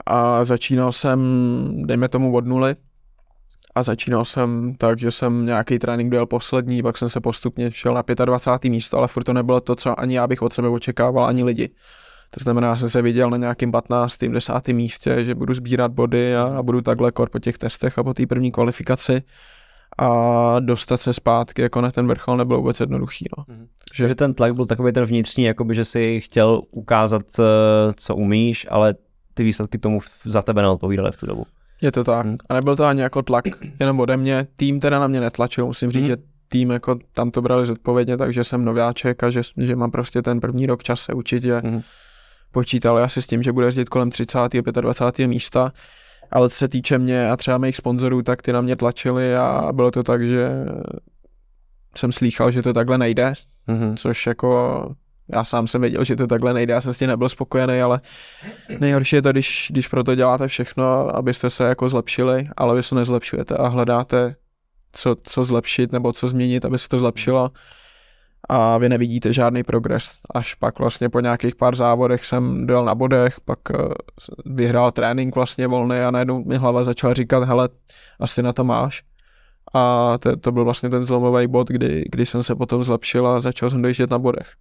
A 0.07 0.45
začínal 0.45 0.93
jsem, 0.93 1.21
dejme 1.87 2.09
tomu 2.09 2.35
od 2.35 2.47
nuly, 2.47 2.75
a 3.75 3.83
začínal 3.83 4.25
jsem 4.25 4.75
tak, 4.79 4.99
že 4.99 5.11
jsem 5.11 5.47
nějaký 5.47 5.79
trénink 5.79 6.11
dojel 6.11 6.27
poslední, 6.27 6.83
pak 6.83 6.97
jsem 6.97 7.09
se 7.09 7.21
postupně 7.21 7.73
šel 7.73 7.95
na 7.95 8.03
25. 8.25 8.71
místo, 8.71 8.99
ale 8.99 9.09
furt 9.09 9.25
to 9.25 9.33
nebylo 9.33 9.61
to, 9.61 9.75
co 9.75 10.01
ani 10.01 10.17
já 10.17 10.27
bych 10.27 10.43
od 10.43 10.53
sebe 10.53 10.69
očekával, 10.69 11.27
ani 11.27 11.45
lidi. 11.45 11.71
To 12.31 12.41
znamená, 12.43 12.75
že 12.75 12.81
jsem 12.81 12.89
se 12.89 13.03
viděl 13.03 13.31
na 13.31 13.37
nějakým 13.37 13.73
15. 13.73 14.25
10. 14.25 14.69
místě, 14.69 15.25
že 15.25 15.35
budu 15.35 15.55
sbírat 15.55 15.93
body 15.93 16.37
a, 16.37 16.63
budu 16.63 16.81
takhle 16.81 17.13
kor 17.13 17.29
po 17.31 17.39
těch 17.39 17.59
testech 17.59 17.99
a 17.99 18.03
po 18.03 18.15
té 18.15 18.27
první 18.27 18.53
kvalifikaci 18.53 19.23
a 19.99 20.61
dostat 20.61 20.97
se 20.97 21.13
zpátky 21.13 21.63
jako 21.63 21.81
na 21.81 21.91
ten 21.91 22.07
vrchol 22.07 22.37
nebylo 22.37 22.59
vůbec 22.59 22.81
jednoduchý. 22.81 23.25
No. 23.39 23.45
Mm. 23.55 23.67
Že... 23.95 24.09
že 24.09 24.15
ten 24.15 24.35
tlak 24.35 24.55
byl 24.55 24.67
takový 24.67 24.93
ten 24.93 25.05
vnitřní, 25.05 25.45
jakoby, 25.45 25.75
že 25.75 25.85
si 25.85 26.21
chtěl 26.21 26.63
ukázat, 26.71 27.23
eh, 27.39 27.43
co 27.97 28.17
umíš, 28.17 28.67
ale 28.71 28.95
ty 29.35 29.45
výsledky 29.45 29.79
tomu 29.79 30.01
za 30.25 30.43
tebe 30.43 30.63
neodpovídaly 30.63 31.13
v 31.13 31.17
tu 31.17 31.27
dobu. 31.27 31.47
Je 31.83 31.93
to 31.93 32.05
tak. 32.05 32.27
Hmm. 32.27 32.37
A 32.49 32.55
nebyl 32.55 32.77
to 32.77 32.85
ani 32.85 33.01
jako 33.01 33.23
tlak 33.23 33.45
jenom 33.81 34.01
ode 34.01 34.17
mě. 34.17 34.47
Tým 34.57 34.81
teda 34.81 34.99
na 34.99 35.07
mě 35.07 35.21
netlačil, 35.21 35.67
musím 35.67 35.91
říct, 35.91 36.03
hmm. 36.03 36.07
že 36.07 36.17
tým 36.49 36.71
jako 36.71 36.99
tam 37.15 37.31
to 37.31 37.43
brali 37.43 37.67
zodpovědně, 37.67 38.17
takže 38.17 38.45
jsem 38.45 38.65
nováček 38.65 39.23
a 39.23 39.31
že, 39.31 39.43
že 39.57 39.77
mám 39.77 39.91
prostě 39.91 40.23
ten 40.23 40.41
první 40.41 40.67
rok 40.67 40.83
čas 40.83 41.01
se 41.01 41.13
učit, 41.13 41.43
že 41.43 41.59
hmm. 41.59 41.81
počítali 42.53 43.03
asi 43.03 43.23
s 43.23 43.27
tím, 43.27 43.43
že 43.43 43.53
bude 43.53 43.67
jezdit 43.67 43.89
kolem 43.89 44.11
30. 44.11 44.39
a 44.39 44.81
25. 44.81 45.27
místa, 45.27 45.73
ale 46.31 46.49
co 46.49 46.57
se 46.57 46.69
týče 46.69 46.99
mě 46.99 47.31
a 47.31 47.37
třeba 47.37 47.59
mých 47.59 47.77
sponzorů, 47.77 48.23
tak 48.23 48.43
ty 48.43 48.53
na 48.53 48.61
mě 48.61 48.77
tlačili 48.77 49.37
a 49.37 49.73
bylo 49.73 49.91
to 49.91 50.03
tak, 50.03 50.27
že 50.27 50.49
jsem 51.97 52.13
slýchal, 52.13 52.51
že 52.51 52.63
to 52.63 52.73
takhle 52.73 52.99
nejde, 52.99 53.33
hmm. 53.67 53.97
což 53.97 54.27
jako 54.27 54.81
já 55.33 55.45
sám 55.45 55.67
jsem 55.67 55.81
věděl, 55.81 56.05
že 56.05 56.17
to 56.17 56.27
takhle 56.27 56.55
nejde, 56.55 56.73
já 56.73 56.81
jsem 56.81 56.93
s 56.93 56.99
tím 56.99 57.09
nebyl 57.09 57.29
spokojený, 57.29 57.81
ale 57.81 58.01
nejhorší 58.81 59.17
je 59.17 59.23
to, 59.23 59.33
když, 59.33 59.69
když 59.71 59.89
proto 59.89 60.15
děláte 60.15 60.49
všechno, 60.49 61.17
abyste 61.17 61.51
se 61.51 61.65
jako 61.65 61.89
zlepšili, 61.89 62.49
ale 62.57 62.75
vy 62.75 62.83
se 62.83 62.95
nezlepšujete 62.95 63.57
a 63.57 63.69
hledáte, 63.69 64.37
co, 64.93 65.17
co 65.23 65.45
zlepšit 65.45 65.93
nebo 65.93 66.13
co 66.13 66.29
změnit, 66.29 66.65
aby 66.65 66.79
se 66.79 66.89
to 66.89 66.99
zlepšilo 66.99 67.51
a 68.49 68.79
vy 68.79 68.89
nevidíte 68.89 69.33
žádný 69.33 69.63
progres. 69.63 70.19
Až 70.35 70.55
pak 70.55 70.79
vlastně 70.79 71.09
po 71.09 71.21
nějakých 71.21 71.57
pár 71.57 71.77
závodech 71.77 72.25
jsem 72.25 72.67
dojel 72.67 72.85
na 72.85 72.95
bodech, 72.95 73.41
pak 73.41 73.59
eh, 73.71 73.77
vyhrál 74.47 74.91
trénink 74.91 75.35
vlastně 75.35 75.67
volný 75.67 75.97
a 75.97 76.11
najednou 76.11 76.45
mi 76.45 76.57
hlava 76.57 76.83
začala 76.83 77.15
říkat, 77.15 77.45
hele, 77.45 77.69
asi 78.21 78.43
na 78.43 78.53
to 78.53 78.65
máš 78.65 79.03
a 79.75 80.19
to, 80.19 80.37
to 80.37 80.53
byl 80.53 80.65
vlastně 80.65 80.91
ten 80.91 81.05
zlomový 81.05 81.47
bod, 81.47 81.69
kdy, 81.69 82.05
kdy 82.11 82.27
jsem 82.27 82.43
se 82.43 82.55
potom 82.55 82.85
zlepšil 82.85 83.27
a 83.27 83.41
začal 83.41 83.71
jsem 83.71 83.83
dojíždět 83.83 84.11
na 84.11 84.19
bodech. 84.19 84.53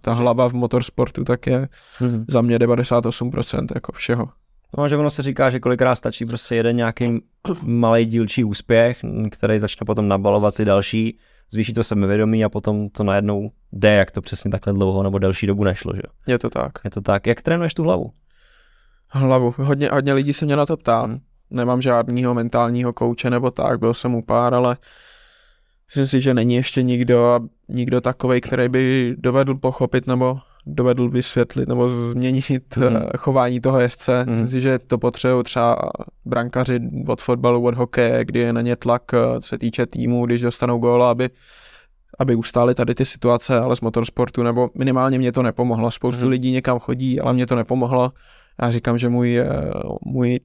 Ta 0.00 0.12
hlava 0.12 0.48
v 0.48 0.52
motorsportu 0.52 1.24
tak 1.24 1.46
je 1.46 1.68
mm-hmm. 2.00 2.24
za 2.28 2.40
mě 2.40 2.58
98% 2.58 3.66
jako 3.74 3.92
všeho. 3.92 4.28
No, 4.78 4.88
že 4.88 4.96
ono 4.96 5.10
se 5.10 5.22
říká, 5.22 5.50
že 5.50 5.60
kolikrát 5.60 5.94
stačí 5.94 6.26
prostě 6.26 6.54
jeden 6.54 6.76
nějaký 6.76 7.22
malý 7.62 8.04
dílčí 8.04 8.44
úspěch, 8.44 9.00
který 9.30 9.58
začne 9.58 9.84
potom 9.84 10.08
nabalovat 10.08 10.54
ty 10.54 10.64
další, 10.64 11.18
zvýší 11.50 11.72
to 11.72 11.84
sebevědomí 11.84 12.44
a 12.44 12.48
potom 12.48 12.88
to 12.88 13.04
najednou 13.04 13.50
jde, 13.72 13.94
jak 13.94 14.10
to 14.10 14.20
přesně 14.20 14.50
takhle 14.50 14.72
dlouho 14.72 15.02
nebo 15.02 15.18
delší 15.18 15.46
dobu 15.46 15.64
nešlo, 15.64 15.92
že? 15.96 16.02
Je 16.26 16.38
to 16.38 16.50
tak. 16.50 16.72
Je 16.84 16.90
to 16.90 17.00
tak. 17.00 17.26
Jak 17.26 17.42
trénuješ 17.42 17.74
tu 17.74 17.82
hlavu? 17.82 18.12
Hlavu. 19.10 19.54
Hodně, 19.56 19.88
hodně 19.92 20.12
lidí 20.12 20.34
se 20.34 20.44
mě 20.44 20.56
na 20.56 20.66
to 20.66 20.76
ptá. 20.76 21.02
Hmm 21.02 21.20
nemám 21.52 21.82
žádného 21.82 22.34
mentálního 22.34 22.92
kouče 22.92 23.30
nebo 23.30 23.50
tak, 23.50 23.78
byl 23.78 23.94
jsem 23.94 24.14
u 24.14 24.22
pár, 24.22 24.54
ale 24.54 24.76
myslím 25.88 26.06
si, 26.06 26.20
že 26.20 26.34
není 26.34 26.54
ještě 26.54 26.82
nikdo, 26.82 27.40
nikdo 27.68 28.00
takový, 28.00 28.40
který 28.40 28.68
by 28.68 29.14
dovedl 29.18 29.54
pochopit 29.54 30.06
nebo 30.06 30.38
dovedl 30.66 31.08
vysvětlit 31.08 31.68
nebo 31.68 31.88
změnit 31.88 32.76
mm. 32.76 32.96
chování 33.18 33.60
toho 33.60 33.80
jezdce. 33.80 34.24
Mm. 34.24 34.30
Myslím 34.30 34.48
si, 34.48 34.60
že 34.60 34.78
to 34.78 34.98
potřebují 34.98 35.44
třeba 35.44 35.78
brankaři 36.24 36.80
od 37.08 37.20
fotbalu, 37.20 37.64
od 37.64 37.74
hokeje, 37.74 38.24
kdy 38.24 38.40
je 38.40 38.52
na 38.52 38.60
ně 38.60 38.76
tlak, 38.76 39.02
eh, 39.14 39.40
co 39.40 39.48
se 39.48 39.58
týče 39.58 39.86
týmu, 39.86 40.26
když 40.26 40.40
dostanou 40.40 40.78
góla, 40.78 41.10
aby 41.10 41.30
aby 42.18 42.34
ustáli 42.34 42.74
tady 42.74 42.94
ty 42.94 43.04
situace, 43.04 43.60
ale 43.60 43.76
z 43.76 43.80
motorsportu, 43.80 44.42
nebo 44.42 44.70
minimálně 44.78 45.18
mě 45.18 45.32
to 45.32 45.42
nepomohlo. 45.42 45.90
Spoustu 45.90 46.24
mm. 46.24 46.30
lidí 46.30 46.50
někam 46.50 46.78
chodí, 46.78 47.20
ale 47.20 47.32
mě 47.32 47.46
to 47.46 47.56
nepomohlo. 47.56 48.12
Já 48.62 48.70
říkám, 48.70 48.98
že 48.98 49.08
můj, 49.08 49.38
eh, 49.38 49.46
můj 50.04 50.40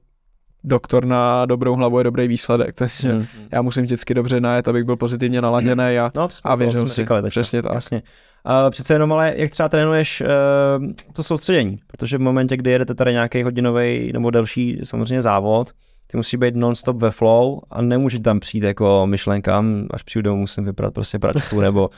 doktor 0.67 1.05
na 1.05 1.45
dobrou 1.45 1.75
hlavu 1.75 1.97
je 1.97 2.03
dobrý 2.03 2.27
výsledek, 2.27 2.75
takže 2.75 3.11
hmm. 3.11 3.25
já 3.51 3.61
musím 3.61 3.83
vždycky 3.83 4.13
dobře 4.13 4.41
najet, 4.41 4.67
abych 4.67 4.83
byl 4.83 4.95
pozitivně 4.95 5.41
naladěný 5.41 5.99
a, 5.99 6.11
no, 6.15 6.27
a 6.43 6.55
věřil 6.55 6.87
si. 6.87 7.01
Říkali, 7.01 7.29
Přesně 7.29 7.61
tak. 7.61 7.73
Jasně. 7.73 8.01
Uh, 8.45 8.69
přece 8.69 8.93
jenom 8.93 9.11
ale 9.11 9.33
jak 9.37 9.51
třeba 9.51 9.69
trénuješ 9.69 10.21
uh, 10.21 10.87
to 11.13 11.23
soustředění, 11.23 11.79
protože 11.87 12.17
v 12.17 12.21
momentě, 12.21 12.57
kdy 12.57 12.71
jedete 12.71 12.95
tady 12.95 13.11
nějaký 13.11 13.43
hodinový 13.43 14.11
nebo 14.13 14.31
delší 14.31 14.79
samozřejmě 14.83 15.21
závod, 15.21 15.71
ty 16.07 16.17
musí 16.17 16.37
být 16.37 16.55
non-stop 16.55 16.97
ve 16.97 17.11
flow 17.11 17.59
a 17.69 17.81
nemůže 17.81 18.19
tam 18.19 18.39
přijít 18.39 18.63
jako 18.63 19.07
myšlenka, 19.07 19.61
hm, 19.61 19.87
až 19.91 20.03
přijdu 20.03 20.29
domů 20.29 20.41
musím 20.41 20.65
vyprat 20.65 20.93
prostě 20.93 21.19
pračku 21.19 21.59
nebo 21.61 21.89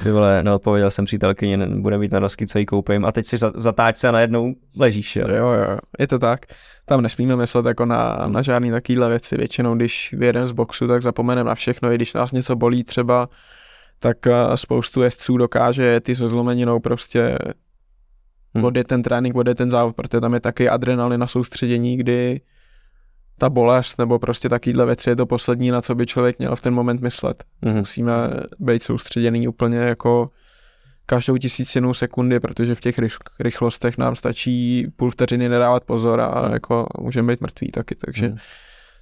ty 0.00 0.10
vole, 0.10 0.42
neodpověděl 0.42 0.90
jsem 0.90 1.04
přítelkyni, 1.04 1.66
bude 1.66 1.98
mít 1.98 2.12
na 2.12 2.20
dosky, 2.20 2.46
co 2.46 2.58
jí 2.58 2.66
koupím 2.66 3.04
a 3.04 3.12
teď 3.12 3.26
si 3.26 3.36
v 3.36 3.62
zatáčce 3.62 4.08
a 4.08 4.12
najednou 4.12 4.54
ležíš. 4.78 5.16
Jo? 5.16 5.28
jo, 5.28 5.48
jo, 5.48 5.78
je 5.98 6.06
to 6.06 6.18
tak. 6.18 6.40
Tam 6.84 7.02
nesmíme 7.02 7.36
myslet 7.36 7.66
jako 7.66 7.86
na, 7.86 8.26
na 8.26 8.42
žádný 8.42 8.70
takovýhle 8.70 9.08
věci. 9.08 9.36
Většinou, 9.36 9.74
když 9.74 10.14
vyjedeme 10.18 10.48
z 10.48 10.52
boxu, 10.52 10.88
tak 10.88 11.02
zapomeneme 11.02 11.48
na 11.48 11.54
všechno, 11.54 11.92
i 11.92 11.94
když 11.94 12.14
nás 12.14 12.32
něco 12.32 12.56
bolí 12.56 12.84
třeba, 12.84 13.28
tak 13.98 14.26
eh, 14.26 14.56
spoustu 14.56 15.02
jezdců 15.02 15.36
dokáže 15.36 16.00
ty 16.00 16.16
se 16.16 16.28
zlomeninou 16.28 16.80
prostě 16.80 17.38
hmm. 18.54 18.64
odjet 18.64 18.86
ten 18.86 19.02
trénink, 19.02 19.36
odjet 19.36 19.58
ten 19.58 19.70
závod, 19.70 19.96
protože 19.96 20.20
tam 20.20 20.34
je 20.34 20.40
taky 20.40 20.68
adrenalin 20.68 21.20
na 21.20 21.26
soustředění, 21.26 21.96
kdy 21.96 22.40
ta 23.42 23.50
bolest 23.50 23.98
nebo 23.98 24.18
prostě 24.18 24.48
takovýhle 24.48 24.86
věci 24.86 25.10
je 25.10 25.16
to 25.16 25.26
poslední, 25.26 25.70
na 25.70 25.82
co 25.82 25.94
by 25.94 26.06
člověk 26.06 26.38
měl 26.38 26.56
v 26.56 26.60
ten 26.60 26.74
moment 26.74 27.00
myslet. 27.00 27.44
Mm-hmm. 27.62 27.74
Musíme 27.74 28.12
být 28.58 28.82
soustředěný 28.82 29.48
úplně 29.48 29.78
jako 29.78 30.30
každou 31.06 31.36
tisícinu 31.36 31.94
sekundy, 31.94 32.40
protože 32.40 32.74
v 32.74 32.80
těch 32.80 32.96
rychlostech 33.40 33.98
nám 33.98 34.14
stačí 34.14 34.86
půl 34.96 35.10
vteřiny 35.10 35.48
nedávat 35.48 35.84
pozor 35.84 36.20
a 36.20 36.40
hmm. 36.40 36.52
jako 36.52 36.86
můžeme 36.98 37.32
být 37.32 37.40
mrtví 37.40 37.70
taky, 37.70 37.94
takže 37.94 38.26
hmm. 38.26 38.36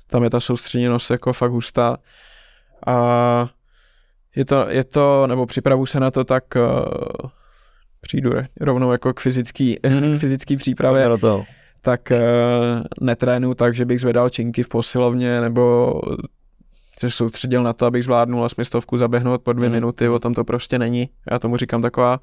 tam 0.06 0.24
je 0.24 0.30
ta 0.30 0.40
soustředěnost 0.40 1.10
jako 1.10 1.32
fakt 1.32 1.50
hustá. 1.50 1.96
A 2.86 3.48
je 4.36 4.44
to, 4.44 4.66
je 4.68 4.84
to 4.84 5.26
nebo 5.26 5.46
připravu 5.46 5.86
se 5.86 6.00
na 6.00 6.10
to, 6.10 6.24
tak 6.24 6.44
uh, 6.56 7.30
přijdu 8.00 8.30
rovnou 8.60 8.92
jako 8.92 9.14
k 9.14 9.20
fyzický, 9.20 9.78
mm-hmm. 9.82 10.16
k 10.16 10.20
fyzický 10.20 10.56
přípravě. 10.56 11.08
Toho. 11.20 11.46
Tak 11.80 12.12
uh, 12.12 12.18
netrénu 13.00 13.54
tak, 13.54 13.74
že 13.74 13.84
bych 13.84 14.00
zvedal 14.00 14.28
činky 14.28 14.62
v 14.62 14.68
posilovně 14.68 15.40
nebo 15.40 15.94
se 17.00 17.10
soustředil 17.10 17.62
na 17.62 17.72
to, 17.72 17.86
abych 17.86 18.04
zvládnul 18.04 18.48
stovku 18.62 18.98
zaběhnout 18.98 19.42
po 19.42 19.52
dvě 19.52 19.68
mm. 19.68 19.74
minuty, 19.74 20.08
o 20.08 20.18
tom 20.18 20.34
to 20.34 20.44
prostě 20.44 20.78
není. 20.78 21.10
Já 21.30 21.38
tomu 21.38 21.56
říkám 21.56 21.82
taková 21.82 22.20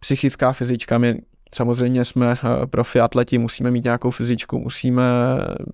psychická 0.00 0.52
fyzička. 0.52 0.98
My 0.98 1.22
samozřejmě 1.54 2.04
jsme 2.04 2.32
eh, 2.32 2.66
profi 2.66 3.00
atleti, 3.00 3.38
musíme 3.38 3.70
mít 3.70 3.84
nějakou 3.84 4.10
fyzičku, 4.10 4.58
musíme 4.58 5.04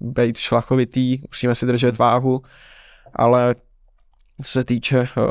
být 0.00 0.36
šlachovitý, 0.36 1.18
musíme 1.30 1.54
si 1.54 1.66
držet 1.66 1.98
váhu, 1.98 2.42
ale 3.14 3.54
co 4.42 4.50
se 4.50 4.64
týče 4.64 4.98
uh, 5.16 5.24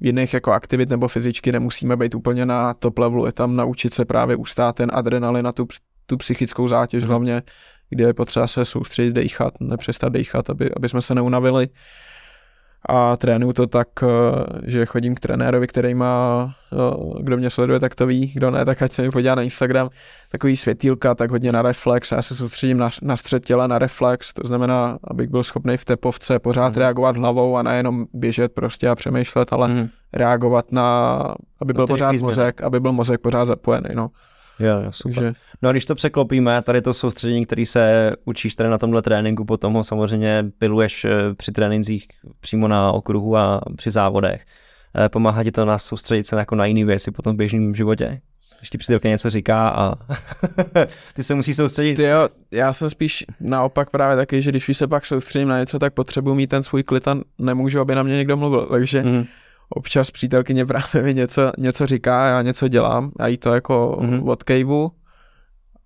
jiných 0.00 0.34
jako 0.34 0.52
aktivit 0.52 0.90
nebo 0.90 1.08
fyzičky, 1.08 1.52
nemusíme 1.52 1.96
být 1.96 2.14
úplně 2.14 2.46
na 2.46 2.74
top 2.74 2.98
levelu, 2.98 3.26
je 3.26 3.32
tam 3.32 3.56
naučit 3.56 3.94
se 3.94 4.04
právě 4.04 4.36
ustát 4.36 4.76
ten 4.76 4.90
adrenalin 4.94 5.44
na 5.44 5.52
tu, 5.52 5.66
tu 6.10 6.16
psychickou 6.16 6.68
zátěž 6.68 7.02
mm. 7.02 7.08
hlavně, 7.08 7.42
kde 7.90 8.04
je 8.04 8.14
potřeba 8.14 8.46
se 8.46 8.64
soustředit, 8.64 9.12
dechat, 9.12 9.54
nepřestat 9.60 10.12
dechat, 10.12 10.50
aby, 10.50 10.70
aby 10.76 10.88
jsme 10.88 11.02
se 11.02 11.14
neunavili 11.14 11.68
a 12.88 13.16
trénuju 13.16 13.52
to 13.52 13.66
tak, 13.66 13.88
eh, 14.02 14.06
že 14.66 14.86
chodím 14.86 15.14
k 15.14 15.20
trenérovi, 15.20 15.66
který 15.66 15.94
má, 15.94 16.54
eh, 16.72 16.76
kdo 17.22 17.36
mě 17.36 17.50
sleduje, 17.50 17.80
tak 17.80 17.94
to 17.94 18.06
ví, 18.06 18.32
kdo 18.34 18.50
ne, 18.50 18.64
tak 18.64 18.82
ať 18.82 18.92
se 18.92 19.02
mi 19.02 19.10
podívá 19.10 19.34
na 19.34 19.42
Instagram, 19.42 19.88
takový 20.30 20.56
světýlka, 20.56 21.14
tak 21.14 21.30
hodně 21.30 21.52
na 21.52 21.62
reflex, 21.62 22.12
já 22.12 22.22
se 22.22 22.34
soustředím 22.34 22.78
na, 22.78 22.90
na 23.02 23.16
střed 23.16 23.46
těla, 23.46 23.66
na 23.66 23.78
reflex, 23.78 24.32
to 24.32 24.48
znamená, 24.48 24.98
abych 25.04 25.28
byl 25.28 25.42
schopný 25.42 25.76
v 25.76 25.84
tepovce 25.84 26.38
pořád 26.38 26.72
mm. 26.72 26.78
reagovat 26.78 27.16
hlavou 27.16 27.56
a 27.56 27.62
nejenom 27.62 28.06
běžet 28.12 28.52
prostě 28.52 28.88
a 28.88 28.94
přemýšlet, 28.94 29.52
ale 29.52 29.68
mm. 29.68 29.88
reagovat 30.12 30.72
na, 30.72 31.20
aby 31.60 31.72
byl 31.72 31.86
pořád 31.86 32.16
mozek, 32.16 32.62
aby 32.62 32.80
byl 32.80 32.92
mozek 32.92 33.20
pořád 33.20 33.44
zapojený, 33.44 33.88
no. 33.94 34.10
Jo, 34.60 34.80
jo, 34.84 34.92
super. 34.92 35.14
Takže... 35.14 35.32
No 35.62 35.68
a 35.68 35.72
když 35.72 35.84
to 35.84 35.94
překlopíme, 35.94 36.62
tady 36.62 36.82
to 36.82 36.94
soustředění, 36.94 37.46
který 37.46 37.66
se 37.66 38.10
učíš 38.24 38.54
tady 38.54 38.70
na 38.70 38.78
tomhle 38.78 39.02
tréninku, 39.02 39.44
potom 39.44 39.74
ho 39.74 39.84
samozřejmě 39.84 40.44
piluješ 40.58 41.04
eh, 41.04 41.10
při 41.34 41.52
trénincích 41.52 42.06
přímo 42.40 42.68
na 42.68 42.92
okruhu 42.92 43.36
a 43.36 43.60
při 43.76 43.90
závodech. 43.90 44.44
Eh, 45.04 45.08
pomáhá 45.08 45.44
ti 45.44 45.52
to 45.52 45.64
nás 45.64 45.84
soustředit 45.84 46.26
se 46.26 46.36
jako 46.36 46.54
na 46.54 46.66
jiné 46.66 46.84
věci 46.84 47.10
potom 47.10 47.34
v 47.34 47.36
běžném 47.36 47.74
životě? 47.74 48.20
Když 48.58 48.70
ti 48.70 48.78
přítelka 48.78 49.08
něco 49.08 49.30
říká 49.30 49.68
a 49.68 49.94
ty 51.14 51.24
se 51.24 51.34
musí 51.34 51.54
soustředit. 51.54 51.94
Ty 51.94 52.02
jo, 52.02 52.28
já 52.50 52.72
jsem 52.72 52.90
spíš 52.90 53.24
naopak 53.40 53.90
právě 53.90 54.16
taky, 54.16 54.42
že 54.42 54.50
když 54.50 54.76
se 54.76 54.86
pak 54.86 55.06
soustředím 55.06 55.48
na 55.48 55.58
něco, 55.58 55.78
tak 55.78 55.94
potřebuji 55.94 56.34
mít 56.34 56.46
ten 56.46 56.62
svůj 56.62 56.82
klid 56.82 57.08
a 57.08 57.18
nemůžu, 57.38 57.80
aby 57.80 57.94
na 57.94 58.02
mě 58.02 58.16
někdo 58.16 58.36
mluvil. 58.36 58.66
Takže 58.66 59.02
mm 59.02 59.24
občas 59.70 60.10
přítelkyně 60.10 60.66
právě 60.66 61.02
mi 61.02 61.14
něco, 61.14 61.52
něco 61.58 61.86
říká, 61.86 62.26
já 62.26 62.42
něco 62.42 62.68
dělám, 62.68 63.12
já 63.20 63.26
jí 63.26 63.38
to 63.38 63.54
jako 63.54 63.98
mm-hmm. 64.00 64.28
odkejvu 64.28 64.92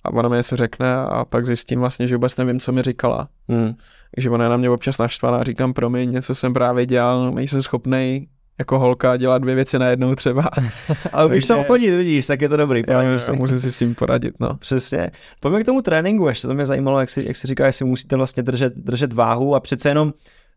a 0.05 0.12
ona 0.12 0.29
mi 0.29 0.37
něco 0.37 0.57
řekne 0.57 0.94
a 0.94 1.25
pak 1.25 1.47
zjistím 1.47 1.81
vlastně, 1.81 2.09
že 2.09 2.16
vůbec 2.16 2.37
nevím, 2.37 2.61
co 2.61 2.73
mi 2.73 2.83
říkala. 2.83 3.29
Mm. 3.49 3.75
Takže 4.14 4.31
ona 4.31 4.44
je 4.44 4.51
na 4.51 4.57
mě 4.57 4.70
občas 4.70 4.99
naštvaná, 4.99 5.42
říkám, 5.42 5.73
promiň, 5.73 6.11
něco 6.11 6.35
jsem 6.35 6.53
právě 6.53 6.87
dělal, 6.87 7.31
nejsem 7.31 7.62
schopný 7.62 8.29
jako 8.59 8.79
holka 8.79 9.16
dělat 9.16 9.42
dvě 9.42 9.55
věci 9.55 9.79
najednou 9.79 10.14
třeba. 10.14 10.51
Ale 11.12 11.29
když 11.29 11.47
to 11.47 11.64
chodit, 11.64 11.97
vidíš, 11.97 12.27
tak 12.27 12.40
je 12.40 12.49
to 12.49 12.57
dobrý. 12.57 12.83
Já, 12.88 13.03
já, 13.03 13.33
musím 13.33 13.61
si 13.61 13.73
s 13.73 13.79
tím 13.79 13.94
poradit, 13.94 14.35
no. 14.40 14.55
Přesně. 14.55 15.11
Pojďme 15.40 15.62
k 15.62 15.66
tomu 15.66 15.83
tréninku 15.83 16.29
ještě, 16.29 16.49
to 16.49 16.55
mě 16.55 16.66
zajímalo, 16.66 17.01
jak 17.01 17.11
si, 17.11 17.25
jak 17.27 17.37
si 17.37 17.47
říká, 17.47 17.66
jestli 17.66 17.85
musíte 17.85 18.16
vlastně 18.16 18.42
držet, 18.42 18.73
držet 18.77 19.12
váhu 19.12 19.55
a 19.55 19.61
přece 19.61 19.88
jenom 19.88 20.12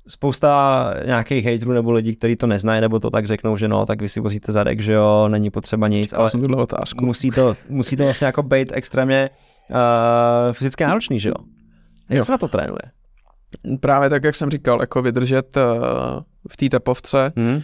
spousta 0.07 0.93
nějakých 1.05 1.45
hejtrů 1.45 1.71
nebo 1.71 1.91
lidí, 1.91 2.15
kteří 2.15 2.35
to 2.35 2.47
neznají, 2.47 2.81
nebo 2.81 2.99
to 2.99 3.09
tak 3.09 3.27
řeknou, 3.27 3.57
že 3.57 3.67
no, 3.67 3.85
tak 3.85 4.01
vy 4.01 4.09
si 4.09 4.19
vozíte 4.19 4.51
zadek, 4.51 4.81
že 4.81 4.93
jo, 4.93 5.27
není 5.27 5.49
potřeba 5.49 5.87
nic, 5.87 6.09
Čekal 6.09 6.21
ale 6.21 6.29
jsem 6.29 6.53
otázku. 6.53 7.05
Musí 7.05 7.31
to, 7.31 7.55
musí 7.69 7.95
to 7.97 8.03
vlastně 8.03 8.25
jako 8.25 8.43
být 8.43 8.71
extrémně 8.73 9.29
uh, 9.69 9.75
fyzicky 10.53 10.83
náročný, 10.83 11.19
že 11.19 11.29
jo? 11.29 11.35
Jak 12.09 12.17
jo. 12.17 12.25
se 12.25 12.31
na 12.31 12.37
to 12.37 12.47
trénuje? 12.47 12.81
Právě 13.79 14.09
tak, 14.09 14.23
jak 14.23 14.35
jsem 14.35 14.49
říkal, 14.49 14.81
jako 14.81 15.01
vydržet 15.01 15.57
uh, 15.57 15.63
v 16.49 16.57
té 16.57 16.69
tepovce, 16.69 17.33
hmm 17.37 17.61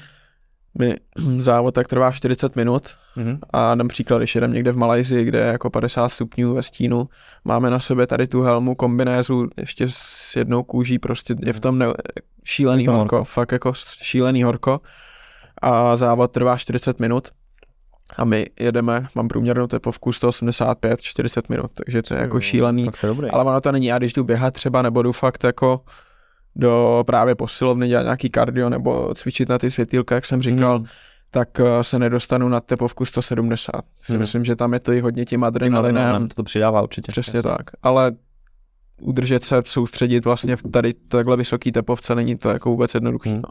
mi 0.80 0.96
závod 1.38 1.74
tak 1.74 1.88
trvá 1.88 2.12
40 2.12 2.56
minut. 2.56 2.84
Mm-hmm. 3.18 3.40
a 3.54 3.76
dám 3.76 3.88
příklad, 3.88 4.18
když 4.18 4.36
jedem 4.36 4.54
někde 4.54 4.72
v 4.72 4.78
Malajzii, 4.78 5.26
kde 5.26 5.40
je 5.40 5.46
jako 5.46 5.70
50 5.70 6.10
stupňů 6.10 6.54
ve 6.54 6.64
stínu, 6.64 7.10
máme 7.46 7.70
na 7.70 7.80
sobě 7.80 8.08
tady 8.08 8.28
tu 8.28 8.42
helmu, 8.42 8.76
kombinézu 8.76 9.48
ještě 9.58 9.86
s 9.88 10.36
jednou 10.36 10.64
kůží, 10.64 11.00
prostě 11.00 11.36
je 11.46 11.54
v 11.54 11.60
tom 11.60 11.80
ne- 11.80 11.94
šílený 12.44 12.88
horko, 12.88 13.00
horko, 13.00 13.24
fakt 13.24 13.52
jako 13.52 13.74
šílený 14.02 14.44
horko. 14.44 14.82
A 15.62 15.96
závod 15.96 16.32
trvá 16.32 16.58
40 16.58 17.00
minut. 17.00 17.28
A 18.18 18.26
my 18.26 18.46
jedeme, 18.60 19.08
mám 19.16 19.28
průměrnou 19.28 19.68
tepovku 19.68 20.10
185-40 20.10 21.42
minut, 21.50 21.72
takže 21.74 22.02
to 22.02 22.14
je 22.14 22.20
jako 22.22 22.42
šílený, 22.42 22.90
ale 23.32 23.44
ono 23.44 23.62
to 23.62 23.72
není, 23.72 23.86
já 23.86 23.98
když 23.98 24.14
jdu 24.14 24.24
běhat 24.24 24.54
třeba 24.54 24.82
nebo 24.82 25.02
jdu 25.02 25.12
fakt 25.12 25.44
jako 25.44 25.82
do 26.56 27.04
právě 27.08 27.36
posilovny 27.36 27.88
dělat 27.88 28.04
nějaký 28.04 28.30
kardio 28.30 28.70
nebo 28.70 29.14
cvičit 29.16 29.50
na 29.50 29.58
ty 29.58 29.72
světýlka, 29.72 30.16
jak 30.16 30.26
jsem 30.26 30.42
říkal, 30.42 30.78
hmm. 30.78 30.88
tak 31.30 31.60
eh, 31.60 31.84
se 31.84 32.00
nedostanu 32.00 32.50
na 32.50 32.60
tepovku 32.60 33.06
170. 33.06 33.72
Si 34.00 34.12
hmm. 34.12 34.20
myslím, 34.20 34.46
že 34.46 34.56
tam 34.56 34.74
je 34.74 34.80
to 34.80 34.92
i 34.92 35.02
hodně 35.02 35.26
tím 35.26 35.44
adrenalinem. 35.44 36.28
To, 36.28 36.36
to 36.36 36.44
přidává 36.44 36.82
určitě. 36.82 37.12
Přesně 37.12 37.38
jasný. 37.38 37.52
tak. 37.58 37.72
Ale 37.84 38.12
udržet 39.02 39.44
se, 39.44 39.56
soustředit 39.66 40.26
vlastně 40.26 40.56
v 40.56 40.62
tady 40.62 40.94
takhle 40.94 41.38
vysoký 41.38 41.72
tepovce 41.72 42.16
není 42.16 42.38
to 42.38 42.50
jako 42.50 42.70
vůbec 42.70 42.94
jednoduché. 42.94 43.30
Hmm. 43.30 43.42
No. 43.42 43.50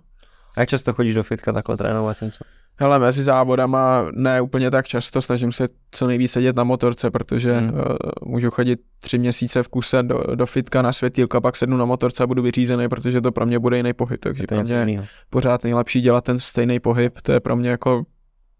A 0.56 0.60
jak 0.60 0.68
často 0.68 0.92
chodíš 0.92 1.14
do 1.14 1.22
fitka 1.22 1.52
takhle 1.52 1.76
trénovat 1.76 2.22
něco? 2.22 2.44
Hele, 2.76 2.98
mezi 2.98 3.22
závodama 3.22 4.06
ne 4.12 4.40
úplně 4.40 4.70
tak 4.70 4.86
často, 4.86 5.22
snažím 5.22 5.52
se 5.52 5.68
co 5.90 6.06
nejvíc 6.06 6.32
sedět 6.32 6.56
na 6.56 6.64
motorce, 6.64 7.10
protože 7.10 7.58
hmm. 7.58 7.70
uh, 7.70 7.80
můžu 8.24 8.50
chodit 8.50 8.80
tři 9.00 9.18
měsíce 9.18 9.62
v 9.62 9.68
kuse 9.68 10.02
do, 10.02 10.22
do 10.34 10.46
fitka 10.46 10.82
na 10.82 10.92
světýlka, 10.92 11.40
pak 11.40 11.56
sednu 11.56 11.76
na 11.76 11.84
motorce 11.84 12.22
a 12.22 12.26
budu 12.26 12.42
vyřízený, 12.42 12.88
protože 12.88 13.20
to 13.20 13.32
pro 13.32 13.46
mě 13.46 13.58
bude 13.58 13.76
jiný 13.76 13.92
pohyb, 13.92 14.20
takže 14.20 14.42
to 14.46 14.54
pro 14.54 14.64
mě 14.64 14.74
je 14.74 15.04
pořád 15.30 15.64
nejlepší 15.64 16.00
dělat 16.00 16.24
ten 16.24 16.38
stejný 16.38 16.80
pohyb, 16.80 17.18
to 17.22 17.32
je 17.32 17.40
pro 17.40 17.56
mě 17.56 17.70
jako 17.70 18.04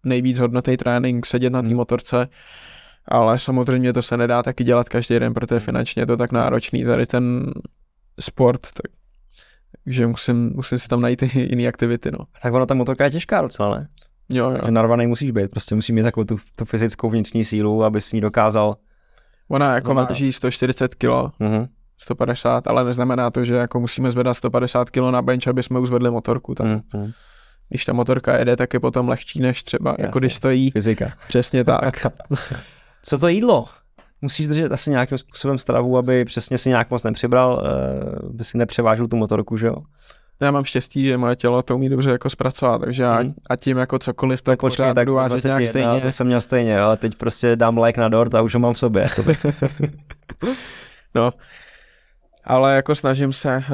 nejvíc 0.04 0.38
hodnotný 0.38 0.76
trénink, 0.76 1.26
sedět 1.26 1.50
na 1.50 1.62
té 1.62 1.68
hmm. 1.68 1.76
motorce, 1.76 2.28
ale 3.08 3.38
samozřejmě 3.38 3.92
to 3.92 4.02
se 4.02 4.16
nedá 4.16 4.42
taky 4.42 4.64
dělat 4.64 4.88
každý 4.88 5.18
den, 5.18 5.34
protože 5.34 5.60
finančně 5.60 6.02
je 6.02 6.06
to 6.06 6.16
tak 6.16 6.32
náročný, 6.32 6.84
tady 6.84 7.06
ten 7.06 7.52
sport, 8.20 8.60
tak 8.60 9.01
takže 9.84 10.06
musím, 10.06 10.50
musím 10.54 10.78
si 10.78 10.88
tam 10.88 11.00
najít 11.00 11.22
i 11.22 11.28
jiné 11.50 11.68
aktivity, 11.68 12.10
no. 12.10 12.18
Tak 12.42 12.54
ono 12.54 12.66
ta 12.66 12.74
motorka 12.74 13.04
je 13.04 13.10
těžká 13.10 13.40
docela, 13.40 13.78
ne? 13.78 13.88
Jo, 14.28 14.50
jo. 14.50 14.58
Že 14.64 14.70
narvaný 14.70 15.06
musíš 15.06 15.30
být, 15.30 15.50
prostě 15.50 15.74
musí 15.74 15.92
mít 15.92 16.02
takovou 16.02 16.24
tu, 16.24 16.38
tu 16.56 16.64
fyzickou 16.64 17.10
vnitřní 17.10 17.44
sílu, 17.44 17.84
aby 17.84 18.00
s 18.00 18.12
ní 18.12 18.20
dokázal. 18.20 18.76
Ona 19.48 19.74
jako 19.74 19.94
má 19.94 20.08
140 20.30 20.94
kg, 20.94 21.04
uh-huh. 21.04 21.68
150, 21.98 22.66
ale 22.66 22.84
neznamená 22.84 23.30
to, 23.30 23.44
že 23.44 23.54
jako 23.54 23.80
musíme 23.80 24.10
zvedat 24.10 24.34
150 24.34 24.90
kg 24.90 25.00
na 25.10 25.22
bench, 25.22 25.48
aby 25.48 25.62
jsme 25.62 25.78
uzvedli 25.78 26.10
motorku. 26.10 26.54
Tam. 26.54 26.66
Uh-huh. 26.66 27.12
Když 27.68 27.84
ta 27.84 27.92
motorka 27.92 28.38
jede, 28.38 28.56
tak 28.56 28.74
je 28.74 28.80
potom 28.80 29.08
lehčí 29.08 29.40
než 29.40 29.62
třeba, 29.62 29.90
Jasně. 29.90 30.04
jako 30.04 30.18
když 30.18 30.34
stojí. 30.34 30.70
Fyzika. 30.70 31.12
Přesně 31.28 31.64
tak. 31.64 32.06
Co 33.02 33.18
to 33.18 33.28
jídlo? 33.28 33.66
Musíš 34.22 34.46
držet 34.46 34.72
asi 34.72 34.90
nějakým 34.90 35.18
způsobem 35.18 35.58
stravu, 35.58 35.98
aby 35.98 36.24
přesně 36.24 36.58
si 36.58 36.68
nějak 36.68 36.90
moc 36.90 37.04
nepřibral, 37.04 37.62
uh, 38.22 38.32
by 38.32 38.44
si 38.44 38.58
nepřevážil 38.58 39.08
tu 39.08 39.16
motorku, 39.16 39.56
že 39.56 39.66
jo? 39.66 39.76
já 40.44 40.50
mám 40.50 40.64
štěstí, 40.64 41.06
že 41.06 41.16
moje 41.16 41.36
tělo 41.36 41.62
to 41.62 41.74
umí 41.74 41.88
dobře 41.88 42.10
jako 42.10 42.30
zpracovat, 42.30 42.80
takže 42.80 43.02
já, 43.02 43.14
hmm. 43.14 43.34
a 43.50 43.56
tím 43.56 43.78
jako 43.78 43.98
cokoliv, 43.98 44.42
tak, 44.42 44.52
tak 44.52 44.60
počkej, 44.60 44.84
pořád 44.84 44.94
tak 44.94 45.06
budu 45.06 45.14
vážet 45.14 45.44
nějak 45.44 45.66
stejně. 45.66 45.88
No, 45.88 46.00
to 46.00 46.10
jsem 46.10 46.26
měl 46.26 46.40
stejně, 46.40 46.80
ale 46.80 46.96
teď 46.96 47.14
prostě 47.14 47.56
dám 47.56 47.78
like 47.78 48.00
na 48.00 48.08
dort 48.08 48.34
a 48.34 48.42
už 48.42 48.54
ho 48.54 48.60
mám 48.60 48.72
v 48.72 48.78
sobě. 48.78 49.06
no, 51.14 51.30
ale 52.44 52.76
jako 52.76 52.94
snažím 52.94 53.32
se, 53.32 53.56
uh, 53.56 53.64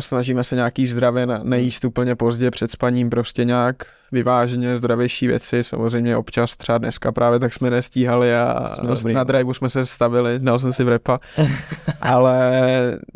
snažíme 0.00 0.44
se 0.44 0.54
nějaký 0.54 0.86
zdravě 0.86 1.26
nejíst 1.42 1.84
úplně 1.84 2.16
pozdě 2.16 2.50
před 2.50 2.70
spaním, 2.70 3.10
prostě 3.10 3.44
nějak 3.44 3.86
vyváženě 4.12 4.78
zdravější 4.78 5.26
věci, 5.26 5.64
samozřejmě 5.64 6.16
občas 6.16 6.56
třeba 6.56 6.78
dneska 6.78 7.12
právě 7.12 7.38
tak 7.38 7.52
jsme 7.52 7.70
nestíhali 7.70 8.36
a 8.36 8.64
na 9.12 9.24
driveu 9.24 9.54
jsme 9.54 9.68
se 9.68 9.86
stavili, 9.86 10.38
dal 10.38 10.58
jsem 10.58 10.72
si 10.72 10.84
v 10.84 10.88
repa, 10.88 11.20
ale 12.00 12.62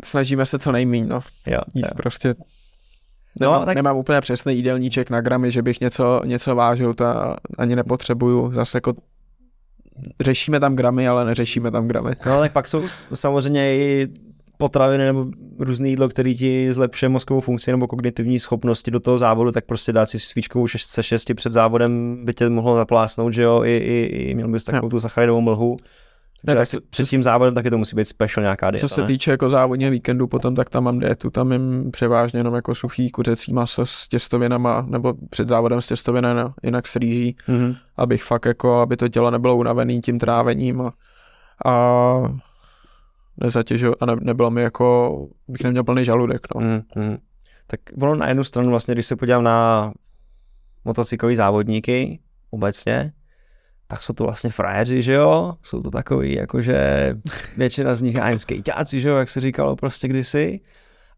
snažíme 0.03 0.45
se 0.45 0.59
co 0.59 0.71
nejméně, 0.71 1.05
no, 1.05 1.19
jo, 1.47 1.59
jíst 1.75 1.91
jo. 1.91 1.95
prostě 1.95 2.33
No, 3.41 3.51
nemám, 3.51 3.65
tak... 3.65 3.75
nemám 3.75 3.97
úplně 3.97 4.21
přesný 4.21 4.55
jídelníček 4.55 5.09
na 5.09 5.21
gramy, 5.21 5.51
že 5.51 5.61
bych 5.61 5.81
něco, 5.81 6.21
něco 6.25 6.55
vážil, 6.55 6.93
to 6.93 7.05
ani 7.57 7.75
nepotřebuju. 7.75 8.51
Zase 8.51 8.77
jako 8.77 8.93
řešíme 10.21 10.59
tam 10.59 10.75
gramy, 10.75 11.07
ale 11.07 11.25
neřešíme 11.25 11.71
tam 11.71 11.87
gramy. 11.87 12.11
No 12.25 12.39
tak 12.39 12.51
pak 12.51 12.67
jsou 12.67 12.83
samozřejmě 13.13 13.75
i 13.75 14.07
potraviny 14.63 15.05
nebo 15.05 15.25
různé 15.59 15.89
jídlo, 15.89 16.09
který 16.09 16.37
ti 16.37 16.73
zlepšuje 16.73 17.09
mozkovou 17.09 17.41
funkci 17.41 17.71
nebo 17.71 17.87
kognitivní 17.87 18.39
schopnosti 18.39 18.91
do 18.91 18.99
toho 18.99 19.17
závodu, 19.17 19.51
tak 19.51 19.65
prostě 19.65 19.91
dát 19.93 20.05
si 20.05 20.19
svíčkovou 20.19 20.67
se 20.77 21.03
šesti 21.03 21.33
před 21.33 21.53
závodem 21.53 22.17
by 22.25 22.33
tě 22.33 22.49
mohlo 22.49 22.75
zaplásnout, 22.75 23.33
že 23.33 23.41
jo, 23.41 23.63
i, 23.63 23.77
i, 23.77 24.29
i 24.29 24.35
měl 24.35 24.47
bys 24.47 24.63
takovou 24.63 24.89
tu 24.89 24.99
sacharidovou 24.99 25.41
mlhu. 25.41 25.69
Ne, 26.47 26.55
tak 26.55 26.67
před 26.89 27.09
tím 27.09 27.23
závodem 27.23 27.53
taky 27.53 27.69
to 27.69 27.77
musí 27.77 27.95
být 27.95 28.05
special 28.05 28.43
nějaká 28.43 28.71
dieta. 28.71 28.87
Co 28.87 28.95
se 28.95 29.01
ne? 29.01 29.07
týče 29.07 29.31
jako 29.31 29.49
závodního 29.49 29.91
víkendu, 29.91 30.27
potom 30.27 30.55
tak 30.55 30.69
tam 30.69 30.83
mám 30.83 30.99
dietu, 30.99 31.29
tam 31.29 31.51
jim 31.51 31.91
převážně 31.91 32.39
jenom 32.39 32.55
jako 32.55 32.75
suchý 32.75 33.11
kuřecí 33.11 33.53
maso 33.53 33.85
s 33.85 34.07
těstovinama, 34.07 34.85
nebo 34.89 35.13
před 35.29 35.49
závodem 35.49 35.81
s 35.81 35.87
těstovinama, 35.87 36.53
jinak 36.63 36.87
s 36.87 36.95
rýží, 36.95 37.35
mm-hmm. 37.47 37.75
abych 37.97 38.23
fakt 38.23 38.45
jako, 38.45 38.79
aby 38.79 38.97
to 38.97 39.09
tělo 39.09 39.31
nebylo 39.31 39.55
unavený 39.55 40.01
tím 40.01 40.19
trávením 40.19 40.81
a, 40.81 40.93
a 41.65 41.73
nezatěžil 43.37 43.95
a 43.99 44.05
ne, 44.05 44.15
nebylo 44.21 44.51
mi 44.51 44.61
jako, 44.61 45.17
bych 45.47 45.63
neměl 45.63 45.83
plný 45.83 46.05
žaludek. 46.05 46.47
No. 46.55 46.61
Mm-hmm. 46.61 47.17
Tak 47.67 47.79
bylo 47.95 48.15
na 48.15 48.27
jednu 48.27 48.43
stranu 48.43 48.69
vlastně, 48.69 48.93
když 48.93 49.05
se 49.05 49.15
podívám 49.15 49.43
na 49.43 49.93
motocyklový 50.85 51.35
závodníky 51.35 52.19
obecně, 52.49 53.13
tak 53.87 54.03
jsou 54.03 54.13
to 54.13 54.23
vlastně 54.23 54.49
frajeři, 54.49 55.01
že 55.01 55.13
jo? 55.13 55.53
Jsou 55.61 55.81
to 55.81 55.91
takový, 55.91 56.33
jakože 56.33 57.09
většina 57.57 57.95
z 57.95 58.01
nich, 58.01 58.15
já 58.15 58.23
nevím, 58.23 58.39
skejťáci, 58.39 59.01
že 59.01 59.09
jo, 59.09 59.15
jak 59.15 59.29
se 59.29 59.41
říkalo 59.41 59.75
prostě 59.75 60.07
kdysi. 60.07 60.59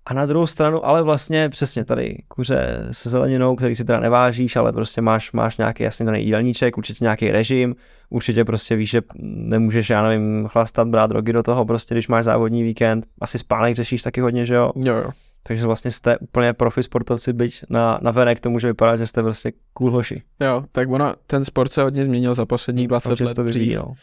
A 0.06 0.14
na 0.14 0.26
druhou 0.26 0.48
stranu, 0.48 0.86
ale 0.86 1.04
vlastně 1.04 1.50
přesně 1.50 1.86
tady 1.86 2.18
kuře 2.28 2.88
se 2.92 3.10
zeleninou, 3.10 3.56
který 3.56 3.76
si 3.76 3.86
teda 3.86 4.00
nevážíš, 4.00 4.56
ale 4.56 4.74
prostě 4.74 5.02
máš, 5.02 5.32
máš 5.32 5.58
nějaký 5.58 5.84
jasný 5.84 6.06
daný 6.06 6.24
jídelníček, 6.24 6.78
určitě 6.78 7.04
nějaký 7.06 7.32
režim, 7.32 7.76
určitě 8.10 8.46
prostě 8.46 8.76
víš, 8.76 8.90
že 8.90 9.02
nemůžeš, 9.20 9.90
já 9.90 10.02
nevím, 10.02 10.48
chlastat, 10.48 10.88
brát 10.88 11.10
drogy 11.10 11.34
do 11.34 11.44
toho, 11.44 11.66
prostě 11.66 11.96
když 11.96 12.08
máš 12.08 12.26
závodní 12.26 12.64
víkend, 12.64 13.06
asi 13.22 13.38
spánek 13.40 13.76
řešíš 13.76 14.04
taky 14.04 14.22
hodně, 14.22 14.46
že 14.46 14.56
jo? 14.56 14.72
Jo, 14.76 14.96
jo. 14.96 15.10
Takže 15.48 15.66
vlastně 15.66 15.92
jste 15.92 16.18
úplně 16.18 16.54
profi 16.54 16.84
sportovci, 16.84 17.34
byť 17.34 17.64
na, 17.70 18.00
na 18.02 18.12
venek 18.12 18.40
to 18.40 18.50
může 18.50 18.68
vypadat, 18.68 18.96
že 18.96 19.08
jste 19.08 19.24
prostě 19.24 19.52
cool 19.74 19.92
hoši. 19.92 20.24
Jo, 20.40 20.64
tak 20.72 20.90
ono, 20.90 21.14
ten 21.28 21.46
sport 21.46 21.72
se 21.74 21.84
hodně 21.84 22.06
změnil 22.06 22.36
za 22.36 22.46
posledních 22.46 22.88
20 22.88 23.20
let. 23.20 23.34
To 23.36 23.44
dřív, 23.44 23.76
no. 23.76 23.94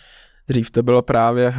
Dřív 0.49 0.71
to 0.71 0.83
bylo 0.83 1.03
právě 1.03 1.49
uh, 1.49 1.55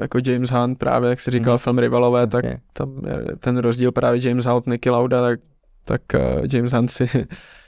jako 0.00 0.18
James 0.26 0.50
Hunt, 0.50 0.78
právě 0.78 1.10
jak 1.10 1.20
si 1.20 1.30
říkal 1.30 1.54
mm. 1.54 1.58
film 1.58 1.78
Rivalové, 1.78 2.20
Jasně. 2.20 2.50
tak 2.50 2.60
tam 2.72 3.02
ten 3.38 3.58
rozdíl 3.58 3.92
právě 3.92 4.28
James 4.28 4.44
Hunt, 4.44 4.66
Nicky 4.66 4.90
Lauda, 4.90 5.22
tak, 5.22 5.40
tak 5.84 6.02
uh, 6.14 6.46
James 6.52 6.72
Hunt 6.72 6.90
si 6.90 7.08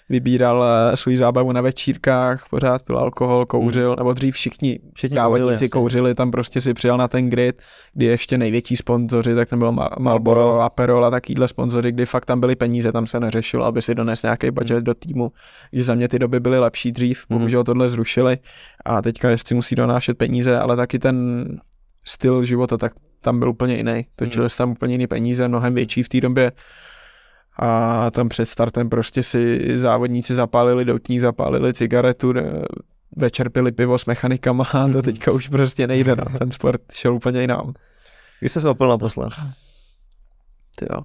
vybíral 0.09 0.59
uh, 0.59 0.95
svůj 0.95 1.17
zábavu 1.17 1.53
na 1.53 1.61
večírkách, 1.61 2.49
pořád 2.51 2.83
pil 2.83 2.99
alkohol, 2.99 3.47
kouřil, 3.47 3.89
hmm. 3.89 3.97
nebo 3.97 4.13
dřív 4.13 4.35
všichni, 4.35 4.79
všichni 4.95 5.15
závodníci 5.15 5.69
kouřili, 5.69 5.71
kouřili, 5.71 6.15
tam 6.15 6.31
prostě 6.31 6.61
si 6.61 6.75
přijel 6.75 6.97
na 6.97 7.09
ten 7.09 7.31
grid, 7.31 7.63
kdy 7.93 8.07
ještě 8.07 8.39
největší 8.39 8.77
sponzoři, 8.77 9.35
tak 9.35 9.49
tam 9.49 9.59
bylo 9.59 9.73
Marlboro, 9.99 10.61
Aperol 10.61 11.05
a 11.05 11.11
takovýhle 11.11 11.49
sponzoři, 11.49 11.93
kdy 11.93 12.07
fakt 12.07 12.25
tam 12.25 12.41
byly 12.41 12.57
peníze, 12.57 12.93
tam 12.93 13.07
se 13.07 13.21
neřešilo, 13.21 13.65
aby 13.65 13.83
si 13.83 13.95
dones 13.95 14.23
nějaký 14.23 14.51
budget 14.51 14.77
hmm. 14.77 14.85
do 14.85 14.95
týmu, 14.95 15.33
že 15.73 15.85
za 15.85 15.95
mě 15.95 16.09
ty 16.09 16.19
doby 16.19 16.41
byly 16.41 16.59
lepší 16.59 16.93
dřív, 16.93 17.25
hmm. 17.31 17.39
bohužel 17.39 17.65
tohle 17.65 17.89
zrušili 17.89 18.39
a 18.85 19.03
teďka 19.03 19.31
jestli 19.31 19.55
musí 19.55 19.75
donášet 19.75 20.19
peníze, 20.19 20.59
ale 20.59 20.77
taky 20.77 20.99
ten 20.99 21.47
styl 22.05 22.45
života, 22.45 22.77
tak 22.77 22.93
tam 23.21 23.39
byl 23.39 23.51
úplně 23.51 23.77
jiný. 23.77 24.07
Točili 24.17 24.43
hmm. 24.43 24.49
se 24.49 24.59
tam 24.59 24.71
úplně 24.71 24.95
jiný 24.95 25.07
peníze, 25.07 25.49
mnohem 25.49 25.75
větší 25.75 26.03
v 26.03 26.09
té 26.09 26.21
době 26.21 26.53
a 27.59 28.11
tam 28.11 28.29
před 28.29 28.47
startem 28.47 28.89
prostě 28.89 29.23
si 29.23 29.61
závodníci 29.81 30.35
zapálili 30.35 30.85
doutník, 30.85 31.21
zapálili 31.21 31.75
cigaretu, 31.75 32.35
večer 33.17 33.51
pili 33.51 33.73
pivo 33.73 33.99
s 33.99 34.07
mechanikama 34.07 34.65
a 34.73 34.89
to 34.89 35.03
teďka 35.03 35.33
už 35.33 35.49
prostě 35.49 35.87
nejde, 35.87 36.17
no. 36.17 36.39
ten 36.39 36.53
sport 36.53 36.83
šel 36.93 37.15
úplně 37.15 37.41
jinam. 37.41 37.75
Když 38.41 38.53
jsi 38.53 38.61
se 38.61 38.69
opil 38.69 38.89
naposled? 38.89 39.33
Ty 40.77 40.87
jo. 40.91 41.03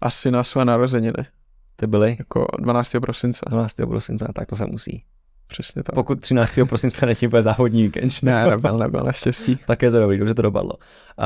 Asi 0.00 0.30
na 0.30 0.44
své 0.44 0.64
narozeniny. 0.64 1.24
Ty 1.76 1.86
byly? 1.86 2.16
Jako 2.18 2.46
12. 2.58 2.92
prosince. 3.00 3.40
12. 3.48 3.74
prosince, 3.88 4.28
tak 4.34 4.48
to 4.48 4.56
se 4.56 4.66
musí. 4.66 5.04
Přesně 5.48 5.82
tak. 5.82 5.94
Pokud 5.94 6.20
13. 6.20 6.50
prosince 6.68 7.06
není 7.06 7.18
úplně 7.26 7.42
závodní 7.42 7.82
víkend. 7.82 8.12
Ne, 8.22 8.46
nebyl, 8.50 8.72
nebyl, 8.72 9.00
naštěstí. 9.06 9.58
tak 9.66 9.82
je 9.82 9.90
to 9.90 10.00
dobrý, 10.00 10.18
dobře 10.18 10.34
to 10.34 10.42
dopadlo. 10.42 10.72
Uh, 10.72 11.24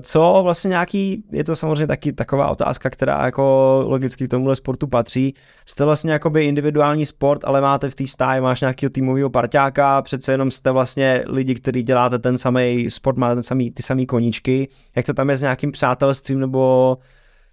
co 0.00 0.40
vlastně 0.42 0.68
nějaký, 0.68 1.24
je 1.32 1.44
to 1.44 1.56
samozřejmě 1.56 1.86
taky 1.86 2.12
taková 2.12 2.50
otázka, 2.50 2.90
která 2.90 3.24
jako 3.24 3.84
logicky 3.86 4.26
k 4.26 4.30
tomuhle 4.30 4.56
sportu 4.56 4.86
patří. 4.86 5.34
Jste 5.66 5.84
vlastně 5.84 6.12
jakoby 6.12 6.44
individuální 6.44 7.06
sport, 7.06 7.44
ale 7.44 7.60
máte 7.60 7.90
v 7.90 7.94
té 7.94 8.06
stáji, 8.06 8.40
máš 8.40 8.60
nějakého 8.60 8.90
týmového 8.90 9.30
parťáka, 9.30 10.02
přece 10.02 10.32
jenom 10.32 10.50
jste 10.50 10.70
vlastně 10.70 11.24
lidi, 11.26 11.54
kteří 11.54 11.82
děláte 11.82 12.18
ten 12.18 12.38
samý 12.38 12.90
sport, 12.90 13.16
máte 13.16 13.34
ten 13.34 13.42
samý, 13.42 13.70
ty 13.70 13.82
samý 13.82 14.06
koníčky. 14.06 14.68
Jak 14.96 15.06
to 15.06 15.14
tam 15.14 15.30
je 15.30 15.36
s 15.36 15.42
nějakým 15.42 15.72
přátelstvím 15.72 16.40
nebo 16.40 16.96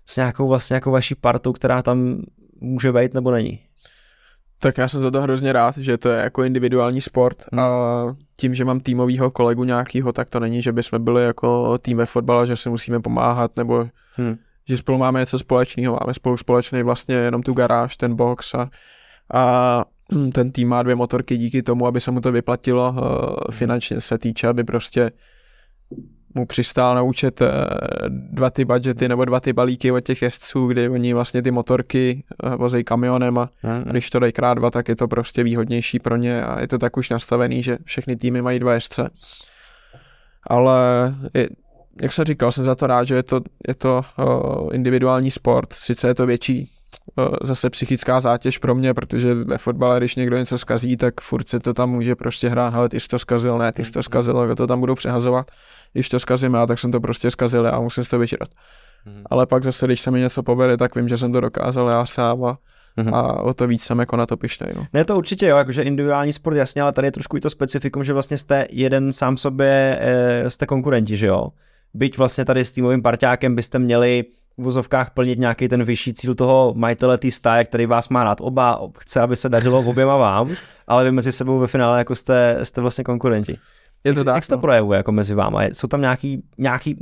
s 0.05 0.17
nějakou 0.17 0.47
vlastně 0.47 0.73
jako 0.73 0.91
vaší 0.91 1.15
partou, 1.15 1.53
která 1.53 1.81
tam 1.81 2.21
může 2.61 2.91
být 2.91 3.13
nebo 3.13 3.31
není? 3.31 3.68
Tak 4.61 4.77
já 4.77 4.87
jsem 4.87 5.01
za 5.01 5.11
to 5.11 5.21
hrozně 5.21 5.53
rád, 5.53 5.77
že 5.77 5.97
to 5.97 6.09
je 6.09 6.17
jako 6.17 6.43
individuální 6.43 7.01
sport 7.01 7.43
hmm. 7.51 7.59
a 7.59 7.69
tím, 8.35 8.55
že 8.55 8.65
mám 8.65 8.79
týmového 8.79 9.31
kolegu 9.31 9.63
nějakýho, 9.63 10.11
tak 10.11 10.29
to 10.29 10.39
není, 10.39 10.61
že 10.61 10.71
bychom 10.71 11.03
byli 11.03 11.23
jako 11.23 11.77
tým 11.77 11.97
ve 11.97 12.05
fotbale, 12.05 12.47
že 12.47 12.55
si 12.55 12.69
musíme 12.69 12.99
pomáhat 12.99 13.51
nebo 13.57 13.87
hmm. 14.15 14.37
že 14.67 14.77
spolu 14.77 14.97
máme 14.97 15.19
něco 15.19 15.39
společného, 15.39 15.97
máme 16.01 16.13
spolu 16.13 16.37
společný 16.37 16.83
vlastně 16.83 17.15
jenom 17.15 17.43
tu 17.43 17.53
garáž, 17.53 17.97
ten 17.97 18.15
box 18.15 18.53
a, 18.53 18.69
a 19.33 19.85
ten 20.33 20.51
tým 20.51 20.69
má 20.69 20.83
dvě 20.83 20.95
motorky 20.95 21.37
díky 21.37 21.63
tomu, 21.63 21.87
aby 21.87 22.01
se 22.01 22.11
mu 22.11 22.21
to 22.21 22.31
vyplatilo 22.31 22.91
uh, 22.91 22.99
finančně 23.51 24.01
se 24.01 24.17
týče, 24.17 24.47
aby 24.47 24.63
prostě 24.63 25.11
mu 26.35 26.45
přistál 26.45 26.95
na 26.95 27.01
účet 27.01 27.41
eh, 27.41 27.47
dva 28.09 28.49
ty 28.49 28.65
budgety 28.65 29.07
nebo 29.09 29.25
dva 29.25 29.39
ty 29.39 29.53
balíky 29.53 29.91
od 29.91 29.99
těch 29.99 30.21
jezdců, 30.21 30.67
kdy 30.67 30.89
oni 30.89 31.13
vlastně 31.13 31.41
ty 31.41 31.51
motorky 31.51 32.23
eh, 32.43 32.55
vozejí 32.55 32.83
kamionem 32.83 33.37
a 33.37 33.49
hmm. 33.61 33.83
když 33.83 34.09
to 34.09 34.19
dají 34.19 34.31
krát 34.31 34.53
dva, 34.53 34.71
tak 34.71 34.87
je 34.87 34.95
to 34.95 35.07
prostě 35.07 35.43
výhodnější 35.43 35.99
pro 35.99 36.17
ně 36.17 36.43
a 36.43 36.61
je 36.61 36.67
to 36.67 36.77
tak 36.77 36.97
už 36.97 37.09
nastavený, 37.09 37.63
že 37.63 37.77
všechny 37.83 38.15
týmy 38.15 38.41
mají 38.41 38.59
dva 38.59 38.73
jezdce. 38.73 39.09
Ale 40.47 40.79
je, 41.33 41.49
jak 42.01 42.13
jsem 42.13 42.25
říkal, 42.25 42.51
jsem 42.51 42.63
za 42.63 42.75
to 42.75 42.87
rád, 42.87 43.03
že 43.03 43.15
je 43.15 43.23
to, 43.23 43.41
je 43.67 43.75
to 43.75 44.01
uh, 44.19 44.75
individuální 44.75 45.31
sport, 45.31 45.73
sice 45.73 46.07
je 46.07 46.15
to 46.15 46.25
větší 46.25 46.69
zase 47.43 47.69
psychická 47.69 48.19
zátěž 48.19 48.57
pro 48.57 48.75
mě, 48.75 48.93
protože 48.93 49.33
ve 49.33 49.57
fotbale, 49.57 49.99
když 49.99 50.15
někdo 50.15 50.37
něco 50.37 50.57
skazí, 50.57 50.97
tak 50.97 51.21
furt 51.21 51.49
se 51.49 51.59
to 51.59 51.73
tam 51.73 51.89
může 51.89 52.15
prostě 52.15 52.49
hrát, 52.49 52.73
ale 52.73 52.89
ty 52.89 52.99
jsi 52.99 53.07
to 53.07 53.19
skazil, 53.19 53.57
ne, 53.57 53.71
ty 53.71 53.85
jsi 53.85 53.91
to 53.91 54.03
skazil, 54.03 54.47
tak 54.47 54.57
to 54.57 54.67
tam 54.67 54.79
budou 54.79 54.95
přehazovat. 54.95 55.51
Když 55.93 56.09
to 56.09 56.19
skazím 56.19 56.53
já, 56.53 56.65
tak 56.65 56.79
jsem 56.79 56.91
to 56.91 56.99
prostě 56.99 57.31
skazil 57.31 57.67
a 57.67 57.79
musím 57.79 58.03
si 58.03 58.09
to 58.09 58.19
vyžrat. 58.19 58.49
Mm. 59.05 59.23
Ale 59.29 59.45
pak 59.45 59.63
zase, 59.63 59.85
když 59.85 60.01
se 60.01 60.11
mi 60.11 60.19
něco 60.19 60.43
povede, 60.43 60.77
tak 60.77 60.95
vím, 60.95 61.07
že 61.07 61.17
jsem 61.17 61.33
to 61.33 61.41
dokázal 61.41 61.87
já 61.87 62.05
sám 62.05 62.45
a, 62.45 62.57
mm. 62.97 63.13
a 63.13 63.39
o 63.39 63.53
to 63.53 63.67
víc 63.67 63.83
jsem 63.83 63.99
jako 63.99 64.15
na 64.15 64.25
to 64.25 64.37
pišnej. 64.37 64.69
No. 64.75 64.85
Ne, 64.93 65.05
to 65.05 65.17
určitě 65.17 65.47
jo, 65.47 65.57
jakože 65.57 65.83
individuální 65.83 66.33
sport, 66.33 66.55
jasně, 66.55 66.81
ale 66.81 66.93
tady 66.93 67.07
je 67.07 67.11
trošku 67.11 67.37
i 67.37 67.41
to 67.41 67.49
specifikum, 67.49 68.03
že 68.03 68.13
vlastně 68.13 68.37
jste 68.37 68.67
jeden 68.69 69.13
sám 69.13 69.37
sobě, 69.37 69.99
e, 70.01 70.49
jste 70.49 70.65
konkurenti, 70.65 71.17
že 71.17 71.27
jo? 71.27 71.47
Byť 71.93 72.17
vlastně 72.17 72.45
tady 72.45 72.65
s 72.65 72.71
týmovým 72.71 73.01
parťákem 73.01 73.55
byste 73.55 73.79
měli 73.79 74.23
v 74.59 74.63
vozovkách 74.63 75.09
plnit 75.09 75.39
nějaký 75.39 75.67
ten 75.67 75.83
vyšší 75.83 76.13
cíl 76.13 76.35
toho 76.35 76.73
majitele 76.77 77.17
té 77.17 77.31
stáje, 77.31 77.65
který 77.65 77.85
vás 77.85 78.09
má 78.09 78.23
rád 78.23 78.37
oba, 78.41 78.81
chce, 78.97 79.21
aby 79.21 79.35
se 79.35 79.49
dařilo 79.49 79.79
oběma 79.79 80.17
vám, 80.17 80.49
ale 80.87 81.03
vy 81.03 81.11
mezi 81.11 81.31
sebou 81.31 81.59
ve 81.59 81.67
finále 81.67 81.97
jako 81.97 82.15
jste, 82.15 82.59
jste 82.63 82.81
vlastně 82.81 83.03
konkurenti. 83.03 83.57
Je 84.03 84.13
to 84.13 84.19
jak, 84.19 84.25
tak, 84.25 84.35
jak 84.35 84.43
se 84.43 84.49
to 84.49 84.55
no. 84.55 84.61
projevuje 84.61 84.97
jako 84.97 85.11
mezi 85.11 85.35
váma? 85.35 85.63
Jsou 85.63 85.87
tam 85.87 86.01
nějaký, 86.01 86.43
nějaký, 86.57 86.97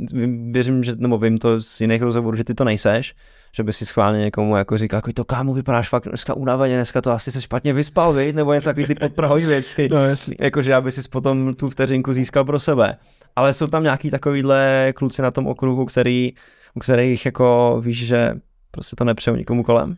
věřím, 0.51 0.83
že, 0.83 0.95
nebo 0.95 1.17
vím 1.17 1.37
to 1.37 1.61
z 1.61 1.81
jiných 1.81 2.01
rozhovorů, 2.01 2.37
že 2.37 2.43
ty 2.43 2.53
to 2.53 2.63
nejseš, 2.63 3.15
že 3.55 3.63
by 3.63 3.73
si 3.73 3.85
schválně 3.85 4.19
někomu 4.19 4.57
jako 4.57 4.77
říkal, 4.77 4.97
jako 4.97 5.13
to 5.13 5.25
kámo, 5.25 5.53
vypadáš 5.53 5.89
fakt 5.89 6.07
dneska 6.07 6.33
unaveně, 6.33 6.75
dneska 6.75 7.01
to 7.01 7.11
asi 7.11 7.31
se 7.31 7.41
špatně 7.41 7.73
vyspal, 7.73 8.13
viď? 8.13 8.35
nebo 8.35 8.53
něco 8.53 8.69
takový 8.69 8.87
ty 8.87 8.95
podprahový 8.95 9.45
věci. 9.45 9.89
No 9.91 10.05
jasný. 10.05 10.35
Jakože 10.39 10.75
aby 10.75 10.91
si 10.91 11.09
potom 11.09 11.53
tu 11.53 11.69
vteřinku 11.69 12.13
získal 12.13 12.45
pro 12.45 12.59
sebe. 12.59 12.97
Ale 13.35 13.53
jsou 13.53 13.67
tam 13.67 13.83
nějaký 13.83 14.11
takovýhle 14.11 14.93
kluci 14.95 15.21
na 15.21 15.31
tom 15.31 15.47
okruhu, 15.47 15.85
který, 15.85 16.33
u 16.73 16.79
kterých 16.79 17.25
jako 17.25 17.77
víš, 17.83 18.07
že 18.07 18.35
prostě 18.71 18.95
to 18.95 19.03
nepřeju 19.03 19.37
nikomu 19.37 19.63
kolem? 19.63 19.97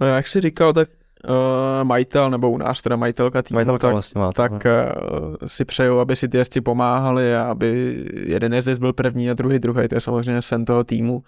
No 0.00 0.06
jak 0.06 0.26
jsi 0.26 0.40
říkal, 0.40 0.72
tak 0.72 0.88
uh, 1.28 1.84
majitel, 1.84 2.30
nebo 2.30 2.50
u 2.50 2.58
nás 2.58 2.82
teda 2.82 2.96
majitelka 2.96 3.42
týmu, 3.42 3.56
Majitelka 3.56 3.86
tak, 3.86 3.92
vlastně 3.92 4.20
má, 4.20 4.32
tak 4.32 4.52
uh, 4.52 5.34
si 5.46 5.64
přeju, 5.64 5.98
aby 5.98 6.16
si 6.16 6.28
ty 6.28 6.36
jezdci 6.36 6.60
pomáhali 6.60 7.36
a 7.36 7.42
aby 7.42 7.96
jeden 8.12 8.54
jezdec 8.54 8.78
byl 8.78 8.92
první 8.92 9.30
a 9.30 9.34
druhý 9.34 9.58
druhý, 9.58 9.88
to 9.88 9.94
je 9.94 10.00
samozřejmě 10.00 10.42
sen 10.42 10.64
toho 10.64 10.84
týmu. 10.84 11.22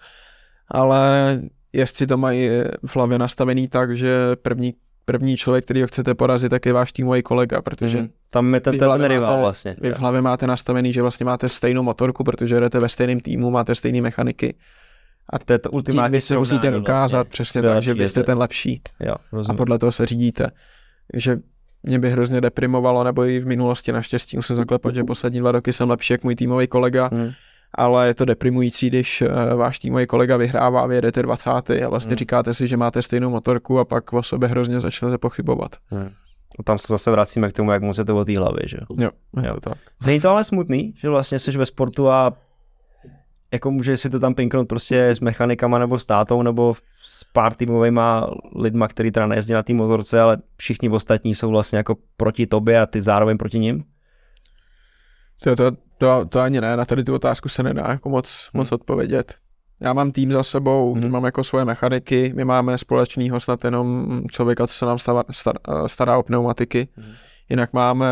Ale 0.67 1.39
jezdci 1.73 2.07
to 2.07 2.17
mají 2.17 2.49
v 2.85 2.95
hlavě 2.95 3.19
nastavený 3.19 3.67
tak, 3.67 3.97
že 3.97 4.15
první 4.35 4.73
první 5.05 5.37
člověk, 5.37 5.65
který 5.65 5.81
ho 5.81 5.87
chcete 5.87 6.15
porazit, 6.15 6.49
tak 6.49 6.65
je 6.65 6.73
váš 6.73 6.91
týmový 6.91 7.21
kolega, 7.21 7.61
protože 7.61 8.01
mm, 8.01 8.09
tam 8.29 8.53
je 8.53 8.59
ten, 8.59 8.77
ten 8.77 9.05
rival 9.05 9.41
vlastně. 9.41 9.75
Vy 9.81 9.93
v 9.93 9.99
hlavě 9.99 10.21
máte 10.21 10.47
nastavený, 10.47 10.93
že 10.93 11.01
vlastně 11.01 11.25
máte 11.25 11.49
stejnou 11.49 11.83
motorku, 11.83 12.23
protože 12.23 12.59
jdete 12.59 12.79
ve 12.79 12.89
stejném 12.89 13.19
týmu, 13.19 13.51
máte 13.51 13.75
stejné 13.75 14.01
mechaniky 14.01 14.55
a 15.29 15.39
to 15.39 15.53
je 15.53 15.59
to 15.59 15.71
ultimátní 15.71 16.11
Vy 16.11 16.21
se 16.21 16.37
musíte 16.37 16.71
dokázat 16.71 17.17
vlastně. 17.17 17.29
přesně 17.29 17.61
tak, 17.61 17.83
že 17.83 17.93
vy 17.93 18.07
jste 18.07 18.23
ten 18.23 18.37
lepší. 18.37 18.81
Jo, 18.99 19.15
a 19.49 19.53
podle 19.53 19.79
toho 19.79 19.91
se 19.91 20.05
řídíte. 20.05 20.51
Že 21.13 21.37
mě 21.83 21.99
by 21.99 22.09
hrozně 22.09 22.41
deprimovalo, 22.41 23.03
nebo 23.03 23.25
i 23.25 23.39
v 23.39 23.47
minulosti 23.47 23.91
naštěstí 23.91 24.37
musím 24.37 24.55
zaklepat, 24.55 24.95
že 24.95 25.03
poslední 25.03 25.39
dva 25.39 25.51
roky 25.51 25.73
jsem 25.73 25.89
lepší 25.89 26.13
jak 26.13 26.23
můj 26.23 26.35
týmový 26.35 26.67
kolega. 26.67 27.09
Hmm. 27.13 27.31
Ale 27.75 28.07
je 28.07 28.13
to 28.13 28.25
deprimující, 28.25 28.87
když 28.89 29.21
uh, 29.21 29.27
váš 29.55 29.79
týmový 29.79 30.07
kolega 30.07 30.37
vyhrává, 30.37 30.87
vy 30.87 30.95
jedete 30.95 31.21
20. 31.21 31.49
a 31.49 31.89
vlastně 31.89 32.11
Hmm. 32.11 32.17
říkáte 32.17 32.53
si, 32.53 32.67
že 32.67 32.77
máte 32.77 33.01
stejnou 33.01 33.29
motorku 33.29 33.79
a 33.79 33.85
pak 33.85 34.13
o 34.13 34.23
sobě 34.23 34.49
hrozně 34.49 34.79
začnete 34.79 35.17
pochybovat. 35.17 35.75
A 36.59 36.63
tam 36.63 36.77
se 36.77 36.87
zase 36.89 37.11
vracíme 37.11 37.49
k 37.49 37.53
tomu, 37.53 37.71
jak 37.71 37.81
moc 37.83 37.97
je 37.97 38.05
to 38.05 38.17
o 38.17 38.25
té 38.25 38.37
hlavě, 38.37 38.59
že 38.65 38.77
jo. 38.81 38.85
Jo, 39.03 39.09
je 39.41 39.47
Jo. 39.47 39.53
to 39.53 39.69
tak. 39.69 39.77
Není 40.05 40.19
to 40.19 40.29
ale 40.29 40.43
smutný, 40.43 40.93
že 40.97 41.09
vlastně 41.09 41.39
jsi 41.39 41.51
ve 41.51 41.65
sportu 41.65 42.09
a 42.09 42.33
jako 43.53 43.71
může 43.71 43.97
si 43.97 44.09
to 44.09 44.19
tam 44.19 44.33
pinknout 44.33 44.67
prostě 44.67 45.07
s 45.07 45.19
mechanikama 45.19 45.79
nebo 45.79 45.99
s 45.99 46.05
tátou 46.05 46.41
nebo 46.41 46.73
s 47.05 47.23
pár 47.23 47.55
týmovými 47.55 47.99
lidma, 48.55 48.87
který 48.87 49.11
teda 49.11 49.27
nejezdí 49.27 49.53
na 49.53 49.63
té 49.63 49.73
motorce, 49.73 50.21
ale 50.21 50.37
všichni 50.57 50.89
ostatní 50.89 51.35
jsou 51.35 51.49
vlastně 51.49 51.77
jako 51.77 51.95
proti 52.17 52.47
tobě 52.47 52.81
a 52.81 52.85
ty 52.85 53.01
zároveň 53.01 53.37
proti 53.37 53.59
nim. 53.59 53.83
To, 55.43 55.55
to, 55.55 55.71
to, 55.97 56.25
to 56.29 56.39
ani 56.39 56.61
ne, 56.61 56.77
na 56.77 56.85
tady 56.85 57.03
tu 57.03 57.13
otázku 57.15 57.49
se 57.49 57.63
nedá 57.63 57.85
jako 57.89 58.09
moc, 58.09 58.49
Hmm. 58.53 58.59
moc 58.59 58.71
odpovědět. 58.71 59.35
Já 59.79 59.93
mám 59.93 60.11
tým 60.11 60.31
za 60.31 60.43
sebou, 60.43 60.93
hmm. 60.93 61.11
mám 61.11 61.23
jako 61.25 61.43
svoje 61.43 61.65
mechaniky, 61.65 62.33
my 62.35 62.45
máme 62.45 62.77
společného 62.77 63.39
snad 63.39 63.63
jenom 63.65 64.07
člověka, 64.31 64.67
co 64.67 64.73
se 64.73 64.85
nám 64.85 64.99
stará, 64.99 65.23
star, 65.31 65.55
stará 65.87 66.17
o 66.17 66.23
pneumatiky. 66.23 66.87
Mhm. 66.97 67.11
Jinak 67.49 67.73
máme, 67.73 68.07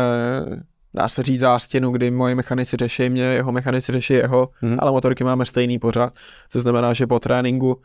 dá 0.94 1.08
se 1.08 1.22
říct, 1.22 1.40
zástěnu, 1.40 1.90
kdy 1.90 2.10
moji 2.10 2.34
mechanici 2.34 2.76
řeší 2.76 3.10
mě, 3.10 3.22
jeho 3.22 3.52
mechanici 3.52 3.92
řeší 3.92 4.12
jeho, 4.14 4.48
Mhm. 4.62 4.76
ale 4.80 4.92
motorky 4.92 5.24
máme 5.24 5.46
stejný 5.46 5.78
pořád. 5.78 6.14
To 6.52 6.60
znamená, 6.60 6.92
že 6.92 7.06
po 7.06 7.18
tréninku 7.18 7.80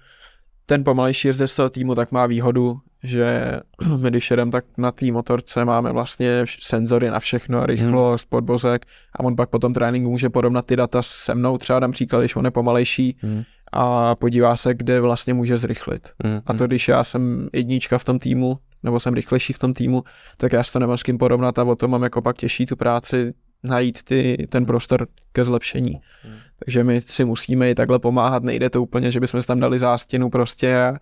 ten 0.66 0.84
pomalejší 0.84 1.28
jezdec 1.28 1.52
z 1.52 1.56
toho 1.56 1.70
týmu 1.70 1.96
tak 1.96 2.12
má 2.12 2.26
výhodu, 2.26 2.78
že 3.08 3.60
my 4.02 4.10
když 4.10 4.32
jedeme, 4.32 4.52
tak 4.52 4.66
na 4.78 4.92
té 4.92 5.12
motorce 5.12 5.66
máme 5.66 5.92
vlastně 5.92 6.44
senzory 6.62 7.10
na 7.10 7.20
všechno, 7.20 7.66
rychlost, 7.66 8.26
podvozek 8.30 8.86
a 9.14 9.20
on 9.20 9.36
pak 9.36 9.50
po 9.50 9.60
tom 9.60 9.74
tréninku 9.74 10.10
může 10.12 10.30
porovnat 10.30 10.66
ty 10.66 10.76
data 10.76 11.02
se 11.02 11.36
mnou, 11.36 11.58
třeba 11.58 11.80
dám 11.80 11.92
příklad, 11.92 12.20
když 12.20 12.36
on 12.36 12.46
je 12.46 12.52
pomalejší 12.52 13.18
Mhm. 13.24 13.44
a 13.74 14.16
podívá 14.16 14.56
se, 14.58 14.74
kde 14.74 15.02
vlastně 15.02 15.34
může 15.34 15.58
zrychlit. 15.58 16.10
A 16.46 16.54
to, 16.54 16.68
když 16.68 16.88
já 16.88 17.04
jsem 17.04 17.50
jednička 17.54 17.98
v 17.98 18.04
tom 18.04 18.20
týmu, 18.20 18.58
nebo 18.84 19.00
jsem 19.00 19.14
rychlejší 19.14 19.54
v 19.54 19.60
tom 19.60 19.74
týmu, 19.74 20.04
tak 20.38 20.54
já 20.54 20.64
si 20.64 20.74
to 20.74 20.80
nemám 20.80 20.98
s 20.98 21.04
kým 21.04 21.18
porovnat 21.18 21.60
a 21.60 21.64
o 21.64 21.76
to 21.76 21.88
mám 21.88 22.04
jako 22.04 22.22
pak 22.22 22.38
těžší 22.38 22.66
tu 22.66 22.76
práci 22.76 23.34
najít 23.66 24.04
ty, 24.04 24.48
ten 24.50 24.66
prostor 24.66 25.08
ke 25.32 25.44
zlepšení. 25.44 26.02
Hmm. 26.24 26.36
Takže 26.66 26.84
my 26.84 27.02
si 27.06 27.26
musíme 27.26 27.70
i 27.70 27.76
takhle 27.76 28.00
pomáhat, 28.00 28.44
nejde 28.44 28.70
to 28.70 28.82
úplně, 28.82 29.12
že 29.12 29.20
bychom 29.20 29.42
si 29.42 29.48
tam 29.48 29.60
dali 29.60 29.80
zástěnu 29.80 30.30
prostě 30.30 30.78
a, 30.78 30.94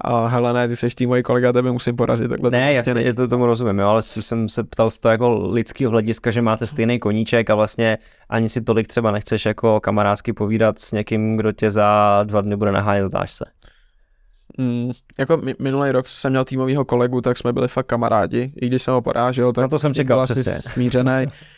a 0.00 0.26
hele 0.26 0.52
ne, 0.52 0.68
ty 0.68 0.76
seš 0.76 0.94
tým 0.94 1.08
můj 1.08 1.22
kolega, 1.22 1.52
tebe 1.52 1.72
musím 1.72 1.96
porazit. 1.96 2.28
Takhle 2.28 2.50
to 2.50 2.56
Ne, 2.56 2.60
prostě 2.66 2.76
jasně, 2.76 2.94
nejde. 2.94 3.10
je 3.10 3.14
to 3.14 3.28
tomu 3.28 3.46
rozumím, 3.46 3.78
jo, 3.78 3.88
ale 3.88 4.02
jsem 4.02 4.48
se 4.48 4.64
ptal 4.64 4.90
z 4.90 4.98
toho 4.98 5.12
jako 5.12 5.48
lidského 5.50 5.90
hlediska, 5.90 6.30
že 6.30 6.42
máte 6.42 6.66
stejný 6.66 6.98
koníček 6.98 7.50
a 7.50 7.54
vlastně 7.54 7.98
ani 8.28 8.48
si 8.48 8.60
tolik 8.60 8.88
třeba 8.88 9.10
nechceš 9.12 9.46
jako 9.46 9.80
kamarádsky 9.80 10.32
povídat 10.32 10.78
s 10.78 10.92
někým, 10.92 11.36
kdo 11.36 11.52
tě 11.52 11.70
za 11.70 12.20
dva 12.24 12.40
dny 12.40 12.56
bude 12.56 12.72
nahánět 12.72 13.06
v 13.06 13.10
dášce. 13.12 13.50
Mm, 14.58 14.90
jako 15.18 15.36
mi, 15.36 15.54
minulý 15.58 15.90
rok, 15.90 16.06
co 16.06 16.14
jsem 16.16 16.30
měl 16.32 16.44
týmového 16.44 16.84
kolegu, 16.84 17.20
tak 17.20 17.38
jsme 17.38 17.52
byli 17.52 17.68
fakt 17.68 17.86
kamarádi, 17.86 18.52
i 18.56 18.66
když 18.66 18.82
jsem 18.82 18.94
ho 18.94 19.02
porážel, 19.02 19.52
tak 19.52 19.62
Na 19.62 19.68
to 19.68 19.78
jsem 19.78 19.94
čekal, 19.94 20.20
asi 20.20 20.44
smířený. 20.44 21.26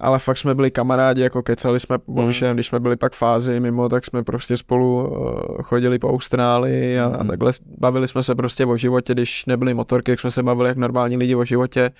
Ale 0.00 0.18
fakt 0.18 0.38
jsme 0.38 0.54
byli 0.54 0.70
kamarádi, 0.70 1.22
jako 1.22 1.42
kecali 1.42 1.80
jsme 1.80 1.96
o 2.06 2.22
Mhm. 2.22 2.30
všem, 2.30 2.56
když 2.56 2.66
jsme 2.66 2.80
byli 2.80 2.96
pak 2.96 3.12
v 3.12 3.16
fázi 3.16 3.60
mimo, 3.60 3.88
tak 3.88 4.04
jsme 4.04 4.22
prostě 4.22 4.56
spolu 4.56 5.08
uh, 5.10 5.62
chodili 5.62 5.98
po 5.98 6.10
Austrálii 6.10 6.98
a, 6.98 7.04
a 7.04 7.18
Mhm. 7.18 7.28
takhle 7.28 7.52
bavili 7.78 8.08
jsme 8.08 8.22
se 8.22 8.34
prostě 8.34 8.66
o 8.66 8.76
životě, 8.76 9.14
když 9.14 9.46
nebyly 9.46 9.74
motorky, 9.74 10.12
tak 10.12 10.20
jsme 10.20 10.30
se 10.30 10.42
bavili 10.42 10.68
jak 10.68 10.76
normální 10.76 11.16
lidi 11.16 11.34
o 11.34 11.44
životě. 11.44 11.90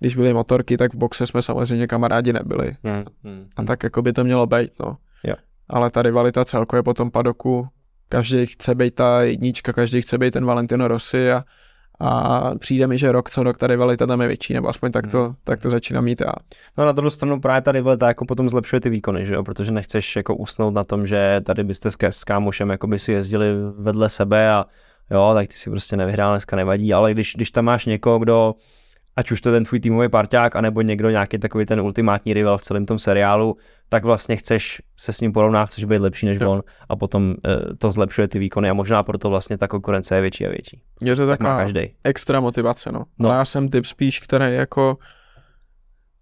Když 0.00 0.16
byly 0.16 0.34
motorky, 0.34 0.76
tak 0.76 0.94
v 0.94 0.96
boxe 0.96 1.26
jsme 1.26 1.42
samozřejmě 1.42 1.86
kamarádi 1.86 2.32
nebyli. 2.32 2.76
A 3.56 3.62
tak 3.64 3.82
jako 3.82 4.02
by 4.02 4.12
to 4.12 4.24
mělo 4.24 4.46
být, 4.46 4.70
no. 4.80 4.96
Ale 5.68 5.90
ta 5.90 6.02
rivalita 6.02 6.44
celkově 6.44 6.82
po 6.82 6.94
tom 6.94 7.10
padoku, 7.10 7.68
každý 8.08 8.46
chce 8.46 8.74
být 8.74 8.94
ta 8.94 9.22
jednička, 9.22 9.72
každý 9.72 10.02
chce 10.02 10.18
být 10.18 10.30
ten 10.30 10.44
Valentino 10.44 10.88
Rossi 10.88 11.32
a, 11.32 11.44
a 12.00 12.50
přijde 12.58 12.86
mi, 12.86 12.98
že 12.98 13.12
rok 13.12 13.30
co 13.30 13.42
rok 13.42 13.58
ta 13.58 13.66
rivalita 13.66 14.06
tam 14.06 14.20
je 14.20 14.28
větší, 14.28 14.54
nebo 14.54 14.68
aspoň 14.68 14.92
tak 14.92 15.06
to, 15.06 15.34
tak 15.44 15.60
to 15.60 15.70
začínám 15.70 16.04
mít 16.04 16.20
já. 16.20 16.32
No 16.78 16.84
na 16.84 16.92
druhou 16.92 17.10
stranu 17.10 17.40
právě 17.40 17.62
ta 17.62 17.72
rivalita 17.72 18.08
jako 18.08 18.24
potom 18.24 18.48
zlepšuje 18.48 18.80
ty 18.80 18.90
výkony, 18.90 19.26
že 19.26 19.34
jo? 19.34 19.42
protože 19.42 19.72
nechceš 19.72 20.16
jako 20.16 20.36
usnout 20.36 20.74
na 20.74 20.84
tom, 20.84 21.06
že 21.06 21.40
tady 21.44 21.64
byste 21.64 21.90
s, 21.90 21.96
s 22.02 22.24
kámošem 22.24 22.70
jako 22.70 22.86
by 22.86 22.98
si 22.98 23.12
jezdili 23.12 23.46
vedle 23.78 24.08
sebe 24.08 24.50
a 24.50 24.64
jo, 25.10 25.30
tak 25.34 25.48
ty 25.48 25.54
si 25.54 25.70
prostě 25.70 25.96
nevyhrál, 25.96 26.32
dneska 26.32 26.56
nevadí, 26.56 26.92
ale 26.92 27.12
když, 27.12 27.34
když 27.34 27.50
tam 27.50 27.64
máš 27.64 27.86
někoho, 27.86 28.18
kdo 28.18 28.54
ať 29.16 29.30
už 29.30 29.40
to 29.40 29.48
je 29.48 29.52
ten 29.52 29.64
tvůj 29.64 29.80
týmový 29.80 30.08
parťák, 30.08 30.56
anebo 30.56 30.82
někdo 30.82 31.10
nějaký 31.10 31.38
takový 31.38 31.66
ten 31.66 31.80
ultimátní 31.80 32.34
rival 32.34 32.58
v 32.58 32.62
celém 32.62 32.86
tom 32.86 32.98
seriálu, 32.98 33.56
tak 33.88 34.04
vlastně 34.04 34.36
chceš 34.36 34.82
se 34.96 35.12
s 35.12 35.20
ním 35.20 35.32
porovnat, 35.32 35.66
chceš 35.66 35.84
být 35.84 35.98
lepší 35.98 36.26
než 36.26 36.38
Jo. 36.40 36.50
on 36.52 36.62
a 36.88 36.96
potom 36.96 37.34
e, 37.44 37.74
to 37.76 37.92
zlepšuje 37.92 38.28
ty 38.28 38.38
výkony 38.38 38.70
a 38.70 38.74
možná 38.74 39.02
proto 39.02 39.30
vlastně 39.30 39.58
ta 39.58 39.68
konkurence 39.68 40.14
je 40.14 40.20
větší 40.20 40.46
a 40.46 40.50
větší. 40.50 40.82
Je 41.02 41.16
to 41.16 41.26
Tak 41.26 41.38
taková 41.38 41.58
každý. 41.58 41.94
extra 42.04 42.40
motivace, 42.40 42.92
no. 42.92 42.98
No. 42.98 43.04
no. 43.18 43.28
Ale 43.28 43.38
já 43.38 43.44
jsem 43.44 43.68
typ 43.68 43.86
spíš, 43.86 44.20
který 44.20 44.54
jako 44.54 44.98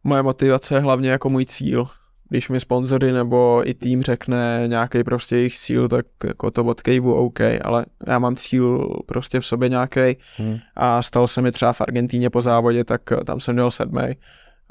moje 0.05 0.22
motivace 0.22 0.74
je 0.74 0.80
hlavně 0.80 1.11
jako 1.11 1.30
můj 1.30 1.47
cíl. 1.47 1.84
Když 2.29 2.49
mi 2.49 2.61
sponzory 2.61 3.12
nebo 3.12 3.62
i 3.64 3.75
tým 3.75 4.03
řekne 4.03 4.64
nějaký 4.66 5.05
prostě 5.05 5.37
jejich 5.37 5.59
cíl, 5.59 5.89
tak 5.89 6.07
jako 6.25 6.51
to 6.51 6.64
odkejvu 6.64 7.14
OK, 7.14 7.41
ale 7.62 7.87
já 8.07 8.18
mám 8.18 8.37
cíl 8.37 8.89
prostě 9.07 9.41
v 9.41 9.47
sobě 9.47 9.68
nějaký 9.68 10.01
Hmm. 10.37 10.59
a 10.77 11.03
stalo 11.03 11.29
se 11.29 11.43
mi 11.43 11.53
třeba 11.53 11.72
v 11.72 11.81
Argentíně 11.81 12.31
po 12.31 12.43
závodě, 12.43 12.85
tak 12.85 13.12
eh, 13.12 13.25
tam 13.25 13.41
jsem 13.41 13.55
měl 13.55 13.70
sedmý. 13.70 14.03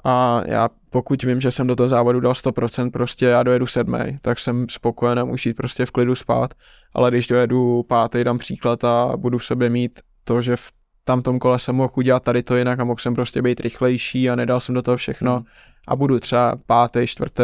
A 0.04 0.42
já 0.46 0.70
pokud 0.90 1.24
vím, 1.24 1.42
že 1.42 1.52
jsem 1.52 1.68
do 1.68 1.76
toho 1.76 1.88
závodu 1.88 2.20
dal 2.20 2.34
100%, 2.34 2.92
prostě 2.92 3.26
já 3.26 3.44
dojedu 3.44 3.68
sedmý, 3.68 4.18
tak 4.22 4.40
jsem 4.40 4.66
spokojen 4.70 5.20
a 5.20 5.26
můžu 5.26 5.50
jít 5.50 5.54
prostě 5.54 5.86
v 5.86 5.92
klidu 5.92 6.16
spát. 6.16 6.54
Ale 6.94 7.12
když 7.12 7.28
dojedu 7.28 7.84
pátý, 7.84 8.24
dám 8.24 8.38
příklad 8.38 8.84
a 8.84 9.18
budu 9.18 9.38
v 9.38 9.46
sobě 9.46 9.70
mít 9.70 10.00
to, 10.24 10.42
že 10.42 10.56
v 10.56 10.72
tam 11.06 11.22
tom 11.22 11.40
kole 11.40 11.60
jsem 11.60 11.76
mohl 11.76 11.94
udělat 11.96 12.24
tady 12.24 12.44
to 12.44 12.56
jinak 12.56 12.80
a 12.80 12.84
mohl 12.84 13.00
jsem 13.00 13.16
prostě 13.16 13.42
být 13.42 13.60
rychlejší 13.60 14.30
a 14.30 14.36
nedal 14.36 14.60
jsem 14.60 14.76
do 14.76 14.82
toho 14.82 14.98
všechno 14.98 15.36
Hmm. 15.36 15.46
a 15.88 15.96
budu 15.96 16.20
třeba 16.20 16.56
pátý, 16.66 17.08
čtvrtý, 17.08 17.44